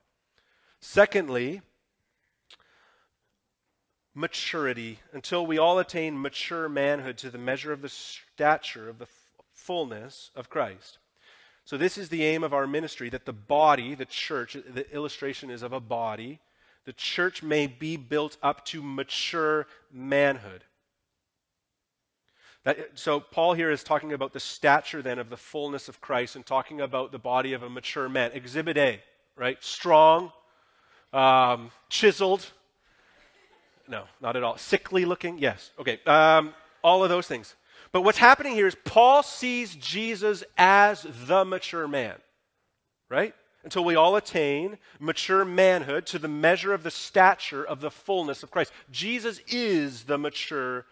Secondly, 0.79 1.61
maturity, 4.13 4.99
until 5.11 5.45
we 5.45 5.57
all 5.57 5.77
attain 5.77 6.21
mature 6.21 6.69
manhood 6.69 7.17
to 7.17 7.29
the 7.29 7.37
measure 7.37 7.73
of 7.73 7.81
the 7.81 7.89
stature 7.89 8.87
of 8.87 8.97
the 8.97 9.07
fullness 9.53 10.31
of 10.35 10.49
Christ. 10.49 10.99
So, 11.65 11.77
this 11.77 11.97
is 11.97 12.09
the 12.09 12.23
aim 12.23 12.43
of 12.43 12.53
our 12.53 12.67
ministry 12.67 13.09
that 13.09 13.25
the 13.25 13.33
body, 13.33 13.95
the 13.95 14.05
church, 14.05 14.53
the 14.53 14.89
illustration 14.93 15.49
is 15.49 15.63
of 15.63 15.73
a 15.73 15.79
body, 15.79 16.39
the 16.85 16.93
church 16.93 17.41
may 17.41 17.65
be 17.65 17.97
built 17.97 18.37
up 18.43 18.63
to 18.65 18.83
mature 18.83 19.65
manhood. 19.91 20.63
That, 22.65 22.77
so, 22.95 23.19
Paul 23.19 23.53
here 23.53 23.69
is 23.69 23.83
talking 23.83 24.11
about 24.11 24.33
the 24.33 24.39
stature 24.39 25.03
then 25.03 25.19
of 25.19 25.29
the 25.29 25.37
fullness 25.37 25.87
of 25.87 26.01
Christ 26.01 26.35
and 26.35 26.43
talking 26.43 26.81
about 26.81 27.11
the 27.11 27.19
body 27.19 27.53
of 27.53 27.61
a 27.61 27.69
mature 27.69 28.09
man. 28.09 28.31
Exhibit 28.33 28.75
A, 28.75 29.01
right? 29.35 29.63
Strong, 29.63 30.31
um, 31.13 31.71
chiseled. 31.89 32.45
No, 33.87 34.05
not 34.19 34.35
at 34.35 34.41
all. 34.41 34.57
Sickly 34.57 35.05
looking? 35.05 35.37
Yes. 35.37 35.69
Okay. 35.79 35.99
Um, 36.07 36.55
all 36.83 37.03
of 37.03 37.09
those 37.09 37.27
things. 37.27 37.55
But 37.91 38.01
what's 38.01 38.17
happening 38.17 38.53
here 38.53 38.65
is 38.65 38.75
Paul 38.83 39.21
sees 39.21 39.75
Jesus 39.75 40.43
as 40.57 41.05
the 41.27 41.45
mature 41.45 41.87
man, 41.87 42.15
right? 43.09 43.35
Until 43.63 43.85
we 43.85 43.95
all 43.95 44.15
attain 44.15 44.79
mature 44.99 45.45
manhood 45.45 46.07
to 46.07 46.19
the 46.19 46.27
measure 46.27 46.73
of 46.73 46.81
the 46.81 46.91
stature 46.91 47.63
of 47.63 47.79
the 47.79 47.91
fullness 47.91 48.41
of 48.41 48.49
Christ. 48.49 48.71
Jesus 48.91 49.39
is 49.47 50.05
the 50.05 50.17
mature 50.17 50.87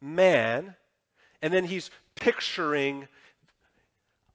man. 0.00 0.74
And 1.42 1.52
then 1.52 1.64
he's 1.64 1.90
picturing 2.14 3.08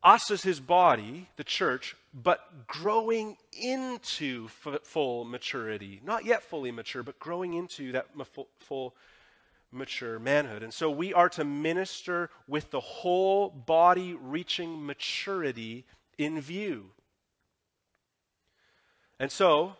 us 0.03 0.29
as 0.31 0.43
his 0.43 0.59
body, 0.59 1.29
the 1.37 1.43
church, 1.43 1.95
but 2.13 2.67
growing 2.67 3.37
into 3.53 4.49
f- 4.65 4.81
full 4.83 5.23
maturity. 5.23 6.01
Not 6.03 6.25
yet 6.25 6.43
fully 6.43 6.71
mature, 6.71 7.03
but 7.03 7.19
growing 7.19 7.53
into 7.53 7.91
that 7.93 8.07
full, 8.27 8.47
full 8.59 8.95
mature 9.71 10.19
manhood. 10.19 10.63
And 10.63 10.73
so 10.73 10.89
we 10.89 11.13
are 11.13 11.29
to 11.29 11.43
minister 11.43 12.29
with 12.47 12.71
the 12.71 12.79
whole 12.79 13.49
body 13.49 14.13
reaching 14.13 14.85
maturity 14.85 15.85
in 16.17 16.39
view. 16.39 16.91
And 19.19 19.31
so 19.31 19.73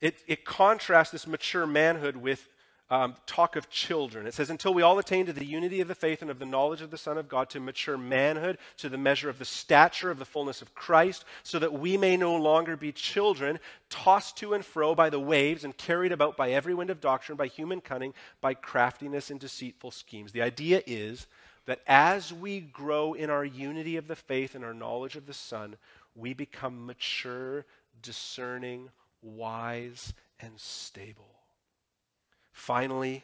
it, 0.00 0.18
it 0.26 0.44
contrasts 0.44 1.10
this 1.10 1.26
mature 1.26 1.66
manhood 1.66 2.16
with 2.16 2.48
um, 2.90 3.14
talk 3.26 3.56
of 3.56 3.68
children. 3.68 4.26
It 4.26 4.34
says, 4.34 4.50
Until 4.50 4.72
we 4.72 4.82
all 4.82 4.98
attain 4.98 5.26
to 5.26 5.32
the 5.32 5.44
unity 5.44 5.80
of 5.80 5.88
the 5.88 5.94
faith 5.94 6.22
and 6.22 6.30
of 6.30 6.38
the 6.38 6.46
knowledge 6.46 6.80
of 6.80 6.90
the 6.90 6.98
Son 6.98 7.18
of 7.18 7.28
God, 7.28 7.50
to 7.50 7.60
mature 7.60 7.98
manhood, 7.98 8.58
to 8.78 8.88
the 8.88 8.96
measure 8.96 9.28
of 9.28 9.38
the 9.38 9.44
stature 9.44 10.10
of 10.10 10.18
the 10.18 10.24
fullness 10.24 10.62
of 10.62 10.74
Christ, 10.74 11.24
so 11.42 11.58
that 11.58 11.74
we 11.74 11.96
may 11.96 12.16
no 12.16 12.34
longer 12.36 12.76
be 12.76 12.92
children, 12.92 13.58
tossed 13.90 14.36
to 14.38 14.54
and 14.54 14.64
fro 14.64 14.94
by 14.94 15.10
the 15.10 15.20
waves 15.20 15.64
and 15.64 15.76
carried 15.76 16.12
about 16.12 16.36
by 16.36 16.50
every 16.50 16.74
wind 16.74 16.90
of 16.90 17.00
doctrine, 17.00 17.36
by 17.36 17.46
human 17.46 17.80
cunning, 17.80 18.14
by 18.40 18.54
craftiness 18.54 19.30
and 19.30 19.38
deceitful 19.38 19.90
schemes. 19.90 20.32
The 20.32 20.42
idea 20.42 20.82
is 20.86 21.26
that 21.66 21.80
as 21.86 22.32
we 22.32 22.60
grow 22.60 23.12
in 23.12 23.28
our 23.28 23.44
unity 23.44 23.96
of 23.96 24.08
the 24.08 24.16
faith 24.16 24.54
and 24.54 24.64
our 24.64 24.72
knowledge 24.72 25.16
of 25.16 25.26
the 25.26 25.34
Son, 25.34 25.76
we 26.16 26.32
become 26.32 26.86
mature, 26.86 27.66
discerning, 28.00 28.88
wise, 29.22 30.14
and 30.40 30.52
stable. 30.58 31.37
Finally, 32.58 33.22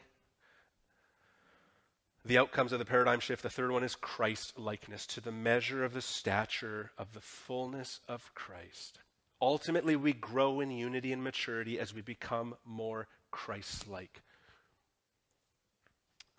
the 2.23 2.37
outcomes 2.37 2.71
of 2.71 2.79
the 2.79 2.85
paradigm 2.85 3.19
shift. 3.19 3.43
The 3.43 3.49
third 3.49 3.69
one 3.69 3.83
is 3.83 3.93
Christ 3.93 4.57
likeness, 4.57 5.05
to 5.07 5.19
the 5.21 5.31
measure 5.31 5.83
of 5.83 5.93
the 5.93 6.01
stature 6.01 6.91
of 6.97 7.13
the 7.13 7.19
fullness 7.19 7.99
of 8.07 8.33
Christ. 8.33 8.99
Ultimately, 9.41 9.97
we 9.97 10.13
grow 10.13 10.61
in 10.61 10.71
unity 10.71 11.11
and 11.11 11.21
maturity 11.21 11.77
as 11.77 11.93
we 11.93 12.01
become 12.01 12.55
more 12.63 13.07
Christ 13.29 13.89
like. 13.89 14.21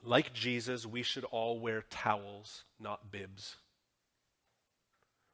Like 0.02 0.32
Jesus, 0.32 0.86
we 0.86 1.02
should 1.02 1.24
all 1.24 1.60
wear 1.60 1.84
towels, 1.90 2.64
not 2.80 3.12
bibs. 3.12 3.56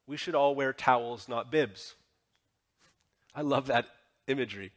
We 0.09 0.17
should 0.17 0.35
all 0.35 0.57
wear 0.57 0.73
towels, 0.73 1.29
not 1.29 1.53
bibs. 1.53 1.95
I 3.37 3.43
love 3.43 3.69
that 3.69 3.87
imagery. 4.27 4.73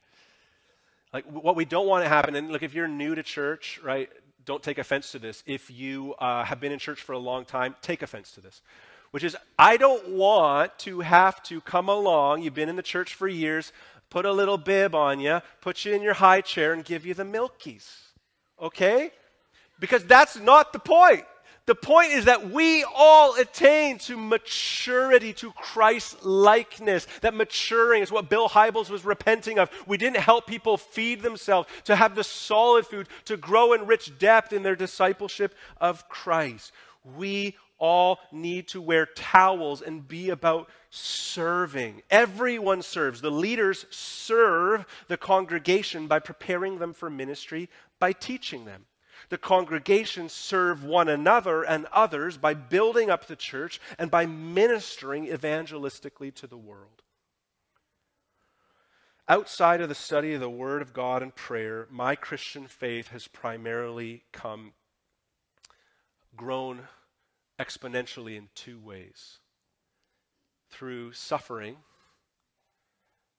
Like 1.15 1.23
what 1.31 1.55
we 1.55 1.63
don't 1.63 1.87
want 1.87 2.03
to 2.03 2.09
happen, 2.09 2.35
and 2.35 2.51
look, 2.51 2.61
if 2.61 2.73
you're 2.73 2.89
new 2.89 3.15
to 3.15 3.23
church, 3.23 3.79
right, 3.81 4.09
don't 4.43 4.61
take 4.61 4.77
offense 4.77 5.13
to 5.13 5.19
this. 5.19 5.45
If 5.45 5.71
you 5.71 6.13
uh, 6.15 6.43
have 6.43 6.59
been 6.59 6.73
in 6.73 6.77
church 6.77 7.01
for 7.01 7.13
a 7.13 7.17
long 7.17 7.45
time, 7.45 7.73
take 7.81 8.01
offense 8.01 8.31
to 8.31 8.41
this. 8.41 8.61
Which 9.11 9.23
is, 9.23 9.37
I 9.57 9.77
don't 9.77 10.09
want 10.09 10.77
to 10.79 10.99
have 10.99 11.41
to 11.43 11.61
come 11.61 11.87
along, 11.87 12.43
you've 12.43 12.53
been 12.53 12.67
in 12.67 12.75
the 12.75 12.83
church 12.83 13.13
for 13.13 13.29
years, 13.29 13.71
put 14.09 14.25
a 14.25 14.31
little 14.33 14.57
bib 14.57 14.93
on 14.93 15.21
you, 15.21 15.39
put 15.61 15.85
you 15.85 15.93
in 15.93 16.01
your 16.01 16.15
high 16.15 16.41
chair, 16.41 16.73
and 16.73 16.83
give 16.83 17.05
you 17.05 17.13
the 17.13 17.23
milkies. 17.23 17.89
Okay? 18.61 19.11
Because 19.79 20.03
that's 20.03 20.35
not 20.35 20.73
the 20.73 20.79
point. 20.79 21.23
The 21.65 21.75
point 21.75 22.11
is 22.11 22.25
that 22.25 22.51
we 22.51 22.83
all 22.83 23.35
attain 23.35 23.97
to 23.99 24.17
maturity, 24.17 25.33
to 25.33 25.51
Christ 25.51 26.23
likeness. 26.23 27.07
That 27.21 27.33
maturing 27.33 28.03
is 28.03 28.11
what 28.11 28.29
Bill 28.29 28.47
Hybels 28.47 28.89
was 28.89 29.03
repenting 29.03 29.57
of. 29.57 29.71
We 29.87 29.97
didn't 29.97 30.17
help 30.17 30.45
people 30.45 30.77
feed 30.77 31.23
themselves, 31.23 31.67
to 31.85 31.95
have 31.95 32.13
the 32.13 32.23
solid 32.23 32.85
food, 32.85 33.09
to 33.25 33.35
grow 33.35 33.73
in 33.73 33.87
rich 33.87 34.17
depth 34.19 34.53
in 34.53 34.61
their 34.61 34.75
discipleship 34.75 35.55
of 35.81 36.07
Christ. 36.07 36.71
We 37.03 37.55
all 37.79 38.19
need 38.31 38.67
to 38.69 38.81
wear 38.81 39.07
towels 39.07 39.81
and 39.81 40.07
be 40.07 40.29
about 40.29 40.69
serving. 40.91 42.03
Everyone 42.09 42.83
serves. 42.83 43.21
The 43.21 43.31
leaders 43.31 43.85
serve 43.89 44.85
the 45.07 45.17
congregation 45.17 46.07
by 46.07 46.19
preparing 46.19 46.77
them 46.77 46.93
for 46.93 47.09
ministry, 47.09 47.69
by 47.99 48.13
teaching 48.13 48.65
them. 48.65 48.85
The 49.29 49.37
congregations 49.37 50.33
serve 50.33 50.83
one 50.83 51.09
another 51.09 51.63
and 51.63 51.85
others 51.91 52.37
by 52.37 52.53
building 52.53 53.09
up 53.09 53.27
the 53.27 53.35
church 53.35 53.79
and 53.97 54.11
by 54.11 54.25
ministering 54.25 55.27
evangelistically 55.27 56.33
to 56.35 56.47
the 56.47 56.57
world. 56.57 57.01
Outside 59.27 59.81
of 59.81 59.89
the 59.89 59.95
study 59.95 60.33
of 60.33 60.41
the 60.41 60.49
Word 60.49 60.83
of 60.83 60.93
God 60.93 61.23
and 61.23 61.33
prayer, 61.33 61.87
my 61.89 62.15
Christian 62.15 62.67
faith 62.67 63.07
has 63.07 63.27
primarily 63.27 64.23
come, 64.31 64.73
grown 66.35 66.87
exponentially 67.59 68.37
in 68.37 68.49
two 68.53 68.79
ways 68.79 69.39
through 70.69 71.13
suffering, 71.13 71.77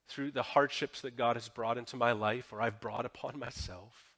through 0.09 0.33
the 0.33 0.43
hardships 0.43 1.01
that 1.03 1.17
God 1.17 1.37
has 1.37 1.49
brought 1.49 1.79
into 1.79 1.97
my 1.97 2.13
life 2.13 2.53
or 2.53 2.61
I've 2.61 2.81
brought 2.81 3.05
upon 3.05 3.39
myself 3.39 4.16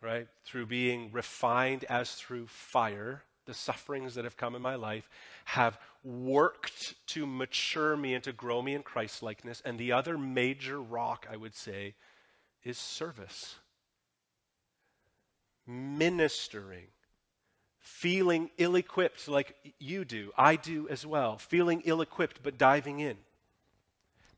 right? 0.00 0.28
Through 0.44 0.66
being 0.66 1.10
refined 1.12 1.84
as 1.84 2.12
through 2.14 2.46
fire, 2.46 3.22
the 3.46 3.54
sufferings 3.54 4.14
that 4.14 4.24
have 4.24 4.36
come 4.36 4.54
in 4.54 4.62
my 4.62 4.74
life 4.74 5.08
have 5.46 5.78
worked 6.04 6.94
to 7.08 7.26
mature 7.26 7.96
me 7.96 8.14
and 8.14 8.22
to 8.24 8.32
grow 8.32 8.62
me 8.62 8.74
in 8.74 8.82
Christ 8.82 9.22
likeness. 9.22 9.62
And 9.64 9.78
the 9.78 9.92
other 9.92 10.18
major 10.18 10.80
rock, 10.80 11.26
I 11.30 11.36
would 11.36 11.54
say, 11.54 11.94
is 12.62 12.78
service. 12.78 13.56
Ministering. 15.66 16.86
Feeling 17.78 18.50
ill 18.58 18.76
equipped 18.76 19.28
like 19.28 19.56
you 19.78 20.04
do, 20.04 20.30
I 20.36 20.56
do 20.56 20.86
as 20.88 21.06
well. 21.06 21.38
Feeling 21.38 21.82
ill 21.86 22.02
equipped 22.02 22.42
but 22.42 22.58
diving 22.58 23.00
in. 23.00 23.16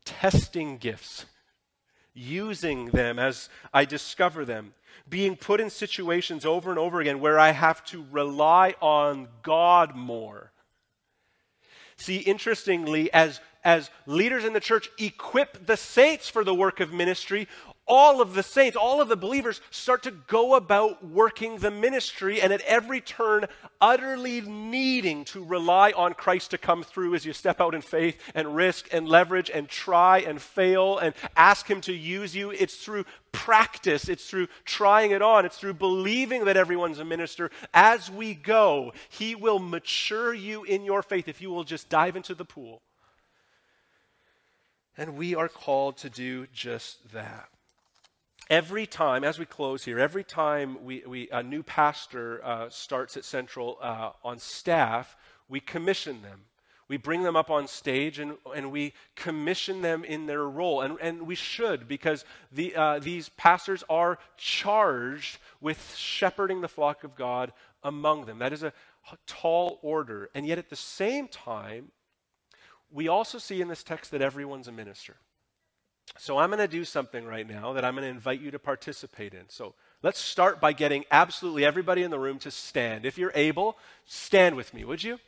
Testing 0.04 0.78
gifts 0.78 1.26
using 2.14 2.86
them 2.86 3.18
as 3.18 3.48
I 3.72 3.84
discover 3.84 4.44
them, 4.44 4.74
being 5.08 5.36
put 5.36 5.60
in 5.60 5.70
situations 5.70 6.44
over 6.44 6.70
and 6.70 6.78
over 6.78 7.00
again 7.00 7.20
where 7.20 7.38
I 7.38 7.50
have 7.50 7.84
to 7.86 8.04
rely 8.10 8.74
on 8.80 9.28
God 9.42 9.94
more. 9.94 10.52
See, 11.96 12.18
interestingly, 12.18 13.12
as, 13.12 13.40
as 13.62 13.90
leaders 14.06 14.44
in 14.44 14.52
the 14.52 14.60
church 14.60 14.88
equip 14.98 15.66
the 15.66 15.76
saints 15.76 16.28
for 16.28 16.44
the 16.44 16.54
work 16.54 16.80
of 16.80 16.92
ministry, 16.92 17.46
all 17.90 18.22
of 18.22 18.34
the 18.34 18.42
saints, 18.44 18.76
all 18.76 19.02
of 19.02 19.08
the 19.08 19.16
believers 19.16 19.60
start 19.72 20.04
to 20.04 20.12
go 20.12 20.54
about 20.54 21.04
working 21.04 21.58
the 21.58 21.72
ministry 21.72 22.40
and 22.40 22.52
at 22.52 22.60
every 22.60 23.00
turn 23.00 23.46
utterly 23.80 24.40
needing 24.42 25.24
to 25.24 25.42
rely 25.42 25.90
on 25.96 26.14
Christ 26.14 26.52
to 26.52 26.58
come 26.58 26.84
through 26.84 27.16
as 27.16 27.26
you 27.26 27.32
step 27.32 27.60
out 27.60 27.74
in 27.74 27.82
faith 27.82 28.16
and 28.32 28.54
risk 28.54 28.88
and 28.92 29.08
leverage 29.08 29.50
and 29.50 29.68
try 29.68 30.20
and 30.20 30.40
fail 30.40 30.98
and 30.98 31.14
ask 31.36 31.66
Him 31.66 31.80
to 31.82 31.92
use 31.92 32.34
you. 32.34 32.52
It's 32.52 32.76
through 32.76 33.06
practice, 33.32 34.08
it's 34.08 34.30
through 34.30 34.46
trying 34.64 35.10
it 35.10 35.20
on, 35.20 35.44
it's 35.44 35.58
through 35.58 35.74
believing 35.74 36.44
that 36.44 36.56
everyone's 36.56 37.00
a 37.00 37.04
minister. 37.04 37.50
As 37.74 38.08
we 38.08 38.34
go, 38.34 38.92
He 39.08 39.34
will 39.34 39.58
mature 39.58 40.32
you 40.32 40.62
in 40.62 40.84
your 40.84 41.02
faith 41.02 41.26
if 41.26 41.42
you 41.42 41.50
will 41.50 41.64
just 41.64 41.88
dive 41.88 42.14
into 42.14 42.36
the 42.36 42.44
pool. 42.44 42.82
And 44.96 45.16
we 45.16 45.34
are 45.34 45.48
called 45.48 45.96
to 45.98 46.10
do 46.10 46.46
just 46.52 47.12
that 47.12 47.48
every 48.50 48.84
time, 48.84 49.22
as 49.22 49.38
we 49.38 49.46
close 49.46 49.84
here, 49.84 49.98
every 49.98 50.24
time 50.24 50.84
we, 50.84 51.02
we 51.06 51.28
a 51.30 51.42
new 51.42 51.62
pastor 51.62 52.44
uh, 52.44 52.68
starts 52.68 53.16
at 53.16 53.24
Central 53.24 53.78
uh, 53.80 54.10
on 54.24 54.38
staff, 54.38 55.16
we 55.48 55.60
commission 55.60 56.20
them. 56.22 56.40
We 56.88 56.96
bring 56.96 57.22
them 57.22 57.36
up 57.36 57.50
on 57.50 57.68
stage 57.68 58.18
and, 58.18 58.36
and 58.54 58.72
we 58.72 58.94
commission 59.14 59.80
them 59.80 60.02
in 60.02 60.26
their 60.26 60.42
role. 60.42 60.80
And, 60.80 60.98
and 61.00 61.22
we 61.22 61.36
should, 61.36 61.86
because 61.86 62.24
the, 62.50 62.74
uh, 62.74 62.98
these 62.98 63.28
pastors 63.28 63.84
are 63.88 64.18
charged 64.36 65.38
with 65.60 65.94
shepherding 65.94 66.62
the 66.62 66.68
flock 66.68 67.04
of 67.04 67.14
God 67.14 67.52
among 67.84 68.24
them. 68.24 68.40
That 68.40 68.52
is 68.52 68.64
a 68.64 68.72
tall 69.28 69.78
order. 69.82 70.30
And 70.34 70.44
yet, 70.44 70.58
at 70.58 70.68
the 70.68 70.74
same 70.74 71.28
time, 71.28 71.92
we 72.90 73.06
also 73.06 73.38
see 73.38 73.60
in 73.60 73.68
this 73.68 73.84
text 73.84 74.10
that 74.10 74.20
everyone's 74.20 74.66
a 74.66 74.72
minister. 74.72 75.14
So 76.18 76.38
I'm 76.38 76.50
going 76.50 76.58
to 76.58 76.68
do 76.68 76.84
something 76.84 77.24
right 77.24 77.48
now 77.48 77.72
that 77.72 77.84
I'm 77.84 77.94
going 77.94 78.04
to 78.04 78.10
invite 78.10 78.40
you 78.40 78.50
to 78.50 78.58
participate 78.58 79.32
in. 79.32 79.48
So 79.48 79.74
let's 80.02 80.18
start 80.18 80.60
by 80.60 80.72
getting 80.72 81.04
absolutely 81.10 81.64
everybody 81.64 82.02
in 82.02 82.10
the 82.10 82.18
room 82.18 82.38
to 82.40 82.50
stand. 82.50 83.06
If 83.06 83.16
you're 83.16 83.32
able, 83.34 83.78
stand 84.06 84.56
with 84.56 84.74
me, 84.74 84.84
would 84.84 85.02
you? 85.02 85.18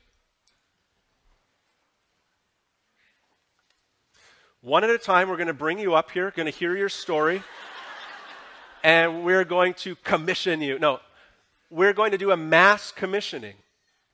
One 4.61 4.85
at 4.85 4.91
a 4.91 4.99
time, 4.99 5.29
we're 5.29 5.37
going 5.37 5.49
to 5.49 5.55
bring 5.55 5.79
you 5.79 5.95
up 5.95 6.13
here, 6.13 6.31
going 6.31 6.47
to 6.47 6.57
hear 6.57 6.77
your 6.77 6.89
story, 6.89 7.43
and 8.85 9.25
we're 9.25 9.45
going 9.45 9.75
to 9.75 9.97
commission 9.97 10.61
you. 10.61 10.79
No, 10.79 11.01
we're 11.69 11.93
going 11.93 12.13
to 12.13 12.19
do 12.19 12.31
a 12.31 12.37
mass 12.37 12.93
commissioning. 12.93 13.55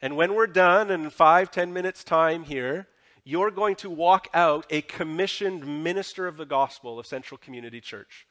And 0.00 0.16
when 0.16 0.34
we're 0.34 0.46
done 0.46 0.90
in 0.90 1.10
five, 1.10 1.50
ten 1.50 1.72
minutes' 1.72 2.04
time 2.04 2.44
here, 2.44 2.86
you're 3.28 3.50
going 3.50 3.76
to 3.76 3.90
walk 3.90 4.26
out 4.32 4.64
a 4.70 4.80
commissioned 4.80 5.84
minister 5.84 6.26
of 6.26 6.38
the 6.38 6.46
gospel 6.46 6.98
of 6.98 7.06
Central 7.06 7.36
Community 7.36 7.78
Church. 7.78 8.26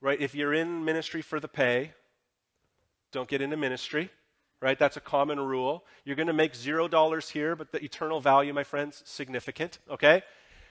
Right? 0.00 0.20
If 0.20 0.36
you're 0.36 0.54
in 0.54 0.84
ministry 0.84 1.20
for 1.20 1.40
the 1.40 1.48
pay, 1.48 1.94
don't 3.10 3.28
get 3.28 3.42
into 3.42 3.56
ministry. 3.56 4.10
Right? 4.62 4.78
That's 4.78 4.96
a 4.96 5.00
common 5.00 5.40
rule. 5.40 5.84
You're 6.04 6.14
going 6.14 6.28
to 6.28 6.32
make 6.32 6.54
zero 6.54 6.86
dollars 6.86 7.30
here, 7.30 7.56
but 7.56 7.72
the 7.72 7.82
eternal 7.82 8.20
value, 8.20 8.54
my 8.54 8.62
friends, 8.62 9.02
significant. 9.04 9.80
Okay? 9.90 10.22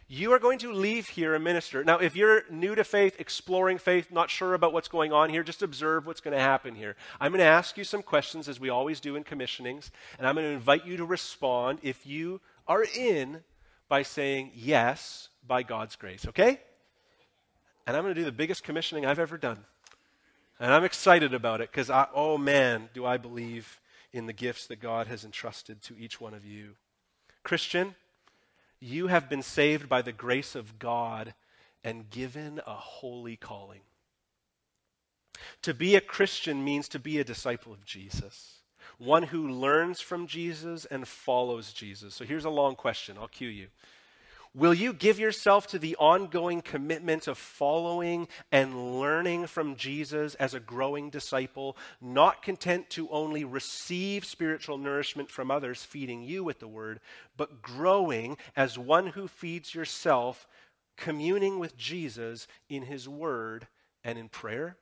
You 0.08 0.32
are 0.32 0.40
going 0.40 0.60
to 0.60 0.72
leave 0.72 1.10
here 1.10 1.36
a 1.36 1.40
minister. 1.40 1.84
Now, 1.84 1.98
if 1.98 2.16
you're 2.16 2.44
new 2.50 2.76
to 2.76 2.86
faith, 2.86 3.18
exploring 3.20 3.78
faith, 3.78 4.10
not 4.10 4.30
sure 4.30 4.54
about 4.54 4.72
what's 4.72 4.88
going 4.88 5.12
on 5.12 5.30
here, 5.30 5.44
just 5.44 5.62
observe 5.62 6.06
what's 6.06 6.22
going 6.22 6.34
to 6.34 6.42
happen 6.42 6.76
here. 6.76 6.96
I'm 7.20 7.34
going 7.34 7.40
to 7.40 7.46
ask 7.46 7.78
you 7.78 7.84
some 7.84 8.04
questions, 8.04 8.48
as 8.48 8.58
we 8.58 8.70
always 8.70 9.02
do 9.02 9.18
in 9.18 9.26
commissionings, 9.26 9.90
and 10.18 10.26
I'm 10.26 10.36
going 10.36 10.48
to 10.48 10.54
invite 10.54 10.86
you 10.86 10.96
to 10.96 11.04
respond 11.04 11.80
if 11.82 12.08
you 12.08 12.40
are 12.68 12.84
in 12.84 13.42
by 13.90 14.04
saying 14.04 14.52
yes 14.56 15.30
by 15.46 15.64
God's 15.64 15.96
grace, 15.96 16.28
okay? 16.28 16.60
And 17.86 17.96
I'm 17.96 18.04
going 18.04 18.14
to 18.14 18.22
do 18.22 18.26
the 18.26 18.32
biggest 18.32 18.64
commissioning 18.64 19.06
I've 19.06 19.20
ever 19.20 19.38
done. 19.38 19.64
And 20.60 20.74
I'm 20.74 20.84
excited 20.84 21.34
about 21.34 21.62
it 21.62 21.72
because, 21.72 21.90
oh 22.14 22.38
man, 22.38 22.90
do 22.94 23.06
I 23.06 23.18
believe 23.18 23.80
in 24.14 24.26
the 24.26 24.34
gifts 24.34 24.68
that 24.68 24.82
God 24.82 25.08
has 25.08 25.24
entrusted 25.24 25.82
to 25.84 25.98
each 25.98 26.20
one 26.20 26.34
of 26.34 26.46
you. 26.46 26.76
Christian, 27.44 27.96
you 28.80 29.08
have 29.08 29.30
been 29.30 29.42
saved 29.42 29.88
by 29.88 30.02
the 30.02 30.12
grace 30.12 30.56
of 30.56 30.80
God 30.80 31.34
and 31.84 32.10
given 32.10 32.60
a 32.66 32.74
holy 32.74 33.36
calling. 33.36 33.82
To 35.62 35.74
be 35.74 35.96
a 35.96 36.02
Christian 36.02 36.64
means 36.64 36.88
to 36.90 37.00
be 37.00 37.20
a 37.20 37.24
disciple 37.24 37.72
of 37.72 37.86
Jesus 37.86 38.57
one 38.98 39.24
who 39.24 39.48
learns 39.48 40.02
from 40.02 40.28
Jesus 40.28 40.86
and 40.86 41.08
follows 41.08 41.74
Jesus. 41.74 42.16
So 42.16 42.26
here's 42.26 42.46
a 42.46 42.50
long 42.50 42.76
question. 42.76 43.18
I'll 43.20 43.28
cue 43.28 43.50
you. 43.50 43.68
Will 44.58 44.74
you 44.74 44.92
give 44.92 45.20
yourself 45.20 45.68
to 45.68 45.78
the 45.78 45.96
ongoing 45.98 46.62
commitment 46.62 47.28
of 47.28 47.38
following 47.38 48.28
and 48.52 49.00
learning 49.00 49.46
from 49.46 49.76
Jesus 49.76 50.34
as 50.36 50.56
a 50.56 50.60
growing 50.60 51.12
disciple, 51.12 51.78
not 52.02 52.42
content 52.42 52.90
to 52.92 53.08
only 53.10 53.44
receive 53.44 54.26
spiritual 54.26 54.80
nourishment 54.80 55.30
from 55.30 55.52
others 55.52 55.84
feeding 55.84 56.24
you 56.24 56.44
with 56.44 56.58
the 56.58 56.68
word, 56.68 57.02
but 57.36 57.62
growing 57.62 58.36
as 58.56 58.80
one 58.80 59.08
who 59.08 59.28
feeds 59.28 59.76
yourself, 59.76 60.48
communing 60.96 61.60
with 61.60 61.78
Jesus 61.78 62.48
in 62.68 62.82
his 62.82 63.08
word 63.08 63.68
and 64.04 64.18
in 64.18 64.28
prayer? 64.28 64.78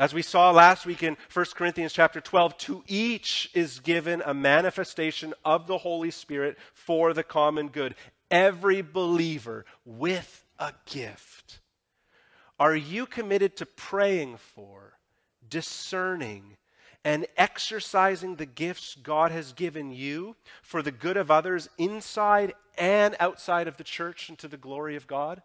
As 0.00 0.14
we 0.14 0.22
saw 0.22 0.50
last 0.50 0.86
week 0.86 1.02
in 1.02 1.18
1 1.30 1.46
Corinthians 1.54 1.92
chapter 1.92 2.22
12, 2.22 2.56
to 2.56 2.82
each 2.88 3.50
is 3.52 3.80
given 3.80 4.22
a 4.24 4.32
manifestation 4.32 5.34
of 5.44 5.66
the 5.66 5.76
Holy 5.76 6.10
Spirit 6.10 6.56
for 6.72 7.12
the 7.12 7.22
common 7.22 7.68
good. 7.68 7.94
Every 8.30 8.80
believer 8.80 9.66
with 9.84 10.46
a 10.58 10.72
gift. 10.86 11.60
Are 12.58 12.74
you 12.74 13.04
committed 13.04 13.56
to 13.58 13.66
praying 13.66 14.38
for, 14.38 14.94
discerning, 15.46 16.56
and 17.04 17.26
exercising 17.36 18.36
the 18.36 18.46
gifts 18.46 18.94
God 18.94 19.32
has 19.32 19.52
given 19.52 19.90
you 19.90 20.34
for 20.62 20.80
the 20.80 20.92
good 20.92 21.18
of 21.18 21.30
others 21.30 21.68
inside 21.76 22.54
and 22.78 23.16
outside 23.20 23.68
of 23.68 23.76
the 23.76 23.84
church 23.84 24.30
and 24.30 24.38
to 24.38 24.48
the 24.48 24.56
glory 24.56 24.96
of 24.96 25.06
God? 25.06 25.42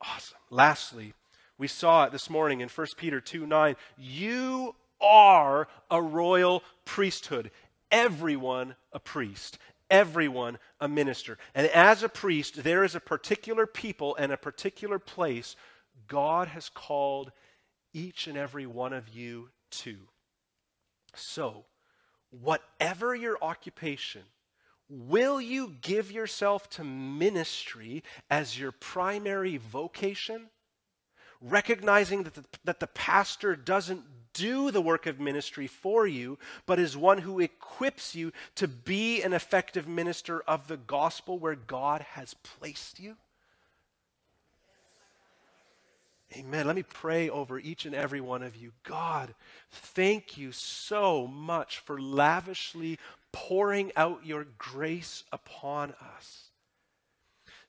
Awesome. 0.00 0.35
Lastly, 0.56 1.12
we 1.58 1.68
saw 1.68 2.04
it 2.04 2.12
this 2.12 2.30
morning 2.30 2.62
in 2.62 2.70
1 2.70 2.86
Peter 2.96 3.20
2 3.20 3.46
9. 3.46 3.76
You 3.98 4.74
are 5.02 5.68
a 5.90 6.00
royal 6.00 6.62
priesthood. 6.86 7.50
Everyone 7.90 8.74
a 8.90 8.98
priest. 8.98 9.58
Everyone 9.90 10.56
a 10.80 10.88
minister. 10.88 11.36
And 11.54 11.66
as 11.66 12.02
a 12.02 12.08
priest, 12.08 12.64
there 12.64 12.84
is 12.84 12.94
a 12.94 13.00
particular 13.00 13.66
people 13.66 14.16
and 14.16 14.32
a 14.32 14.38
particular 14.38 14.98
place 14.98 15.56
God 16.08 16.48
has 16.48 16.70
called 16.70 17.32
each 17.92 18.26
and 18.26 18.38
every 18.38 18.64
one 18.64 18.94
of 18.94 19.10
you 19.10 19.50
to. 19.72 19.98
So, 21.14 21.66
whatever 22.30 23.14
your 23.14 23.36
occupation, 23.42 24.22
Will 24.88 25.40
you 25.40 25.74
give 25.80 26.12
yourself 26.12 26.70
to 26.70 26.84
ministry 26.84 28.04
as 28.30 28.58
your 28.58 28.72
primary 28.72 29.56
vocation? 29.56 30.48
Recognizing 31.40 32.22
that 32.22 32.34
the, 32.34 32.44
that 32.64 32.80
the 32.80 32.86
pastor 32.86 33.56
doesn't 33.56 34.02
do 34.32 34.70
the 34.70 34.80
work 34.80 35.06
of 35.06 35.18
ministry 35.18 35.66
for 35.66 36.06
you, 36.06 36.38
but 36.66 36.78
is 36.78 36.96
one 36.96 37.18
who 37.18 37.40
equips 37.40 38.14
you 38.14 38.32
to 38.54 38.68
be 38.68 39.22
an 39.22 39.32
effective 39.32 39.88
minister 39.88 40.40
of 40.42 40.68
the 40.68 40.76
gospel 40.76 41.38
where 41.38 41.56
God 41.56 42.02
has 42.12 42.34
placed 42.34 43.00
you? 43.00 43.16
Amen. 46.34 46.66
Let 46.66 46.76
me 46.76 46.82
pray 46.82 47.30
over 47.30 47.58
each 47.58 47.86
and 47.86 47.94
every 47.94 48.20
one 48.20 48.42
of 48.42 48.56
you. 48.56 48.72
God, 48.82 49.34
thank 49.70 50.36
you 50.36 50.52
so 50.52 51.26
much 51.26 51.78
for 51.78 52.00
lavishly 52.00 52.98
pouring 53.32 53.92
out 53.96 54.24
your 54.24 54.46
grace 54.58 55.24
upon 55.32 55.92
us. 56.16 56.50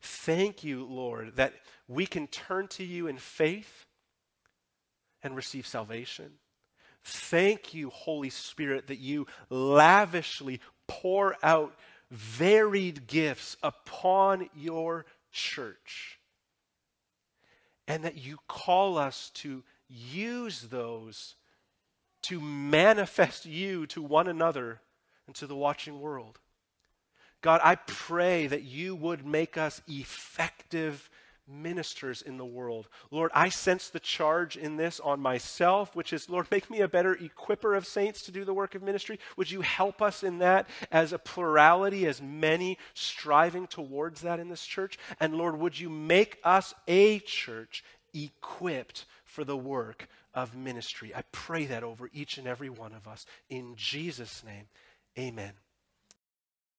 Thank 0.01 0.64
you, 0.64 0.86
Lord, 0.86 1.36
that 1.36 1.53
we 1.88 2.05
can 2.05 2.28
turn 2.28 2.68
to 2.70 2.84
you 2.84 3.08
in 3.08 3.18
faith 3.18 3.86
and 5.24 5.36
receive 5.36 5.68
salvation. 5.68 6.34
Thank 7.03 7.74
you, 7.74 7.89
Holy 7.89 8.30
Spirit, 8.30 8.88
that 8.88 8.99
you 8.99 9.28
lavishly 9.49 10.60
pour 10.88 11.36
out 11.41 11.74
varied 12.12 13.08
gifts 13.08 13.58
upon 13.64 14.49
your 14.55 15.05
church. 15.32 16.20
And 17.88 18.03
that 18.03 18.18
you 18.18 18.38
call 18.47 18.97
us 18.97 19.32
to 19.36 19.64
use 19.89 20.64
those 20.64 21.36
to 22.24 22.41
manifest 22.41 23.45
you 23.45 23.86
to 23.88 24.01
one 24.01 24.28
another 24.28 24.82
and 25.28 25.36
to 25.36 25.47
the 25.47 25.55
watching 25.55 25.99
world. 25.99 26.39
God, 27.41 27.61
I 27.63 27.75
pray 27.75 28.47
that 28.47 28.63
you 28.63 28.95
would 28.95 29.25
make 29.25 29.57
us 29.57 29.82
effective 29.88 31.09
ministers 31.47 32.21
in 32.21 32.38
the 32.38 32.45
world. 32.45 32.89
Lord, 33.09 33.32
I 33.34 33.49
sense 33.49 33.89
the 33.89 33.99
charge 33.99 34.57
in 34.57 34.75
this 34.75 34.99
on 34.99 35.19
myself, 35.19 35.95
which 35.95 36.11
is, 36.11 36.30
Lord, 36.30 36.47
make 36.51 36.69
me 36.69 36.82
a 36.82 36.88
better 36.88 37.15
equiper 37.15 37.78
of 37.78 37.88
saints 37.88 38.23
to 38.23 38.32
do 38.32 38.43
the 38.43 38.53
work 38.53 38.75
of 38.75 38.84
ministry. 38.84 39.19
Would 39.38 39.49
you 39.49 39.61
help 39.61 40.01
us 40.01 40.23
in 40.23 40.39
that 40.39 40.67
as 40.91 41.13
a 41.13 41.19
plurality, 41.19 42.05
as 42.05 42.21
many 42.21 42.78
striving 42.93 43.67
towards 43.67 44.21
that 44.21 44.39
in 44.39 44.49
this 44.49 44.65
church? 44.65 44.97
And 45.19 45.36
Lord, 45.36 45.57
would 45.57 45.80
you 45.80 45.89
make 45.89 46.39
us 46.43 46.73
a 46.88 47.19
church 47.19 47.84
equipped 48.13 49.05
for 49.23 49.43
the 49.43 49.57
work 49.57 50.09
of 50.34 50.55
ministry? 50.55 51.13
I 51.15 51.23
pray 51.32 51.65
that 51.65 51.84
over 51.84 52.09
each 52.13 52.38
and 52.38 52.47
every 52.47 52.69
one 52.69 52.93
of 52.93 53.07
us. 53.07 53.25
In 53.49 53.75
Jesus' 53.75 54.43
name, 54.43 54.65
amen. 55.18 55.66